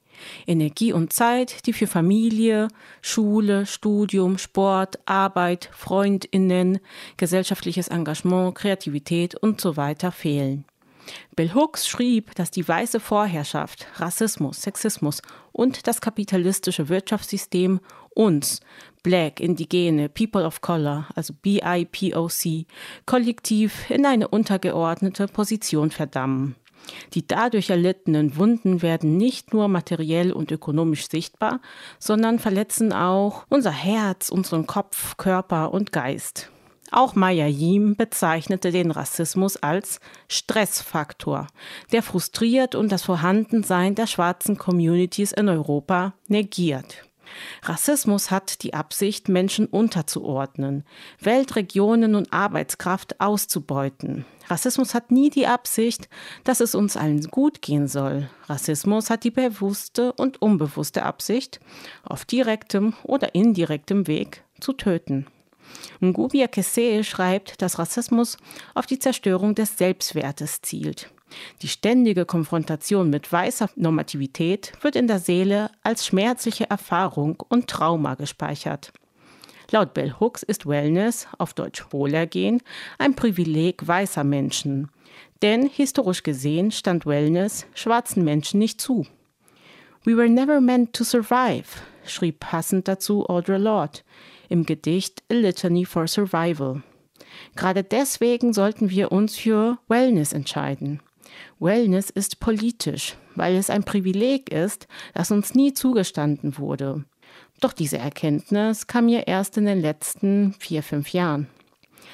Energie 0.47 0.93
und 0.93 1.13
Zeit, 1.13 1.67
die 1.67 1.73
für 1.73 1.87
Familie, 1.87 2.69
Schule, 3.03 3.67
Studium, 3.67 4.39
Sport, 4.39 4.99
Arbeit, 5.07 5.71
Freundinnen, 5.73 6.79
gesellschaftliches 7.17 7.89
Engagement, 7.89 8.55
Kreativität 8.55 9.35
und 9.35 9.61
so 9.61 9.77
weiter 9.77 10.13
fehlen. 10.13 10.65
Bill 11.37 11.55
Hooks 11.55 11.89
schrieb, 11.89 12.35
dass 12.35 12.51
die 12.51 12.67
weiße 12.67 13.01
Vorherrschaft, 13.01 13.87
Rassismus, 13.97 14.63
Sexismus 14.63 15.23
und 15.53 15.87
das 15.87 16.01
kapitalistische 16.01 16.89
Wirtschaftssystem 16.89 17.81
uns, 18.15 18.61
Black, 19.03 19.41
Indigene, 19.41 20.09
People 20.09 20.45
of 20.45 20.61
Color, 20.61 21.07
also 21.15 21.33
BIPOC, 21.43 22.67
kollektiv 23.07 23.89
in 23.91 24.05
eine 24.05 24.29
untergeordnete 24.29 25.27
Position 25.27 25.91
verdammen. 25.91 26.57
Die 27.15 27.27
dadurch 27.27 27.71
erlittenen 27.71 28.37
Wunden 28.37 28.83
werden 28.83 29.17
nicht 29.17 29.53
nur 29.53 29.69
materiell 29.69 30.33
und 30.33 30.51
ökonomisch 30.51 31.09
sichtbar, 31.09 31.61
sondern 31.99 32.39
verletzen 32.39 32.93
auch 32.93 33.45
unser 33.49 33.73
Herz, 33.73 34.29
unseren 34.29 34.67
Kopf, 34.67 35.17
Körper 35.17 35.73
und 35.73 35.93
Geist. 35.93 36.51
Auch 36.93 37.15
Maya 37.15 37.47
Yim 37.47 37.95
bezeichnete 37.95 38.73
den 38.73 38.91
Rassismus 38.91 39.57
als 39.57 40.01
Stressfaktor, 40.29 41.47
der 41.93 42.03
frustriert 42.03 42.75
und 42.75 42.91
das 42.91 43.03
Vorhandensein 43.03 43.95
der 43.95 44.09
schwarzen 44.09 44.59
Communities 44.59 45.31
in 45.33 45.49
Europa 45.49 46.15
negiert. 46.27 47.10
Rassismus 47.63 48.31
hat 48.31 48.63
die 48.63 48.75
Absicht, 48.75 49.29
Menschen 49.29 49.67
unterzuordnen, 49.67 50.85
Weltregionen 51.21 52.15
und 52.15 52.33
Arbeitskraft 52.33 53.21
auszubeuten. 53.21 54.25
Rassismus 54.49 54.95
hat 54.95 55.11
nie 55.11 55.31
die 55.31 55.47
Absicht, 55.47 56.09
dass 56.45 56.61
es 56.61 56.75
uns 56.75 56.97
allen 56.97 57.23
gut 57.25 57.63
gehen 57.63 57.89
soll. 57.89 58.29
Rassismus 58.47 59.11
hat 59.11 59.25
die 59.25 59.31
bewusste 59.31 60.13
und 60.13 60.43
unbewusste 60.43 61.05
Absicht, 61.05 61.61
auf 62.03 62.25
direktem 62.25 62.95
oder 63.05 63.35
indirektem 63.35 64.07
Weg 64.07 64.43
zu 64.61 64.73
töten. 64.73 65.27
Ngubia 66.01 66.49
Kesse 66.49 67.05
schreibt, 67.05 67.63
dass 67.63 67.79
Rassismus 67.79 68.37
auf 68.75 68.87
die 68.87 68.99
Zerstörung 68.99 69.55
des 69.55 69.77
Selbstwertes 69.79 70.63
zielt. 70.63 71.11
Die 71.63 71.69
ständige 71.69 72.25
Konfrontation 72.25 73.11
mit 73.11 73.31
weißer 73.31 73.71
Normativität 73.77 74.73
wird 74.81 74.97
in 74.97 75.07
der 75.07 75.19
Seele 75.19 75.71
als 75.83 76.07
schmerzliche 76.07 76.69
Erfahrung 76.69 77.43
und 77.49 77.69
Trauma 77.69 78.15
gespeichert. 78.15 78.93
Laut 79.71 79.95
Bell 79.95 80.15
Hooks 80.19 80.43
ist 80.43 80.67
Wellness, 80.67 81.29
auf 81.39 81.55
Deutsch 81.55 81.85
Wohlergehen, 81.91 82.61
ein 82.99 83.15
Privileg 83.15 83.87
weißer 83.87 84.25
Menschen. 84.25 84.91
Denn 85.43 85.69
historisch 85.69 86.23
gesehen 86.23 86.71
stand 86.71 87.07
Wellness 87.07 87.67
schwarzen 87.75 88.25
Menschen 88.25 88.59
nicht 88.59 88.81
zu. 88.81 89.07
We 90.05 90.17
were 90.17 90.29
never 90.29 90.61
meant 90.61 90.93
to 90.95 91.05
survive, 91.05 91.83
schrieb 92.05 92.41
passend 92.41 92.89
dazu 92.89 93.29
Audre 93.29 93.59
Lorde 93.59 94.01
im 94.49 94.67
Gedicht 94.67 95.23
A 95.31 95.35
Litany 95.35 95.85
for 95.85 96.07
Survival. 96.07 96.83
Gerade 97.55 97.85
deswegen 97.85 98.53
sollten 98.53 98.91
wir 98.91 99.13
uns 99.13 99.37
für 99.37 99.79
Wellness 99.89 100.33
entscheiden. 100.33 101.01
Wellness 101.61 102.09
ist 102.09 102.41
politisch, 102.41 103.17
weil 103.35 103.55
es 103.55 103.69
ein 103.69 103.85
Privileg 103.85 104.51
ist, 104.51 104.89
das 105.13 105.31
uns 105.31 105.55
nie 105.55 105.75
zugestanden 105.75 106.57
wurde. 106.57 107.05
Doch 107.61 107.75
diese 107.75 107.99
Erkenntnis 107.99 108.87
kam 108.87 109.05
mir 109.07 109.29
erst 109.29 109.59
in 109.59 109.67
den 109.67 109.81
letzten 109.81 110.55
vier, 110.59 110.83
fünf 110.83 111.13
Jahren. 111.13 111.49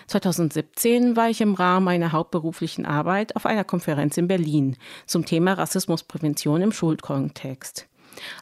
2017 0.08 1.16
war 1.16 1.30
ich 1.30 1.40
im 1.40 1.54
Rahmen 1.54 1.84
meiner 1.84 2.10
hauptberuflichen 2.10 2.86
Arbeit 2.86 3.36
auf 3.36 3.46
einer 3.46 3.64
Konferenz 3.64 4.16
in 4.16 4.26
Berlin 4.26 4.76
zum 5.06 5.24
Thema 5.24 5.52
Rassismusprävention 5.52 6.60
im 6.60 6.72
Schulkontext. 6.72 7.86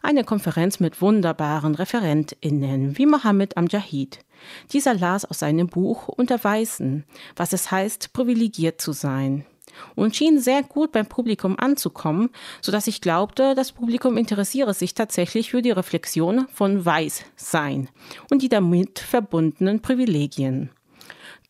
Eine 0.01 0.23
Konferenz 0.23 0.79
mit 0.79 1.01
wunderbaren 1.01 1.75
ReferentInnen 1.75 2.97
wie 2.97 3.05
Mohammed 3.05 3.57
Amjahid. 3.57 4.19
Dieser 4.73 4.95
las 4.95 5.25
aus 5.25 5.39
seinem 5.39 5.67
Buch 5.67 6.07
Unter 6.07 6.43
Weißen, 6.43 7.03
was 7.35 7.53
es 7.53 7.71
heißt, 7.71 8.13
privilegiert 8.13 8.81
zu 8.81 8.91
sein 8.91 9.45
und 9.95 10.15
schien 10.15 10.39
sehr 10.39 10.63
gut 10.63 10.91
beim 10.91 11.05
Publikum 11.05 11.57
anzukommen, 11.57 12.29
so 12.61 12.71
dass 12.71 12.87
ich 12.87 13.01
glaubte, 13.01 13.55
das 13.55 13.71
Publikum 13.71 14.17
interessiere 14.17 14.73
sich 14.73 14.93
tatsächlich 14.93 15.51
für 15.51 15.61
die 15.61 15.71
Reflexion 15.71 16.47
von 16.53 16.85
Weißsein 16.85 17.89
und 18.31 18.41
die 18.41 18.49
damit 18.49 18.99
verbundenen 18.99 19.81
Privilegien. 19.81 20.69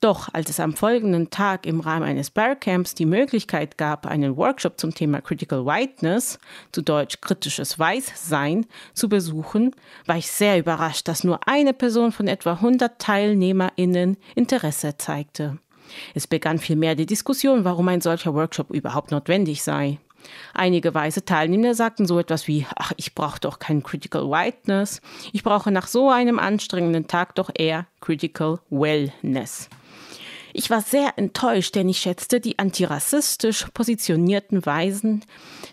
Doch 0.02 0.30
als 0.34 0.50
es 0.50 0.60
am 0.60 0.74
folgenden 0.74 1.30
Tag 1.30 1.66
im 1.66 1.80
Rahmen 1.80 2.04
eines 2.04 2.30
Barcamps 2.30 2.96
die 2.96 3.06
Möglichkeit 3.06 3.78
gab, 3.78 4.06
einen 4.06 4.38
Workshop 4.38 4.80
zum 4.80 4.94
Thema 4.94 5.22
Critical 5.22 5.66
Whiteness, 5.66 6.38
zu 6.72 6.82
Deutsch 6.82 7.22
kritisches 7.22 7.80
Weißsein, 7.80 8.66
zu 8.94 9.10
besuchen, 9.10 9.72
war 10.06 10.18
ich 10.18 10.30
sehr 10.30 10.60
überrascht, 10.60 11.08
dass 11.08 11.24
nur 11.24 11.48
eine 11.48 11.74
Person 11.74 12.12
von 12.12 12.28
etwa 12.28 12.54
100 12.54 13.00
TeilnehmerInnen 13.00 14.18
Interesse 14.36 14.98
zeigte. 14.98 15.58
Es 16.14 16.28
begann 16.28 16.58
vielmehr 16.58 16.96
die 16.96 17.06
Diskussion, 17.06 17.64
warum 17.64 17.88
ein 17.88 18.02
solcher 18.02 18.34
Workshop 18.34 18.72
überhaupt 18.72 19.12
notwendig 19.12 19.64
sei. 19.64 20.00
Einige 20.54 20.94
weiße 20.94 21.26
Teilnehmer 21.26 21.76
sagten 21.76 22.06
so 22.06 22.20
etwas 22.20 22.48
wie, 22.48 22.66
ach, 22.76 22.94
ich 22.98 23.14
brauche 23.14 23.40
doch 23.40 23.60
kein 23.60 23.84
Critical 23.84 24.30
Whiteness, 24.30 25.02
ich 25.34 25.44
brauche 25.44 25.72
nach 25.72 25.88
so 25.88 26.10
einem 26.10 26.40
anstrengenden 26.40 27.08
Tag 27.08 27.36
doch 27.36 27.52
eher 27.54 27.86
Critical 28.02 28.60
Wellness. 28.70 29.70
Ich 30.58 30.70
war 30.70 30.80
sehr 30.80 31.18
enttäuscht, 31.18 31.76
denn 31.76 31.90
ich 31.90 31.98
schätzte 31.98 32.40
die 32.40 32.60
antirassistisch 32.60 33.66
positionierten 33.74 34.66
Weisen 34.66 35.26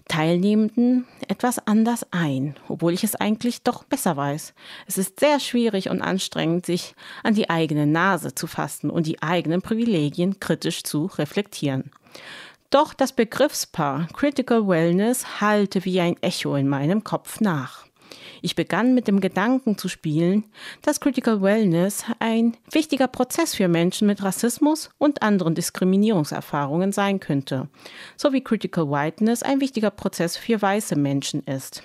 Teilnehmenden 0.09 1.07
etwas 1.28 1.64
anders 1.68 2.05
ein, 2.11 2.57
obwohl 2.66 2.93
ich 2.93 3.05
es 3.05 3.14
eigentlich 3.14 3.62
doch 3.62 3.85
besser 3.85 4.16
weiß. 4.16 4.55
Es 4.89 4.99
ist 4.99 5.20
sehr 5.20 5.39
schwierig 5.39 5.89
und 5.89 6.03
anstrengend, 6.03 6.66
sich 6.66 6.97
an 7.22 7.35
die 7.35 7.49
eigene 7.49 7.87
Nase 7.87 8.35
zu 8.35 8.49
fassen 8.49 8.91
und 8.91 9.07
die 9.07 9.22
eigenen 9.22 9.62
Privilegien 9.62 10.41
kritisch 10.41 10.83
zu 10.83 11.07
reflektieren. 11.07 11.93
Doch 12.70 12.93
das 12.93 13.12
Begriffspaar 13.12 14.09
Critical 14.12 14.66
Wellness 14.66 15.41
halte 15.41 15.85
wie 15.85 16.01
ein 16.01 16.20
Echo 16.22 16.57
in 16.57 16.66
meinem 16.66 17.05
Kopf 17.05 17.41
nach. 17.41 17.87
Ich 18.45 18.57
begann 18.57 18.93
mit 18.93 19.07
dem 19.07 19.20
Gedanken 19.20 19.78
zu 19.78 19.88
spielen, 19.88 20.45
dass 20.82 21.01
Critical 21.01 21.43
Wellness 21.43 22.05
ein 22.18 22.57
wichtiger 22.72 23.07
Prozess 23.07 23.55
für 23.55 23.68
Menschen 23.68 24.09
mit 24.09 24.20
Rassismus 24.20 24.90
und 24.99 25.22
anderen 25.22 25.55
Diskriminierungserfahrungen 25.55 26.90
sein 26.90 27.20
könnte, 27.20 27.68
so 28.16 28.32
wie 28.32 28.43
Critical 28.43 28.90
Whiteness 28.90 29.45
ein 29.45 29.61
wichtiger 29.61 29.93
Prozess 29.93 30.36
für 30.36 30.61
weiße 30.61 30.97
Menschen 30.97 31.45
ist. 31.45 31.84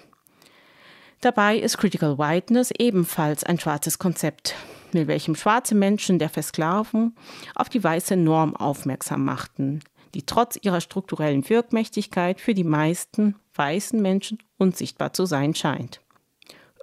Dabei 1.21 1.57
ist 1.57 1.77
Critical 1.77 2.17
Whiteness 2.17 2.71
ebenfalls 2.75 3.43
ein 3.43 3.59
schwarzes 3.59 3.99
Konzept, 3.99 4.55
mit 4.93 5.07
welchem 5.07 5.35
schwarze 5.35 5.75
Menschen 5.75 6.17
der 6.17 6.29
Versklavung 6.29 7.13
auf 7.53 7.69
die 7.69 7.83
weiße 7.83 8.15
Norm 8.15 8.55
aufmerksam 8.55 9.25
machten, 9.25 9.81
die 10.15 10.25
trotz 10.25 10.57
ihrer 10.59 10.81
strukturellen 10.81 11.47
Wirkmächtigkeit 11.47 12.41
für 12.41 12.55
die 12.55 12.63
meisten 12.63 13.35
weißen 13.53 14.01
Menschen 14.01 14.39
unsichtbar 14.57 15.13
zu 15.13 15.27
sein 15.27 15.53
scheint. 15.53 16.01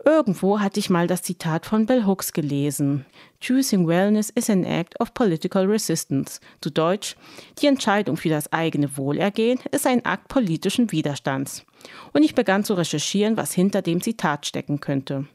Irgendwo 0.07 0.61
hatte 0.61 0.81
ich 0.81 0.91
mal 0.91 1.07
das 1.07 1.23
Zitat 1.23 1.65
von 1.65 1.87
Bell 1.87 2.05
Hooks 2.05 2.35
gelesen. 2.35 3.07
Choosing 3.41 3.87
Wellness 3.87 4.29
is 4.29 4.51
an 4.51 4.65
act 4.65 5.01
of 5.01 5.15
political 5.15 5.65
resistance. 5.65 6.41
Zu 6.61 6.71
Deutsch, 6.71 7.17
die 7.61 7.69
Entscheidung 7.69 8.19
für 8.19 8.29
das 8.29 8.53
eigene 8.53 8.99
Wohlergehen 8.99 9.59
ist 9.71 9.87
ein 9.87 10.05
Akt 10.05 10.29
politischen 10.29 10.93
Widerstands. 10.93 11.65
Und 12.13 12.23
ich 12.23 12.35
begann 12.35 12.65
zu 12.65 12.75
recherchieren, 12.75 13.39
was 13.39 13.55
hinter 13.55 13.81
dem 13.81 14.03
Zitat 14.03 14.45
stecken 14.45 14.79
könnte. 14.79 15.27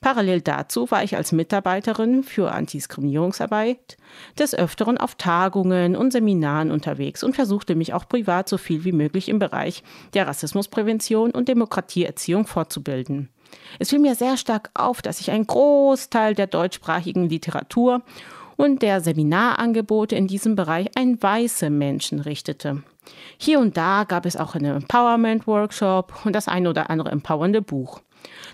Parallel 0.00 0.40
dazu 0.40 0.90
war 0.90 1.04
ich 1.04 1.16
als 1.16 1.30
Mitarbeiterin 1.30 2.24
für 2.24 2.50
Antidiskriminierungsarbeit 2.50 3.96
des 4.36 4.52
Öfteren 4.52 4.98
auf 4.98 5.14
Tagungen 5.14 5.94
und 5.94 6.12
Seminaren 6.12 6.72
unterwegs 6.72 7.22
und 7.22 7.36
versuchte 7.36 7.76
mich 7.76 7.94
auch 7.94 8.08
privat 8.08 8.48
so 8.48 8.58
viel 8.58 8.82
wie 8.82 8.90
möglich 8.90 9.28
im 9.28 9.38
Bereich 9.38 9.84
der 10.14 10.26
Rassismusprävention 10.26 11.30
und 11.30 11.46
Demokratieerziehung 11.46 12.48
fortzubilden. 12.48 13.28
Es 13.78 13.90
fiel 13.90 13.98
mir 13.98 14.14
sehr 14.14 14.36
stark 14.36 14.70
auf, 14.74 15.02
dass 15.02 15.18
sich 15.18 15.30
ein 15.30 15.46
Großteil 15.46 16.34
der 16.34 16.46
deutschsprachigen 16.46 17.28
Literatur 17.28 18.02
und 18.56 18.82
der 18.82 19.00
Seminarangebote 19.00 20.16
in 20.16 20.26
diesem 20.26 20.56
Bereich 20.56 20.90
an 20.96 21.22
weiße 21.22 21.70
Menschen 21.70 22.20
richtete. 22.20 22.82
Hier 23.38 23.60
und 23.60 23.76
da 23.76 24.04
gab 24.04 24.26
es 24.26 24.36
auch 24.36 24.54
einen 24.54 24.76
Empowerment-Workshop 24.76 26.24
und 26.24 26.34
das 26.34 26.48
ein 26.48 26.66
oder 26.66 26.90
andere 26.90 27.10
empowernde 27.10 27.62
Buch. 27.62 28.00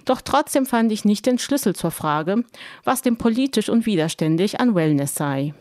Doch 0.04 0.20
trotzdem 0.20 0.66
fand 0.66 0.92
ich 0.92 1.04
nicht 1.04 1.26
den 1.26 1.38
Schlüssel 1.38 1.74
zur 1.74 1.90
Frage, 1.90 2.44
was 2.84 3.02
denn 3.02 3.16
politisch 3.16 3.70
und 3.70 3.86
widerständig 3.86 4.60
an 4.60 4.74
Wellness 4.74 5.14
sei. 5.14 5.54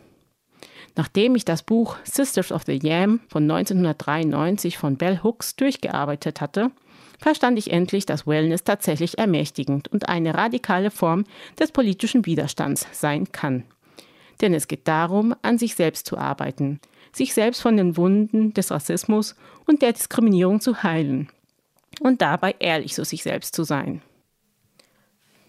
Nachdem 0.96 1.34
ich 1.34 1.44
das 1.44 1.62
Buch 1.62 1.96
Sisters 2.04 2.52
of 2.52 2.62
the 2.66 2.78
Yam 2.80 3.20
von 3.28 3.50
1993 3.50 4.78
von 4.78 4.96
Bell 4.96 5.20
Hooks 5.22 5.56
durchgearbeitet 5.56 6.40
hatte, 6.40 6.70
verstand 7.18 7.58
ich 7.58 7.70
endlich, 7.70 8.06
dass 8.06 8.26
Wellness 8.26 8.64
tatsächlich 8.64 9.18
ermächtigend 9.18 9.88
und 9.88 10.08
eine 10.08 10.34
radikale 10.34 10.90
Form 10.90 11.24
des 11.58 11.72
politischen 11.72 12.26
Widerstands 12.26 12.86
sein 12.92 13.30
kann. 13.32 13.64
Denn 14.40 14.54
es 14.54 14.68
geht 14.68 14.88
darum, 14.88 15.34
an 15.42 15.58
sich 15.58 15.74
selbst 15.74 16.06
zu 16.06 16.18
arbeiten, 16.18 16.80
sich 17.12 17.34
selbst 17.34 17.62
von 17.62 17.76
den 17.76 17.96
Wunden 17.96 18.52
des 18.54 18.70
Rassismus 18.70 19.36
und 19.66 19.82
der 19.82 19.92
Diskriminierung 19.92 20.60
zu 20.60 20.82
heilen 20.82 21.28
und 22.00 22.20
dabei 22.22 22.56
ehrlich 22.58 22.94
zu 22.94 23.04
sich 23.04 23.22
selbst 23.22 23.54
zu 23.54 23.64
sein. 23.64 24.02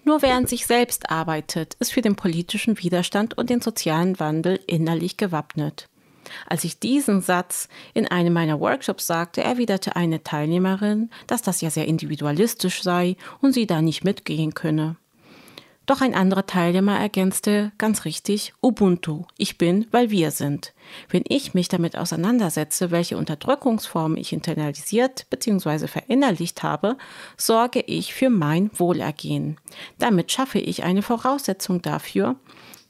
Nur 0.03 0.21
wer 0.21 0.35
an 0.35 0.45
sich 0.45 0.67
selbst 0.67 1.09
arbeitet, 1.09 1.73
ist 1.79 1.91
für 1.91 2.01
den 2.01 2.15
politischen 2.15 2.77
Widerstand 2.77 3.37
und 3.37 3.49
den 3.49 3.61
sozialen 3.61 4.19
Wandel 4.19 4.59
innerlich 4.67 5.17
gewappnet. 5.17 5.89
Als 6.47 6.63
ich 6.63 6.79
diesen 6.79 7.21
Satz 7.21 7.67
in 7.93 8.07
einem 8.07 8.33
meiner 8.33 8.59
Workshops 8.59 9.07
sagte, 9.07 9.43
erwiderte 9.43 9.95
eine 9.95 10.23
Teilnehmerin, 10.23 11.09
dass 11.27 11.41
das 11.41 11.61
ja 11.61 11.69
sehr 11.69 11.87
individualistisch 11.87 12.83
sei 12.83 13.17
und 13.41 13.53
sie 13.53 13.67
da 13.67 13.81
nicht 13.81 14.03
mitgehen 14.03 14.53
könne. 14.53 14.97
Doch 15.85 16.01
ein 16.01 16.15
anderer 16.15 16.47
Teilnehmer 16.47 16.97
ergänzte 16.99 17.71
ganz 17.77 18.05
richtig 18.05 18.53
Ubuntu. 18.61 19.25
Ich 19.37 19.59
bin, 19.59 19.85
weil 19.91 20.09
wir 20.09 20.31
sind. 20.31 20.73
Wenn 21.09 21.23
ich 21.27 21.53
mich 21.53 21.67
damit 21.67 21.95
auseinandersetze, 21.95 22.89
welche 22.89 23.17
Unterdrückungsformen 23.17 24.17
ich 24.17 24.33
internalisiert 24.33 25.27
bzw. 25.29 25.87
verinnerlicht 25.87 26.63
habe, 26.63 26.97
sorge 27.37 27.81
ich 27.81 28.15
für 28.15 28.31
mein 28.31 28.71
Wohlergehen. 28.73 29.57
Damit 29.99 30.31
schaffe 30.31 30.57
ich 30.57 30.83
eine 30.83 31.03
Voraussetzung 31.03 31.83
dafür, 31.83 32.35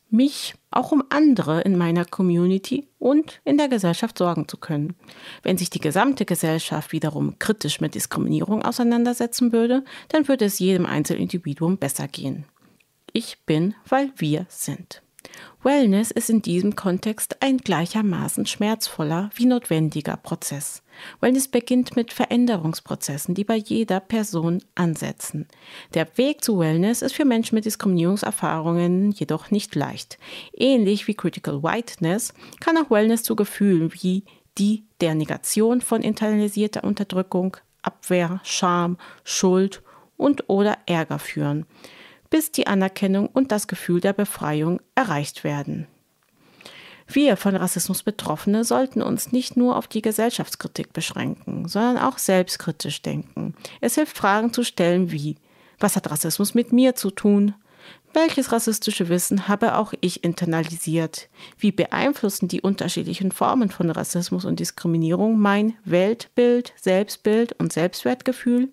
mich 0.10 0.56
auch 0.72 0.92
um 0.92 1.04
andere 1.10 1.62
in 1.62 1.78
meiner 1.78 2.06
Community 2.06 2.88
und 3.00 3.42
in 3.44 3.58
der 3.58 3.68
Gesellschaft 3.68 4.18
sorgen 4.18 4.48
zu 4.48 4.58
können. 4.58 4.96
Wenn 5.44 5.58
sich 5.58 5.70
die 5.70 5.80
gesamte 5.80 6.26
Gesellschaft 6.26 6.92
wiederum 6.92 7.38
kritisch 7.40 7.82
mit 7.82 7.96
Diskriminierung 7.96 8.64
auseinandersetzen 8.64 9.52
würde, 9.52 9.84
dann 10.10 10.28
würde 10.28 10.46
es 10.46 10.60
jedem 10.60 10.86
Einzelindividuum 10.86 11.78
besser 11.78 12.08
gehen. 12.08 12.46
Ich 13.14 13.46
bin, 13.46 13.76
weil 13.88 14.12
wir 14.18 14.46
sind. 14.50 15.02
Wellness 15.64 16.12
ist 16.12 16.30
in 16.30 16.42
diesem 16.42 16.76
Kontext 16.76 17.42
ein 17.42 17.58
gleichermaßen 17.58 18.46
schmerzvoller 18.46 19.32
wie 19.36 19.46
notwendiger 19.46 20.16
Prozess. 20.16 20.84
Wellness 21.22 21.48
beginnt 21.48 21.96
mit 21.96 22.14
Veränderungsprozessen, 22.14 23.34
die 23.34 23.44
bei 23.44 23.56
jeder 23.56 24.00
Person 24.00 24.64
ansetzen. 24.76 25.48
Der 25.94 26.08
Weg 26.18 26.44
zu 26.44 26.60
Wellness 26.60 27.02
ist 27.02 27.16
für 27.16 27.26
Menschen 27.26 27.56
mit 27.56 27.66
Diskriminierungserfahrungen 27.66 29.12
jedoch 29.12 29.50
nicht 29.50 29.74
leicht. 29.76 30.20
Ähnlich 30.54 31.08
wie 31.08 31.16
Critical 31.16 31.64
Whiteness 31.64 32.34
kann 32.60 32.78
auch 32.78 32.92
Wellness 32.92 33.24
zu 33.24 33.36
Gefühlen 33.36 33.92
wie 33.94 34.24
die 34.58 34.86
der 35.02 35.16
Negation 35.16 35.82
von 35.82 36.02
internalisierter 36.02 36.84
Unterdrückung, 36.84 37.58
Abwehr, 37.82 38.40
Scham, 38.44 38.98
Schuld 39.24 39.82
und 40.16 40.48
oder 40.48 40.78
Ärger 40.86 41.20
führen 41.20 41.66
bis 42.30 42.52
die 42.52 42.68
Anerkennung 42.68 43.28
und 43.28 43.52
das 43.52 43.68
Gefühl 43.68 44.02
der 44.02 44.14
Befreiung 44.14 44.82
erreicht 44.96 45.44
werden. 45.44 45.88
Wir 47.08 47.38
von 47.38 47.56
Rassismus 47.56 48.02
Betroffene 48.04 48.64
sollten 48.64 49.02
uns 49.02 49.32
nicht 49.32 49.58
nur 49.58 49.78
auf 49.78 49.88
die 49.88 50.02
Gesellschaftskritik 50.02 50.92
beschränken, 50.92 51.68
sondern 51.68 52.00
auch 52.00 52.18
selbstkritisch 52.18 53.02
denken. 53.02 53.54
Es 53.80 53.96
hilft 53.96 54.18
Fragen 54.18 54.54
zu 54.54 54.64
stellen 54.64 55.12
wie, 55.12 55.36
was 55.80 55.96
hat 55.96 56.10
Rassismus 56.10 56.56
mit 56.56 56.72
mir 56.72 56.96
zu 56.96 57.12
tun? 57.12 57.54
Welches 58.16 58.54
rassistische 58.54 59.10
Wissen 59.10 59.50
habe 59.50 59.76
auch 59.78 59.94
ich 60.00 60.24
internalisiert? 60.24 61.28
Wie 61.58 61.74
beeinflussen 61.74 62.48
die 62.48 62.62
unterschiedlichen 62.62 63.34
Formen 63.34 63.70
von 63.70 63.90
Rassismus 63.90 64.46
und 64.46 64.62
Diskriminierung 64.62 65.38
mein 65.38 65.74
Weltbild, 65.84 66.72
Selbstbild 66.82 67.60
und 67.60 67.74
Selbstwertgefühl? 67.74 68.70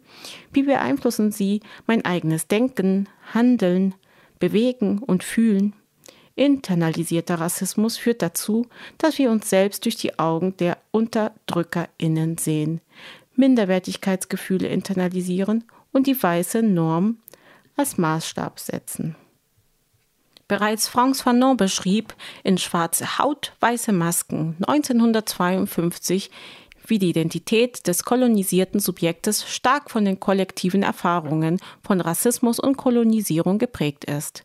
Wie 0.53 0.63
beeinflussen 0.63 1.33
sie 1.33 1.61
mein 1.89 2.05
eigenes 2.05 2.47
Denken, 2.47 3.09
Handeln, 3.35 3.97
Bewegen 4.39 5.01
und 5.01 5.25
Fühlen? 5.25 5.73
Internalisierter 6.37 7.41
Rassismus 7.41 7.97
führt 7.97 8.23
dazu, 8.23 8.69
dass 8.97 9.19
wir 9.19 9.33
uns 9.33 9.51
selbst 9.51 9.87
durch 9.87 9.97
die 9.97 10.21
Augen 10.21 10.57
der 10.59 10.79
UnterdrückerInnen 10.93 12.39
sehen, 12.39 12.81
Minderwertigkeitsgefühle 13.35 14.69
internalisieren 14.69 15.65
und 15.91 16.07
die 16.07 16.23
weiße 16.23 16.63
Norm 16.63 17.19
als 17.77 17.99
Maßstab 17.99 18.61
setzen. 18.61 19.17
Bereits 20.53 20.87
Franz 20.87 21.23
Fanon 21.23 21.57
beschrieb 21.57 22.13
in 22.45 22.59
Schwarze 22.59 23.17
Haut, 23.17 23.55
weiße 23.61 23.91
Masken 23.91 24.55
1952 24.67 26.31
wie 26.87 26.99
die 26.99 27.09
Identität 27.09 27.87
des 27.87 28.05
kolonisierten 28.05 28.79
Subjektes 28.79 29.49
stark 29.49 29.91
von 29.91 30.05
den 30.05 30.21
kollektiven 30.21 30.83
Erfahrungen 30.83 31.59
von 31.83 32.03
Rassismus 32.03 32.61
und 32.61 32.77
Kolonisierung 32.77 33.57
geprägt 33.57 34.05
ist. 34.05 34.45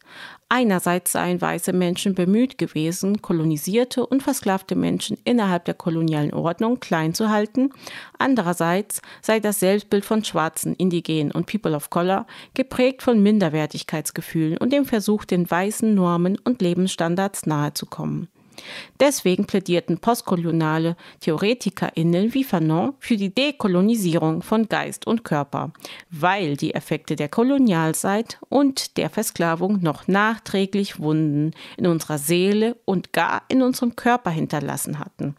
Einerseits 0.49 1.11
seien 1.11 1.41
weiße 1.41 1.73
Menschen 1.73 2.15
bemüht 2.15 2.57
gewesen, 2.57 3.21
kolonisierte 3.21 4.05
und 4.05 4.23
versklavte 4.23 4.75
Menschen 4.75 5.17
innerhalb 5.25 5.65
der 5.65 5.73
kolonialen 5.73 6.33
Ordnung 6.33 6.79
klein 6.79 7.13
zu 7.13 7.29
halten, 7.29 7.71
andererseits 8.17 9.01
sei 9.21 9.41
das 9.41 9.59
Selbstbild 9.59 10.05
von 10.05 10.23
Schwarzen, 10.23 10.73
Indigenen 10.75 11.33
und 11.33 11.47
People 11.47 11.75
of 11.75 11.89
Color 11.89 12.25
geprägt 12.53 13.03
von 13.03 13.21
Minderwertigkeitsgefühlen 13.21 14.57
und 14.57 14.71
dem 14.71 14.85
Versuch, 14.85 15.25
den 15.25 15.51
weißen 15.51 15.93
Normen 15.93 16.37
und 16.45 16.61
Lebensstandards 16.61 17.45
nahezukommen. 17.45 18.29
Deswegen 18.99 19.45
plädierten 19.45 19.99
postkoloniale 19.99 20.95
TheoretikerInnen 21.21 22.33
wie 22.33 22.43
Fanon 22.43 22.93
für 22.99 23.17
die 23.17 23.33
Dekolonisierung 23.33 24.41
von 24.41 24.67
Geist 24.67 25.07
und 25.07 25.23
Körper, 25.23 25.71
weil 26.09 26.57
die 26.57 26.73
Effekte 26.73 27.15
der 27.15 27.29
Kolonialzeit 27.29 28.39
und 28.49 28.97
der 28.97 29.09
Versklavung 29.09 29.81
noch 29.81 30.07
nachträglich 30.07 30.99
Wunden 30.99 31.51
in 31.77 31.87
unserer 31.87 32.17
Seele 32.17 32.77
und 32.85 33.13
gar 33.13 33.43
in 33.49 33.61
unserem 33.61 33.95
Körper 33.95 34.31
hinterlassen 34.31 34.99
hatten. 34.99 35.35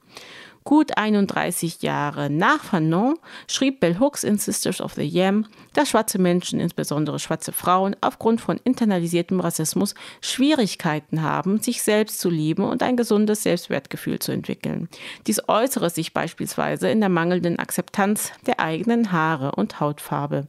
Gut 0.68 0.98
31 0.98 1.80
Jahre 1.80 2.28
nach 2.28 2.62
Fanon 2.62 3.18
schrieb 3.46 3.80
Bell 3.80 3.98
Hooks 3.98 4.22
in 4.22 4.36
Sisters 4.36 4.82
of 4.82 4.92
the 4.92 5.02
Yam, 5.02 5.46
dass 5.78 5.90
schwarze 5.90 6.18
Menschen, 6.18 6.58
insbesondere 6.58 7.20
schwarze 7.20 7.52
Frauen, 7.52 7.94
aufgrund 8.00 8.40
von 8.40 8.58
internalisiertem 8.64 9.38
Rassismus 9.38 9.94
Schwierigkeiten 10.20 11.22
haben, 11.22 11.60
sich 11.60 11.82
selbst 11.82 12.18
zu 12.18 12.30
lieben 12.30 12.64
und 12.64 12.82
ein 12.82 12.96
gesundes 12.96 13.44
Selbstwertgefühl 13.44 14.18
zu 14.18 14.32
entwickeln. 14.32 14.88
Dies 15.28 15.40
äußere 15.48 15.90
sich 15.90 16.12
beispielsweise 16.12 16.90
in 16.90 16.98
der 16.98 17.10
mangelnden 17.10 17.60
Akzeptanz 17.60 18.32
der 18.44 18.58
eigenen 18.58 19.12
Haare 19.12 19.52
und 19.52 19.78
Hautfarbe, 19.78 20.48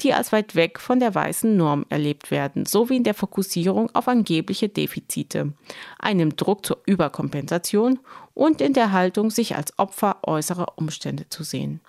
die 0.00 0.12
als 0.12 0.32
weit 0.32 0.56
weg 0.56 0.80
von 0.80 0.98
der 0.98 1.14
weißen 1.14 1.56
Norm 1.56 1.86
erlebt 1.88 2.32
werden, 2.32 2.66
sowie 2.66 2.96
in 2.96 3.04
der 3.04 3.14
Fokussierung 3.14 3.94
auf 3.94 4.08
angebliche 4.08 4.68
Defizite, 4.68 5.52
einem 6.00 6.34
Druck 6.34 6.66
zur 6.66 6.80
Überkompensation 6.84 8.00
und 8.34 8.60
in 8.60 8.72
der 8.72 8.90
Haltung, 8.90 9.30
sich 9.30 9.54
als 9.54 9.78
Opfer 9.78 10.16
äußerer 10.24 10.72
Umstände 10.74 11.28
zu 11.28 11.44
sehen. 11.44 11.80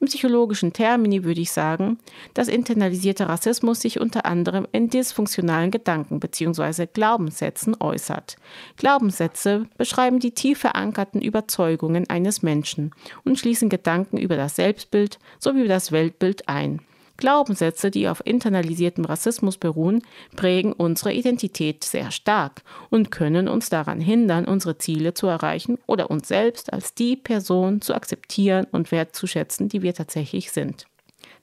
Im 0.00 0.06
psychologischen 0.06 0.72
Termini 0.72 1.24
würde 1.24 1.40
ich 1.40 1.52
sagen, 1.52 1.98
dass 2.34 2.48
internalisierter 2.48 3.28
Rassismus 3.28 3.80
sich 3.80 4.00
unter 4.00 4.26
anderem 4.26 4.66
in 4.72 4.90
dysfunktionalen 4.90 5.70
Gedanken 5.70 6.20
bzw. 6.20 6.86
Glaubenssätzen 6.86 7.76
äußert. 7.80 8.36
Glaubenssätze 8.76 9.66
beschreiben 9.76 10.20
die 10.20 10.32
tief 10.32 10.58
verankerten 10.58 11.22
Überzeugungen 11.22 12.08
eines 12.10 12.42
Menschen 12.42 12.92
und 13.24 13.38
schließen 13.38 13.68
Gedanken 13.68 14.18
über 14.18 14.36
das 14.36 14.56
Selbstbild 14.56 15.18
sowie 15.38 15.66
das 15.66 15.92
Weltbild 15.92 16.48
ein. 16.48 16.80
Glaubenssätze, 17.16 17.90
die 17.90 18.08
auf 18.08 18.22
internalisiertem 18.24 19.04
Rassismus 19.04 19.56
beruhen, 19.56 20.02
prägen 20.36 20.72
unsere 20.72 21.12
Identität 21.12 21.84
sehr 21.84 22.10
stark 22.10 22.62
und 22.90 23.10
können 23.10 23.48
uns 23.48 23.70
daran 23.70 24.00
hindern, 24.00 24.46
unsere 24.46 24.78
Ziele 24.78 25.14
zu 25.14 25.26
erreichen 25.26 25.78
oder 25.86 26.10
uns 26.10 26.28
selbst 26.28 26.72
als 26.72 26.94
die 26.94 27.16
Person 27.16 27.80
zu 27.80 27.94
akzeptieren 27.94 28.66
und 28.72 28.90
wertzuschätzen, 28.90 29.68
die 29.68 29.82
wir 29.82 29.94
tatsächlich 29.94 30.50
sind. 30.50 30.86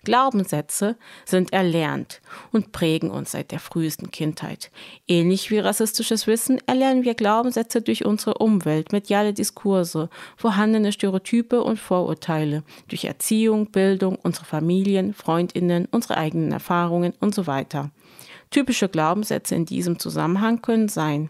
Glaubenssätze 0.03 0.97
sind 1.25 1.53
erlernt 1.53 2.21
und 2.51 2.71
prägen 2.71 3.11
uns 3.11 3.31
seit 3.31 3.51
der 3.51 3.59
frühesten 3.59 4.09
Kindheit. 4.09 4.71
Ähnlich 5.07 5.51
wie 5.51 5.59
rassistisches 5.59 6.25
Wissen 6.25 6.59
erlernen 6.65 7.03
wir 7.03 7.13
Glaubenssätze 7.13 7.81
durch 7.81 8.05
unsere 8.05 8.35
Umwelt, 8.35 8.91
mediale 8.91 9.33
Diskurse, 9.33 10.09
vorhandene 10.37 10.91
Stereotype 10.91 11.61
und 11.61 11.79
Vorurteile, 11.79 12.63
durch 12.87 13.05
Erziehung, 13.05 13.67
Bildung, 13.67 14.17
unsere 14.21 14.45
Familien, 14.45 15.13
Freundinnen, 15.13 15.87
unsere 15.91 16.17
eigenen 16.17 16.51
Erfahrungen 16.51 17.13
und 17.19 17.35
so 17.35 17.45
weiter. 17.45 17.91
Typische 18.49 18.89
Glaubenssätze 18.89 19.55
in 19.55 19.65
diesem 19.65 19.99
Zusammenhang 19.99 20.61
können 20.61 20.89
sein 20.89 21.29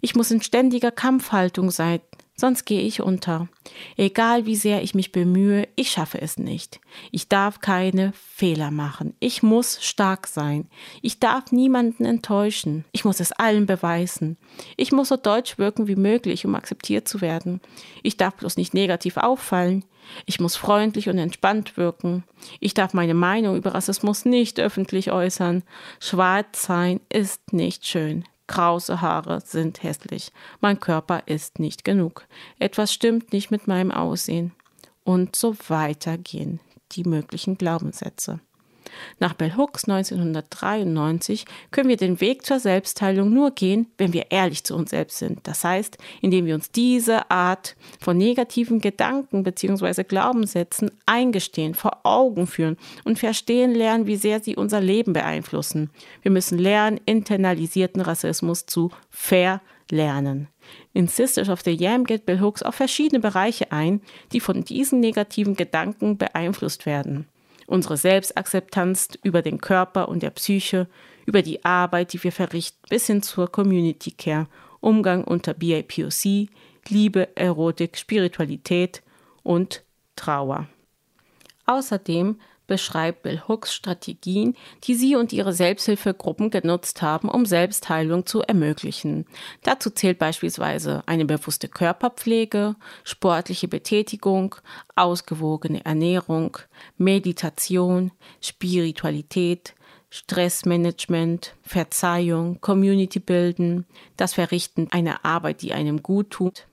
ich 0.00 0.14
muss 0.14 0.30
in 0.30 0.42
ständiger 0.42 0.90
Kampfhaltung 0.90 1.70
sein, 1.70 2.00
sonst 2.36 2.64
gehe 2.64 2.82
ich 2.82 3.00
unter. 3.00 3.48
Egal 3.96 4.46
wie 4.46 4.56
sehr 4.56 4.82
ich 4.82 4.94
mich 4.94 5.10
bemühe, 5.10 5.66
ich 5.74 5.90
schaffe 5.90 6.20
es 6.20 6.38
nicht. 6.38 6.80
Ich 7.10 7.28
darf 7.28 7.60
keine 7.60 8.12
Fehler 8.12 8.70
machen. 8.70 9.14
Ich 9.18 9.42
muss 9.42 9.82
stark 9.82 10.26
sein. 10.26 10.68
Ich 11.02 11.18
darf 11.18 11.50
niemanden 11.50 12.04
enttäuschen. 12.04 12.84
Ich 12.92 13.04
muss 13.04 13.20
es 13.20 13.32
allen 13.32 13.66
beweisen. 13.66 14.36
Ich 14.76 14.92
muss 14.92 15.08
so 15.08 15.16
deutsch 15.16 15.58
wirken 15.58 15.88
wie 15.88 15.96
möglich, 15.96 16.44
um 16.44 16.54
akzeptiert 16.54 17.08
zu 17.08 17.20
werden. 17.20 17.60
Ich 18.02 18.16
darf 18.16 18.34
bloß 18.34 18.56
nicht 18.56 18.74
negativ 18.74 19.16
auffallen. 19.16 19.84
Ich 20.24 20.38
muss 20.38 20.56
freundlich 20.56 21.08
und 21.08 21.18
entspannt 21.18 21.76
wirken. 21.76 22.24
Ich 22.60 22.74
darf 22.74 22.94
meine 22.94 23.14
Meinung 23.14 23.56
über 23.56 23.74
Rassismus 23.74 24.24
nicht 24.24 24.60
öffentlich 24.60 25.10
äußern. 25.10 25.62
Schwarz 25.98 26.62
sein 26.62 27.00
ist 27.08 27.52
nicht 27.52 27.86
schön. 27.86 28.24
Krause 28.46 29.00
Haare 29.00 29.40
sind 29.40 29.82
hässlich. 29.82 30.32
Mein 30.60 30.80
Körper 30.80 31.22
ist 31.26 31.58
nicht 31.58 31.84
genug. 31.84 32.26
Etwas 32.58 32.92
stimmt 32.92 33.32
nicht 33.32 33.50
mit 33.50 33.66
meinem 33.66 33.90
Aussehen. 33.90 34.52
Und 35.04 35.36
so 35.36 35.56
weiter 35.68 36.18
gehen 36.18 36.60
die 36.92 37.04
möglichen 37.04 37.58
Glaubenssätze. 37.58 38.40
Nach 39.18 39.34
Bell 39.34 39.56
Hooks 39.56 39.88
1993 39.88 41.44
können 41.70 41.88
wir 41.88 41.96
den 41.96 42.20
Weg 42.20 42.44
zur 42.44 42.60
Selbstheilung 42.60 43.32
nur 43.32 43.50
gehen, 43.50 43.86
wenn 43.98 44.12
wir 44.12 44.30
ehrlich 44.30 44.64
zu 44.64 44.74
uns 44.74 44.90
selbst 44.90 45.18
sind. 45.18 45.40
Das 45.44 45.64
heißt, 45.64 45.98
indem 46.20 46.46
wir 46.46 46.54
uns 46.54 46.70
diese 46.70 47.30
Art 47.30 47.76
von 48.00 48.16
negativen 48.16 48.80
Gedanken 48.80 49.42
bzw. 49.42 50.04
Glaubenssätzen 50.04 50.90
eingestehen, 51.06 51.74
vor 51.74 52.00
Augen 52.04 52.46
führen 52.46 52.76
und 53.04 53.18
verstehen 53.18 53.74
lernen, 53.74 54.06
wie 54.06 54.16
sehr 54.16 54.40
sie 54.40 54.56
unser 54.56 54.80
Leben 54.80 55.12
beeinflussen. 55.12 55.90
Wir 56.22 56.30
müssen 56.30 56.58
lernen, 56.58 57.00
internalisierten 57.06 58.02
Rassismus 58.02 58.66
zu 58.66 58.90
verlernen. 59.10 60.48
In 60.92 61.08
Sisters 61.08 61.48
of 61.48 61.62
the 61.62 61.72
Yam 61.72 62.04
geht 62.04 62.26
Bill 62.26 62.40
Hooks 62.40 62.62
auf 62.62 62.74
verschiedene 62.74 63.20
Bereiche 63.20 63.70
ein, 63.72 64.00
die 64.32 64.40
von 64.40 64.64
diesen 64.64 65.00
negativen 65.00 65.54
Gedanken 65.54 66.18
beeinflusst 66.18 66.86
werden 66.86 67.26
unsere 67.66 67.96
Selbstakzeptanz 67.96 69.08
über 69.22 69.42
den 69.42 69.60
Körper 69.60 70.08
und 70.08 70.22
der 70.22 70.30
Psyche, 70.30 70.88
über 71.26 71.42
die 71.42 71.64
Arbeit, 71.64 72.12
die 72.12 72.22
wir 72.22 72.32
verrichten, 72.32 72.78
bis 72.88 73.06
hin 73.06 73.22
zur 73.22 73.50
Community 73.50 74.12
Care, 74.12 74.46
Umgang 74.80 75.24
unter 75.24 75.54
BIPOC, 75.54 76.48
Liebe, 76.88 77.36
Erotik, 77.36 77.96
Spiritualität 77.96 79.02
und 79.42 79.84
Trauer. 80.14 80.68
Außerdem 81.66 82.38
beschreibt 82.66 83.22
Bill 83.22 83.42
Hooks 83.48 83.74
Strategien, 83.74 84.56
die 84.84 84.94
sie 84.94 85.16
und 85.16 85.32
ihre 85.32 85.52
Selbsthilfegruppen 85.52 86.50
genutzt 86.50 87.02
haben, 87.02 87.28
um 87.28 87.46
Selbstheilung 87.46 88.26
zu 88.26 88.42
ermöglichen. 88.42 89.26
Dazu 89.62 89.90
zählt 89.90 90.18
beispielsweise 90.18 91.02
eine 91.06 91.24
bewusste 91.24 91.68
Körperpflege, 91.68 92.76
sportliche 93.04 93.68
Betätigung, 93.68 94.56
ausgewogene 94.94 95.84
Ernährung, 95.84 96.58
Meditation, 96.96 98.12
Spiritualität, 98.40 99.74
Stressmanagement, 100.10 101.54
Verzeihung, 101.62 102.60
Community 102.60 103.18
bilden, 103.18 103.86
das 104.16 104.34
Verrichten 104.34 104.88
einer 104.90 105.24
Arbeit, 105.24 105.62
die 105.62 105.72
einem 105.72 106.02
gut 106.02 106.30
tut, 106.30 106.66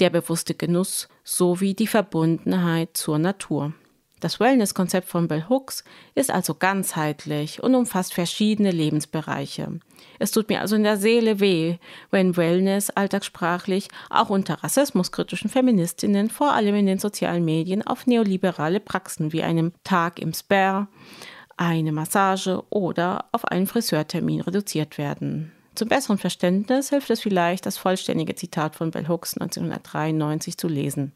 der 0.00 0.10
bewusste 0.10 0.54
Genuss 0.54 1.08
sowie 1.22 1.74
die 1.74 1.86
Verbundenheit 1.86 2.96
zur 2.96 3.18
Natur. 3.18 3.74
Das 4.24 4.40
Wellness-Konzept 4.40 5.06
von 5.06 5.28
Bell 5.28 5.44
Hooks 5.50 5.84
ist 6.14 6.30
also 6.30 6.54
ganzheitlich 6.54 7.62
und 7.62 7.74
umfasst 7.74 8.14
verschiedene 8.14 8.70
Lebensbereiche. 8.70 9.80
Es 10.18 10.30
tut 10.30 10.48
mir 10.48 10.62
also 10.62 10.76
in 10.76 10.82
der 10.82 10.96
Seele 10.96 11.40
weh, 11.40 11.76
wenn 12.10 12.34
Wellness 12.34 12.88
alltagssprachlich 12.88 13.88
auch 14.08 14.30
unter 14.30 14.64
rassismuskritischen 14.64 15.50
Feministinnen 15.50 16.30
vor 16.30 16.54
allem 16.54 16.74
in 16.74 16.86
den 16.86 16.98
sozialen 16.98 17.44
Medien 17.44 17.86
auf 17.86 18.06
neoliberale 18.06 18.80
Praxen 18.80 19.34
wie 19.34 19.42
einem 19.42 19.72
Tag 19.84 20.18
im 20.18 20.32
Spare, 20.32 20.88
eine 21.58 21.92
Massage 21.92 22.62
oder 22.70 23.26
auf 23.30 23.44
einen 23.44 23.66
Friseurtermin 23.66 24.40
reduziert 24.40 24.96
werden. 24.96 25.52
Zum 25.74 25.90
besseren 25.90 26.16
Verständnis 26.16 26.88
hilft 26.88 27.10
es 27.10 27.20
vielleicht, 27.20 27.66
das 27.66 27.76
vollständige 27.76 28.34
Zitat 28.34 28.74
von 28.74 28.90
Bell 28.90 29.06
Hooks 29.06 29.36
1993 29.36 30.56
zu 30.56 30.66
lesen. 30.66 31.12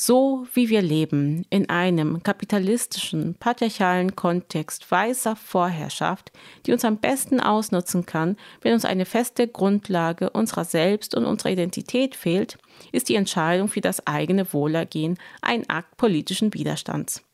So 0.00 0.46
wie 0.54 0.68
wir 0.68 0.80
leben, 0.80 1.44
in 1.50 1.70
einem 1.70 2.22
kapitalistischen, 2.22 3.34
patriarchalen 3.34 4.14
Kontext 4.14 4.88
weißer 4.88 5.34
Vorherrschaft, 5.34 6.30
die 6.64 6.72
uns 6.72 6.84
am 6.84 6.98
besten 6.98 7.40
ausnutzen 7.40 8.06
kann, 8.06 8.36
wenn 8.62 8.74
uns 8.74 8.84
eine 8.84 9.06
feste 9.06 9.48
Grundlage 9.48 10.30
unserer 10.30 10.64
Selbst 10.64 11.16
und 11.16 11.24
unserer 11.24 11.50
Identität 11.50 12.14
fehlt, 12.14 12.58
ist 12.92 13.08
die 13.08 13.16
Entscheidung 13.16 13.66
für 13.66 13.80
das 13.80 14.06
eigene 14.06 14.52
Wohlergehen 14.52 15.18
ein 15.42 15.68
Akt 15.68 15.96
politischen 15.96 16.54
Widerstands. 16.54 17.24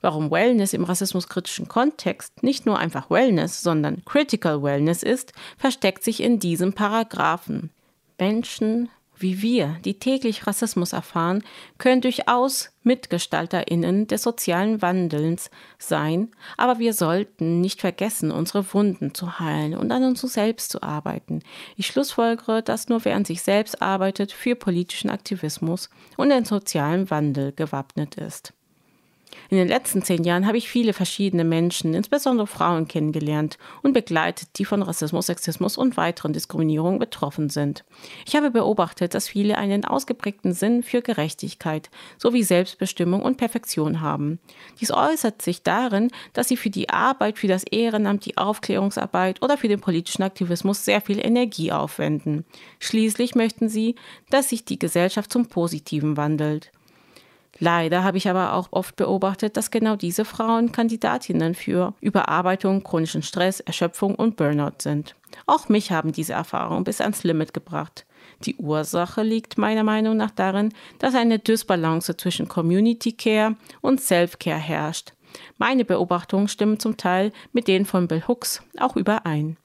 Warum 0.00 0.32
Wellness 0.32 0.72
im 0.72 0.82
rassismuskritischen 0.82 1.68
Kontext 1.68 2.42
nicht 2.42 2.66
nur 2.66 2.76
einfach 2.76 3.08
Wellness, 3.08 3.62
sondern 3.62 4.04
Critical 4.04 4.64
Wellness 4.64 5.04
ist, 5.04 5.32
versteckt 5.56 6.02
sich 6.02 6.24
in 6.24 6.40
diesem 6.40 6.72
Paragraphen. 6.72 7.70
Menschen 8.18 8.88
wie 9.20 9.42
wir, 9.42 9.76
die 9.84 9.98
täglich 9.98 10.46
Rassismus 10.46 10.92
erfahren, 10.92 11.42
können 11.78 12.00
durchaus 12.00 12.70
Mitgestalterinnen 12.82 14.06
des 14.06 14.22
sozialen 14.22 14.80
Wandels 14.82 15.50
sein, 15.78 16.30
aber 16.56 16.78
wir 16.78 16.92
sollten 16.92 17.60
nicht 17.60 17.80
vergessen, 17.80 18.30
unsere 18.30 18.72
Wunden 18.72 19.14
zu 19.14 19.38
heilen 19.38 19.76
und 19.76 19.92
an 19.92 20.04
uns 20.04 20.20
selbst 20.20 20.70
zu 20.70 20.82
arbeiten. 20.82 21.42
Ich 21.76 21.86
schlussfolgere, 21.86 22.62
dass 22.62 22.88
nur 22.88 23.04
wer 23.04 23.16
an 23.16 23.24
sich 23.24 23.42
selbst 23.42 23.82
arbeitet, 23.82 24.32
für 24.32 24.56
politischen 24.56 25.10
Aktivismus 25.10 25.90
und 26.16 26.30
den 26.30 26.44
sozialen 26.44 27.10
Wandel 27.10 27.52
gewappnet 27.52 28.16
ist. 28.16 28.54
In 29.50 29.56
den 29.56 29.68
letzten 29.68 30.02
zehn 30.02 30.24
Jahren 30.24 30.46
habe 30.46 30.58
ich 30.58 30.68
viele 30.68 30.92
verschiedene 30.92 31.42
Menschen, 31.42 31.94
insbesondere 31.94 32.46
Frauen, 32.46 32.86
kennengelernt 32.86 33.56
und 33.82 33.94
begleitet, 33.94 34.50
die 34.56 34.66
von 34.66 34.82
Rassismus, 34.82 35.26
Sexismus 35.26 35.78
und 35.78 35.96
weiteren 35.96 36.34
Diskriminierungen 36.34 36.98
betroffen 36.98 37.48
sind. 37.48 37.82
Ich 38.26 38.36
habe 38.36 38.50
beobachtet, 38.50 39.14
dass 39.14 39.26
viele 39.26 39.56
einen 39.56 39.86
ausgeprägten 39.86 40.52
Sinn 40.52 40.82
für 40.82 41.00
Gerechtigkeit 41.00 41.88
sowie 42.18 42.42
Selbstbestimmung 42.42 43.22
und 43.22 43.38
Perfektion 43.38 44.02
haben. 44.02 44.38
Dies 44.80 44.90
äußert 44.90 45.40
sich 45.40 45.62
darin, 45.62 46.10
dass 46.34 46.48
sie 46.48 46.58
für 46.58 46.70
die 46.70 46.90
Arbeit, 46.90 47.38
für 47.38 47.48
das 47.48 47.64
Ehrenamt, 47.64 48.26
die 48.26 48.36
Aufklärungsarbeit 48.36 49.42
oder 49.42 49.56
für 49.56 49.68
den 49.68 49.80
politischen 49.80 50.24
Aktivismus 50.24 50.84
sehr 50.84 51.00
viel 51.00 51.24
Energie 51.24 51.72
aufwenden. 51.72 52.44
Schließlich 52.80 53.34
möchten 53.34 53.70
sie, 53.70 53.94
dass 54.28 54.50
sich 54.50 54.66
die 54.66 54.78
Gesellschaft 54.78 55.32
zum 55.32 55.46
Positiven 55.46 56.18
wandelt. 56.18 56.70
Leider 57.60 58.04
habe 58.04 58.18
ich 58.18 58.28
aber 58.28 58.52
auch 58.54 58.68
oft 58.70 58.96
beobachtet, 58.96 59.56
dass 59.56 59.70
genau 59.70 59.96
diese 59.96 60.24
Frauen 60.24 60.70
Kandidatinnen 60.70 61.54
für 61.54 61.94
Überarbeitung, 62.00 62.84
chronischen 62.84 63.22
Stress, 63.22 63.60
Erschöpfung 63.60 64.14
und 64.14 64.36
Burnout 64.36 64.78
sind. 64.78 65.16
Auch 65.46 65.68
mich 65.68 65.90
haben 65.90 66.12
diese 66.12 66.34
Erfahrungen 66.34 66.84
bis 66.84 67.00
ans 67.00 67.24
Limit 67.24 67.52
gebracht. 67.52 68.06
Die 68.44 68.56
Ursache 68.56 69.22
liegt 69.22 69.58
meiner 69.58 69.82
Meinung 69.82 70.16
nach 70.16 70.30
darin, 70.30 70.72
dass 71.00 71.14
eine 71.14 71.38
Dysbalance 71.38 72.16
zwischen 72.16 72.46
Community 72.46 73.12
Care 73.12 73.56
und 73.80 74.00
Self-Care 74.00 74.58
herrscht. 74.58 75.12
Meine 75.58 75.84
Beobachtungen 75.84 76.48
stimmen 76.48 76.78
zum 76.78 76.96
Teil 76.96 77.32
mit 77.52 77.68
denen 77.68 77.84
von 77.84 78.08
Bill 78.08 78.22
Hooks 78.28 78.62
auch 78.78 78.96
überein. 78.96 79.56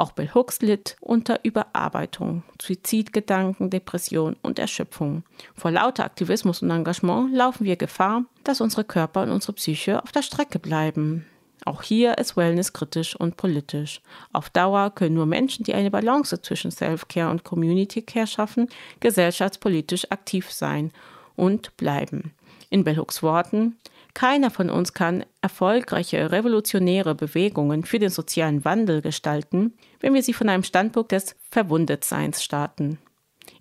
Auch 0.00 0.12
Bill 0.12 0.30
Hooks 0.34 0.62
litt 0.62 0.96
unter 1.02 1.40
Überarbeitung, 1.42 2.42
Suizidgedanken, 2.58 3.68
Depression 3.68 4.34
und 4.40 4.58
Erschöpfung. 4.58 5.24
Vor 5.54 5.72
lauter 5.72 6.06
Aktivismus 6.06 6.62
und 6.62 6.70
Engagement 6.70 7.34
laufen 7.34 7.66
wir 7.66 7.76
Gefahr, 7.76 8.24
dass 8.42 8.62
unsere 8.62 8.84
Körper 8.84 9.24
und 9.24 9.30
unsere 9.30 9.52
Psyche 9.52 10.02
auf 10.02 10.10
der 10.10 10.22
Strecke 10.22 10.58
bleiben. 10.58 11.26
Auch 11.66 11.82
hier 11.82 12.16
ist 12.16 12.34
Wellness 12.38 12.72
kritisch 12.72 13.14
und 13.14 13.36
politisch. 13.36 14.00
Auf 14.32 14.48
Dauer 14.48 14.88
können 14.88 15.16
nur 15.16 15.26
Menschen, 15.26 15.64
die 15.64 15.74
eine 15.74 15.90
Balance 15.90 16.40
zwischen 16.40 16.70
Self-Care 16.70 17.30
und 17.30 17.44
Community 17.44 18.00
Care 18.00 18.26
schaffen, 18.26 18.70
gesellschaftspolitisch 19.00 20.10
aktiv 20.10 20.50
sein 20.50 20.92
und 21.36 21.76
bleiben. 21.76 22.32
In 22.70 22.84
Bell 22.84 22.96
Hooks 22.96 23.22
Worten, 23.22 23.76
keiner 24.14 24.50
von 24.50 24.70
uns 24.70 24.92
kann 24.92 25.24
erfolgreiche 25.40 26.32
revolutionäre 26.32 27.14
Bewegungen 27.14 27.84
für 27.84 27.98
den 27.98 28.10
sozialen 28.10 28.64
Wandel 28.64 29.02
gestalten, 29.02 29.74
wenn 30.00 30.14
wir 30.14 30.22
sie 30.22 30.32
von 30.32 30.48
einem 30.48 30.62
Standpunkt 30.62 31.12
des 31.12 31.36
Verwundetseins 31.50 32.42
starten. 32.42 32.98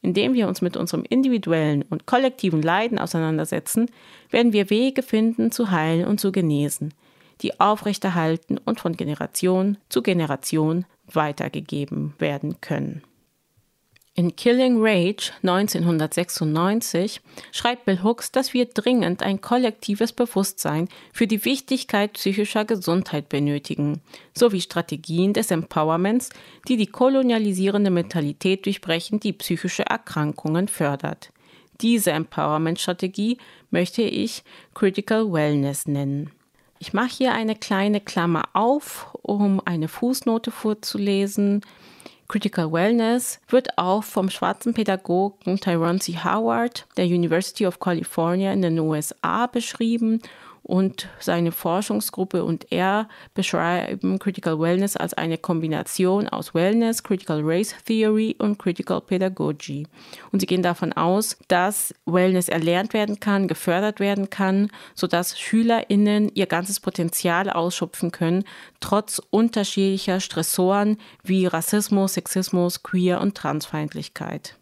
Indem 0.02 0.34
wir 0.34 0.48
uns 0.48 0.62
mit 0.62 0.78
unserem 0.78 1.04
individuellen 1.08 1.84
und 1.84 2.06
kollektiven 2.06 2.62
Leiden 2.62 3.00
auseinandersetzen, 3.00 3.92
werden 4.30 4.54
wir 4.54 4.70
Wege 4.70 5.04
finden, 5.04 5.52
zu 5.52 5.72
heilen 5.72 6.06
und 6.06 6.20
zu 6.20 6.32
genesen, 6.32 6.94
die 7.42 7.60
aufrechterhalten 7.60 8.58
und 8.58 8.80
von 8.80 8.96
Generation 8.96 9.78
zu 9.90 10.02
Generation 10.02 10.86
weitergegeben 11.12 12.14
werden 12.20 12.62
können. 12.62 13.04
In 14.20 14.36
Killing 14.36 14.80
Rage 14.82 15.32
1996 15.44 17.22
schreibt 17.54 17.86
Bill 17.86 18.04
Hooks, 18.04 18.34
dass 18.34 18.54
wir 18.54 18.66
dringend 18.66 19.24
ein 19.24 19.40
kollektives 19.40 20.12
Bewusstsein 20.12 20.90
für 21.14 21.26
die 21.26 21.46
Wichtigkeit 21.46 22.12
psychischer 22.12 22.66
Gesundheit 22.66 23.30
benötigen, 23.30 24.02
sowie 24.34 24.60
Strategien 24.60 25.32
des 25.32 25.52
Empowerments, 25.52 26.32
die 26.68 26.76
die 26.76 26.88
kolonialisierende 26.88 27.92
Mentalität 27.92 28.66
durchbrechen, 28.66 29.22
die 29.22 29.32
psychische 29.32 29.84
Erkrankungen 29.84 30.68
fördert. 30.68 31.32
Diese 31.80 32.12
Empowerment-Strategie 32.12 33.38
möchte 33.72 34.02
ich 34.02 34.44
Critical 34.74 35.32
Wellness 35.32 35.88
nennen. 35.88 36.30
Ich 36.80 36.92
mache 36.92 37.16
hier 37.20 37.34
eine 37.34 37.56
kleine 37.56 38.02
Klammer 38.02 38.50
auf, 38.52 39.16
um 39.22 39.62
eine 39.64 39.88
Fußnote 39.88 40.52
vorzulesen. 40.52 41.62
Critical 42.30 42.72
Wellness 42.72 43.40
wird 43.50 43.78
auch 43.78 44.04
vom 44.04 44.30
schwarzen 44.30 44.74
Pädagogen 44.74 45.60
Tyrone 45.60 46.00
C. 46.00 46.16
Howard 46.24 46.86
der 46.96 47.06
University 47.06 47.66
of 47.66 47.80
California 47.80 48.54
in 48.54 48.62
den 48.62 48.80
USA 48.80 49.48
beschrieben 49.48 50.22
und 50.64 51.08
seine 51.20 51.52
Forschungsgruppe 51.52 52.44
und 52.44 52.72
er 52.72 53.08
beschreiben 53.34 54.20
Critical 54.20 54.60
Wellness 54.60 54.96
als 54.96 55.14
eine 55.14 55.38
Kombination 55.38 56.28
aus 56.28 56.54
Wellness, 56.54 57.04
Critical 57.04 57.42
Race 57.44 57.76
Theory 57.86 58.36
und 58.40 58.60
Critical 58.60 59.02
Pedagogy. 59.02 59.88
Und 60.32 60.40
sie 60.40 60.46
gehen 60.46 60.64
davon 60.64 60.94
aus, 60.94 61.38
dass 61.48 61.94
Wellness 62.06 62.50
erlernt 62.50 62.94
werden 62.94 63.20
kann, 63.20 63.48
gefördert 63.48 64.00
werden 64.00 64.30
kann, 64.30 64.70
sodass 64.96 65.40
SchülerInnen 65.40 66.32
ihr 66.36 66.46
ganzes 66.46 66.80
Potenzial 66.80 67.50
ausschöpfen 67.50 68.12
können, 68.12 68.44
trotz 68.80 69.22
unterschiedlicher 69.30 70.20
Stressoren 70.20 70.98
wie 71.24 71.46
Rassismus, 71.46 72.14
Sexismus, 72.14 72.84
Queer- 72.84 73.22
und 73.22 73.36
Transfeindlichkeit. 73.36 74.56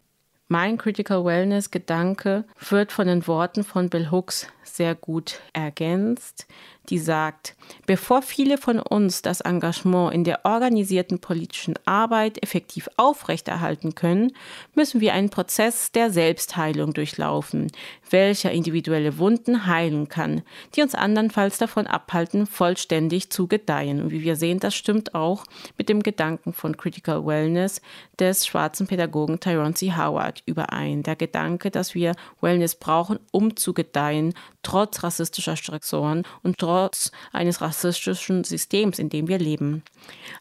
Mein 0.50 0.78
Critical 0.78 1.26
Wellness 1.26 1.70
Gedanke 1.70 2.44
wird 2.70 2.90
von 2.90 3.06
den 3.06 3.26
Worten 3.26 3.64
von 3.64 3.90
Bill 3.90 4.10
Hooks 4.10 4.46
sehr 4.76 4.94
gut 4.94 5.40
ergänzt 5.52 6.46
die 6.90 6.98
sagt, 6.98 7.54
bevor 7.86 8.22
viele 8.22 8.56
von 8.56 8.80
uns 8.80 9.22
das 9.22 9.40
Engagement 9.40 10.14
in 10.14 10.24
der 10.24 10.44
organisierten 10.44 11.18
politischen 11.18 11.74
Arbeit 11.84 12.42
effektiv 12.42 12.88
aufrechterhalten 12.96 13.94
können, 13.94 14.32
müssen 14.74 15.00
wir 15.00 15.12
einen 15.12 15.30
Prozess 15.30 15.92
der 15.92 16.10
Selbstheilung 16.10 16.94
durchlaufen, 16.94 17.70
welcher 18.10 18.52
individuelle 18.52 19.18
Wunden 19.18 19.66
heilen 19.66 20.08
kann, 20.08 20.42
die 20.74 20.82
uns 20.82 20.94
andernfalls 20.94 21.58
davon 21.58 21.86
abhalten, 21.86 22.46
vollständig 22.46 23.30
zu 23.30 23.46
gedeihen. 23.46 24.00
Und 24.00 24.10
wie 24.10 24.22
wir 24.22 24.36
sehen, 24.36 24.60
das 24.60 24.74
stimmt 24.74 25.14
auch 25.14 25.44
mit 25.76 25.88
dem 25.88 26.02
Gedanken 26.02 26.52
von 26.52 26.76
Critical 26.76 27.26
Wellness 27.26 27.82
des 28.18 28.46
schwarzen 28.46 28.86
Pädagogen 28.86 29.40
Tyrone 29.40 29.74
C. 29.74 29.92
Howard 29.94 30.42
überein. 30.46 31.02
Der 31.02 31.16
Gedanke, 31.16 31.70
dass 31.70 31.94
wir 31.94 32.14
Wellness 32.40 32.76
brauchen, 32.76 33.18
um 33.30 33.56
zu 33.56 33.74
gedeihen, 33.74 34.34
trotz 34.62 35.02
rassistischer 35.02 35.56
Stressoren 35.56 36.24
und 36.42 36.58
trotz 36.58 37.10
eines 37.32 37.60
rassistischen 37.60 38.44
Systems, 38.44 38.98
in 38.98 39.08
dem 39.08 39.28
wir 39.28 39.38
leben. 39.38 39.82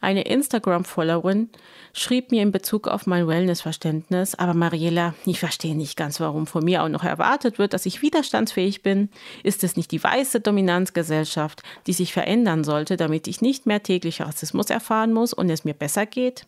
Eine 0.01 0.23
Instagram-Followerin 0.23 1.49
schrieb 1.93 2.31
mir 2.31 2.41
in 2.41 2.51
Bezug 2.51 2.87
auf 2.87 3.07
mein 3.07 3.27
Wellness-Verständnis, 3.27 4.35
aber 4.35 4.53
Mariella, 4.53 5.13
ich 5.25 5.39
verstehe 5.39 5.75
nicht 5.75 5.97
ganz, 5.97 6.19
warum 6.19 6.47
von 6.47 6.63
mir 6.63 6.83
auch 6.83 6.89
noch 6.89 7.03
erwartet 7.03 7.59
wird, 7.59 7.73
dass 7.73 7.85
ich 7.85 8.01
widerstandsfähig 8.01 8.83
bin. 8.83 9.09
Ist 9.43 9.63
es 9.63 9.75
nicht 9.75 9.91
die 9.91 10.03
weiße 10.03 10.41
Dominanzgesellschaft, 10.41 11.63
die 11.85 11.93
sich 11.93 12.13
verändern 12.13 12.63
sollte, 12.63 12.97
damit 12.97 13.27
ich 13.27 13.41
nicht 13.41 13.65
mehr 13.65 13.83
täglich 13.83 14.21
Rassismus 14.21 14.69
erfahren 14.69 15.13
muss 15.13 15.33
und 15.33 15.49
es 15.49 15.63
mir 15.63 15.73
besser 15.73 16.05
geht? 16.05 16.45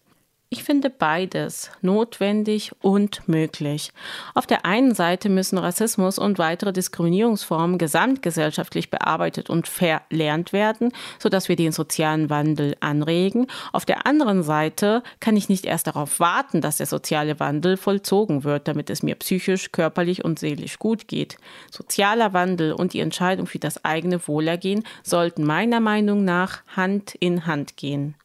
Ich 0.51 0.63
finde 0.63 0.89
beides 0.89 1.69
notwendig 1.83 2.71
und 2.81 3.27
möglich. 3.27 3.91
Auf 4.33 4.47
der 4.47 4.65
einen 4.65 4.95
Seite 4.95 5.29
müssen 5.29 5.59
Rassismus 5.59 6.17
und 6.17 6.39
weitere 6.39 6.73
Diskriminierungsformen 6.73 7.77
gesamtgesellschaftlich 7.77 8.89
bearbeitet 8.89 9.51
und 9.51 9.67
verlernt 9.67 10.51
werden, 10.51 10.91
sodass 11.19 11.49
wir 11.49 11.55
den 11.55 11.71
sozialen 11.71 12.31
Wandel 12.31 12.75
anregen. 12.79 13.45
Auf 13.73 13.85
der 13.85 14.07
anderen 14.07 14.41
Seite 14.41 15.03
kann 15.19 15.37
ich 15.37 15.49
nicht 15.49 15.67
erst 15.67 15.85
darauf 15.85 16.19
warten, 16.19 16.61
dass 16.61 16.77
der 16.77 16.87
soziale 16.87 17.39
Wandel 17.39 17.77
vollzogen 17.77 18.43
wird, 18.43 18.67
damit 18.67 18.89
es 18.89 19.03
mir 19.03 19.13
psychisch, 19.13 19.71
körperlich 19.71 20.25
und 20.25 20.39
seelisch 20.39 20.79
gut 20.79 21.07
geht. 21.07 21.37
Sozialer 21.69 22.33
Wandel 22.33 22.73
und 22.73 22.93
die 22.93 23.01
Entscheidung 23.01 23.45
für 23.45 23.59
das 23.59 23.85
eigene 23.85 24.27
Wohlergehen 24.27 24.83
sollten 25.03 25.43
meiner 25.43 25.79
Meinung 25.79 26.25
nach 26.25 26.63
Hand 26.75 27.13
in 27.19 27.45
Hand 27.45 27.77
gehen. 27.77 28.15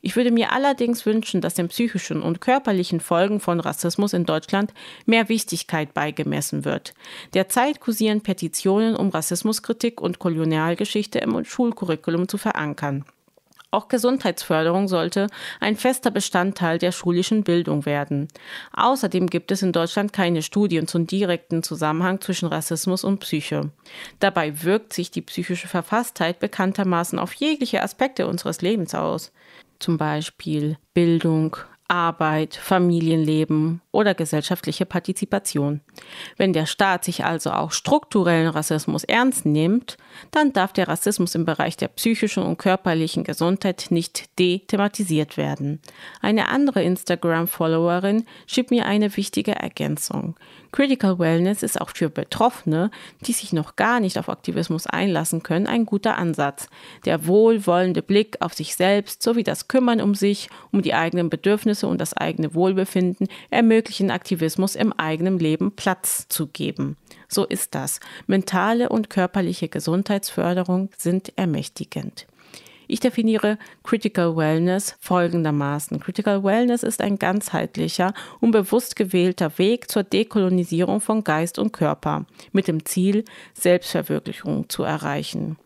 Ich 0.00 0.16
würde 0.16 0.30
mir 0.30 0.52
allerdings 0.52 1.06
wünschen, 1.06 1.40
dass 1.40 1.54
den 1.54 1.68
psychischen 1.68 2.22
und 2.22 2.40
körperlichen 2.40 3.00
Folgen 3.00 3.40
von 3.40 3.60
Rassismus 3.60 4.12
in 4.12 4.24
Deutschland 4.24 4.72
mehr 5.06 5.28
Wichtigkeit 5.28 5.94
beigemessen 5.94 6.64
wird. 6.64 6.94
Derzeit 7.34 7.80
kursieren 7.80 8.22
Petitionen, 8.22 8.96
um 8.96 9.10
Rassismuskritik 9.10 10.00
und 10.00 10.18
Kolonialgeschichte 10.18 11.18
im 11.18 11.44
Schulcurriculum 11.44 12.28
zu 12.28 12.38
verankern. 12.38 13.04
Auch 13.74 13.88
Gesundheitsförderung 13.88 14.86
sollte 14.86 15.26
ein 15.58 15.74
fester 15.74 16.12
Bestandteil 16.12 16.78
der 16.78 16.92
schulischen 16.92 17.42
Bildung 17.42 17.86
werden. 17.86 18.28
Außerdem 18.72 19.26
gibt 19.28 19.50
es 19.50 19.62
in 19.62 19.72
Deutschland 19.72 20.12
keine 20.12 20.42
Studien 20.42 20.86
zum 20.86 21.08
direkten 21.08 21.64
Zusammenhang 21.64 22.20
zwischen 22.20 22.46
Rassismus 22.46 23.02
und 23.02 23.18
Psyche. 23.18 23.72
Dabei 24.20 24.62
wirkt 24.62 24.92
sich 24.92 25.10
die 25.10 25.22
psychische 25.22 25.66
Verfasstheit 25.66 26.38
bekanntermaßen 26.38 27.18
auf 27.18 27.32
jegliche 27.32 27.82
Aspekte 27.82 28.28
unseres 28.28 28.62
Lebens 28.62 28.94
aus. 28.94 29.32
Zum 29.84 29.98
Beispiel 29.98 30.78
Bildung, 30.94 31.58
Arbeit, 31.88 32.54
Familienleben 32.54 33.82
oder 33.94 34.14
gesellschaftliche 34.14 34.86
Partizipation. 34.86 35.80
Wenn 36.36 36.52
der 36.52 36.66
Staat 36.66 37.04
sich 37.04 37.24
also 37.24 37.50
auch 37.52 37.72
strukturellen 37.72 38.48
Rassismus 38.48 39.04
ernst 39.04 39.46
nimmt, 39.46 39.96
dann 40.30 40.52
darf 40.52 40.72
der 40.72 40.88
Rassismus 40.88 41.34
im 41.34 41.44
Bereich 41.44 41.76
der 41.76 41.88
psychischen 41.88 42.42
und 42.42 42.58
körperlichen 42.58 43.24
Gesundheit 43.24 43.86
nicht 43.90 44.38
dethematisiert 44.38 45.36
werden. 45.36 45.80
Eine 46.20 46.48
andere 46.48 46.82
Instagram-Followerin 46.82 48.26
schiebt 48.46 48.70
mir 48.70 48.86
eine 48.86 49.16
wichtige 49.16 49.52
Ergänzung. 49.52 50.36
Critical 50.74 51.20
Wellness 51.20 51.62
ist 51.62 51.80
auch 51.80 51.90
für 51.94 52.10
Betroffene, 52.10 52.90
die 53.20 53.32
sich 53.32 53.52
noch 53.52 53.76
gar 53.76 54.00
nicht 54.00 54.18
auf 54.18 54.28
Aktivismus 54.28 54.88
einlassen 54.88 55.44
können, 55.44 55.68
ein 55.68 55.86
guter 55.86 56.18
Ansatz. 56.18 56.68
Der 57.04 57.28
wohlwollende 57.28 58.02
Blick 58.02 58.38
auf 58.40 58.54
sich 58.54 58.74
selbst 58.74 59.22
sowie 59.22 59.44
das 59.44 59.68
Kümmern 59.68 60.00
um 60.00 60.16
sich, 60.16 60.48
um 60.72 60.82
die 60.82 60.94
eigenen 60.94 61.30
Bedürfnisse 61.30 61.86
und 61.86 62.00
das 62.00 62.12
eigene 62.14 62.54
Wohlbefinden 62.54 63.28
ermöglichen 63.84 64.10
Aktivismus 64.10 64.76
im 64.76 64.94
eigenen 64.94 65.38
Leben 65.38 65.72
Platz 65.76 66.26
zu 66.30 66.46
geben. 66.46 66.96
So 67.28 67.44
ist 67.44 67.74
das. 67.74 68.00
Mentale 68.26 68.88
und 68.88 69.10
körperliche 69.10 69.68
Gesundheitsförderung 69.68 70.88
sind 70.96 71.36
ermächtigend. 71.36 72.26
Ich 72.86 73.00
definiere 73.00 73.58
Critical 73.82 74.36
Wellness 74.36 74.96
folgendermaßen. 75.00 76.00
Critical 76.00 76.42
Wellness 76.44 76.82
ist 76.82 77.02
ein 77.02 77.18
ganzheitlicher 77.18 78.14
und 78.40 78.52
bewusst 78.52 78.96
gewählter 78.96 79.58
Weg 79.58 79.90
zur 79.90 80.02
Dekolonisierung 80.02 81.02
von 81.02 81.22
Geist 81.22 81.58
und 81.58 81.72
Körper 81.72 82.24
mit 82.52 82.68
dem 82.68 82.86
Ziel, 82.86 83.24
Selbstverwirklichung 83.52 84.70
zu 84.70 84.82
erreichen. 84.82 85.58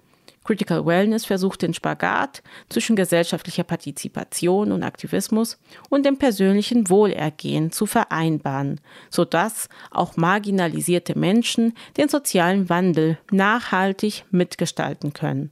Critical 0.49 0.87
Wellness 0.87 1.27
versucht 1.27 1.61
den 1.61 1.75
Spagat 1.75 2.43
zwischen 2.71 2.97
gesellschaftlicher 2.97 3.65
Partizipation 3.65 4.73
und 4.73 4.83
Aktivismus 4.83 5.59
und 5.91 6.07
dem 6.07 6.17
persönlichen 6.17 6.89
Wohlergehen 6.89 7.71
zu 7.71 7.85
vereinbaren, 7.85 8.81
sodass 9.11 9.69
auch 9.91 10.17
marginalisierte 10.17 11.19
Menschen 11.19 11.75
den 11.99 12.09
sozialen 12.09 12.71
Wandel 12.71 13.19
nachhaltig 13.31 14.25
mitgestalten 14.31 15.13
können. 15.13 15.51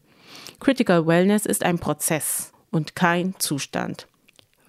Critical 0.61 1.07
Wellness 1.07 1.45
ist 1.45 1.63
ein 1.63 1.79
Prozess 1.79 2.55
und 2.71 2.97
kein 2.97 3.35
Zustand. 3.39 4.07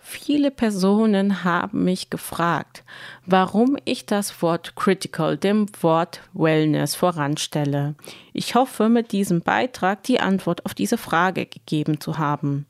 Viele 0.10 0.52
Personen 0.52 1.44
haben 1.44 1.84
mich 1.84 2.10
gefragt, 2.10 2.86
warum 3.26 3.78
ich 3.84 4.06
das 4.06 4.42
Wort 4.42 4.74
critical 4.78 5.36
dem 5.36 5.66
Wort 5.82 6.22
Wellness 6.34 6.96
voranstelle. 6.96 7.94
Ich 8.32 8.56
hoffe, 8.56 8.88
mit 8.88 9.12
diesem 9.12 9.42
Beitrag 9.42 10.04
die 10.04 10.22
Antwort 10.22 10.66
auf 10.66 10.74
diese 10.74 10.98
Frage 10.98 11.46
gegeben 11.46 12.00
zu 12.00 12.18
haben. 12.18 12.68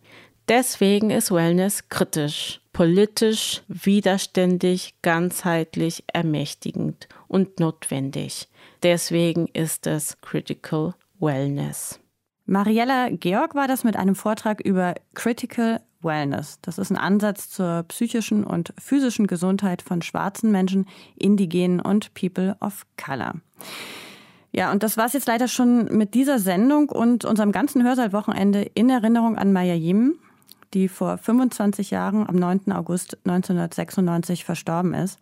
Deswegen 0.50 1.12
ist 1.12 1.30
Wellness 1.30 1.90
kritisch, 1.90 2.60
politisch, 2.74 3.62
widerständig, 3.68 4.96
ganzheitlich, 5.04 6.06
ermächtigend 6.12 7.08
und 7.28 7.60
notwendig. 7.60 8.50
Deswegen 8.82 9.46
ist 9.54 9.86
es 9.86 10.20
Critical 10.22 10.96
Wellness. 11.20 12.00
Mariella 12.48 13.10
Georg 13.10 13.54
war 13.54 13.68
das 13.68 13.84
mit 13.84 13.96
einem 13.96 14.16
Vortrag 14.16 14.60
über 14.62 14.96
Critical 15.14 15.82
Wellness. 16.02 16.60
Das 16.62 16.78
ist 16.78 16.92
ein 16.92 16.98
Ansatz 16.98 17.50
zur 17.50 17.84
psychischen 17.88 18.44
und 18.44 18.74
physischen 18.78 19.28
Gesundheit 19.28 19.82
von 19.82 20.02
schwarzen 20.02 20.52
Menschen, 20.52 20.88
Indigenen 21.16 21.80
und 21.80 22.14
People 22.14 22.56
of 22.60 22.86
Color. 23.04 23.36
Ja, 24.52 24.72
und 24.72 24.84
das 24.84 24.98
war 24.98 25.06
es 25.06 25.14
jetzt 25.14 25.28
leider 25.28 25.48
schon 25.48 25.86
mit 25.86 26.14
dieser 26.14 26.40
Sendung 26.40 26.90
und 26.90 27.26
unserem 27.26 27.52
ganzen 27.52 27.84
Hörsaalwochenende 27.84 28.62
in 28.74 28.90
Erinnerung 28.90 29.38
an 29.38 29.54
Maya 29.54 29.76
Yim, 29.76 30.16
die 30.74 30.88
vor 30.88 31.18
25 31.18 31.92
Jahren 31.92 32.28
am 32.28 32.36
9. 32.36 32.72
August 32.72 33.18
1996 33.26 34.46
verstorben 34.46 34.94
ist. 34.94 35.20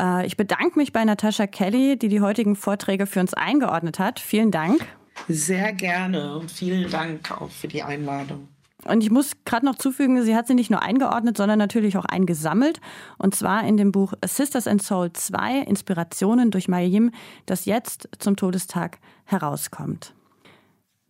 Äh, 0.00 0.26
ich 0.26 0.36
bedanke 0.36 0.78
mich 0.78 0.92
bei 0.92 1.04
Natascha 1.04 1.46
Kelly, 1.46 1.96
die 1.96 2.08
die 2.08 2.20
heutigen 2.20 2.56
Vorträge 2.56 3.06
für 3.06 3.20
uns 3.20 3.34
eingeordnet 3.34 3.98
hat. 3.98 4.20
Vielen 4.20 4.50
Dank. 4.50 4.84
Sehr 5.28 5.72
gerne 5.72 6.36
und 6.36 6.50
vielen 6.50 6.90
Dank 6.90 7.30
auch 7.30 7.50
für 7.50 7.68
die 7.68 7.82
Einladung. 7.82 8.48
Und 8.86 9.02
ich 9.02 9.10
muss 9.10 9.32
gerade 9.44 9.66
noch 9.66 9.76
zufügen, 9.76 10.22
sie 10.22 10.36
hat 10.36 10.46
sie 10.46 10.54
nicht 10.54 10.70
nur 10.70 10.82
eingeordnet, 10.82 11.36
sondern 11.36 11.58
natürlich 11.58 11.96
auch 11.96 12.04
eingesammelt. 12.04 12.80
Und 13.18 13.34
zwar 13.34 13.64
in 13.66 13.76
dem 13.76 13.92
Buch 13.92 14.12
Sisters 14.24 14.66
and 14.66 14.82
Soul 14.82 15.12
2, 15.12 15.60
Inspirationen 15.60 16.50
durch 16.50 16.68
Mayim, 16.68 17.10
das 17.46 17.64
jetzt 17.64 18.08
zum 18.18 18.36
Todestag 18.36 18.98
herauskommt. 19.24 20.14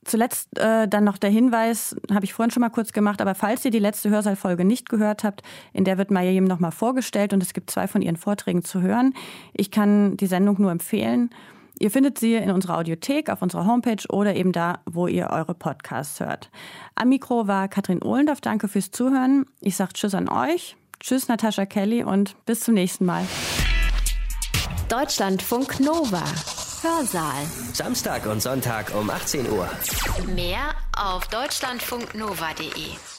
Zuletzt 0.05 0.59
äh, 0.59 0.87
dann 0.87 1.05
noch 1.05 1.17
der 1.17 1.31
Hinweis, 1.31 1.97
habe 2.13 2.25
ich 2.25 2.35
vorhin 2.35 2.51
schon 2.51 2.61
mal 2.61 2.69
kurz 2.69 2.93
gemacht, 2.93 3.23
aber 3.23 3.35
falls 3.35 3.65
ihr 3.65 3.71
die 3.71 3.79
letzte 3.79 4.11
Hörsaalfolge 4.11 4.65
nicht 4.65 4.91
gehört 4.91 5.25
habt, 5.25 5.43
in 5.73 5.85
der 5.85 5.97
wird 5.97 6.11
Mayim 6.11 6.45
nochmal 6.45 6.73
vorgestellt 6.73 7.33
und 7.33 7.43
es 7.43 7.55
gibt 7.55 7.71
zwei 7.71 7.89
von 7.89 8.03
ihren 8.03 8.17
Vorträgen 8.17 8.63
zu 8.63 8.83
hören. 8.83 9.15
Ich 9.55 9.71
kann 9.71 10.17
die 10.19 10.27
Sendung 10.27 10.61
nur 10.61 10.71
empfehlen. 10.71 11.31
Ihr 11.79 11.91
findet 11.91 12.19
sie 12.19 12.35
in 12.35 12.51
unserer 12.51 12.79
Audiothek, 12.79 13.31
auf 13.31 13.43
unserer 13.43 13.67
Homepage 13.67 14.03
oder 14.09 14.35
eben 14.35 14.53
da, 14.53 14.81
wo 14.87 15.07
ihr 15.07 15.31
eure 15.31 15.55
Podcasts 15.55 16.21
hört. 16.21 16.51
Am 16.95 17.09
Mikro 17.09 17.49
war 17.49 17.69
Katrin 17.69 18.03
Ohlendorf. 18.03 18.41
Danke 18.41 18.69
fürs 18.69 18.91
Zuhören. 18.91 19.47
Ich 19.61 19.77
sage 19.77 19.93
Tschüss 19.93 20.15
an 20.15 20.29
euch. 20.29 20.77
Tschüss, 21.01 21.29
Natascha 21.29 21.67
Kelly 21.67 22.05
und 22.05 22.37
bis 22.47 22.61
zum 22.61 22.75
nächsten 22.75 23.05
Mal. 23.05 23.27
Deutschlandfunk 24.89 25.81
Nova. 25.81 26.23
Hörsaal. 26.83 27.45
Samstag 27.73 28.27
und 28.27 28.43
Sonntag 28.43 28.95
um 28.95 29.11
18 29.11 29.51
Uhr. 29.51 29.69
Mehr 30.35 30.75
auf 30.97 31.27
deutschlandfunknova.de. 31.29 33.14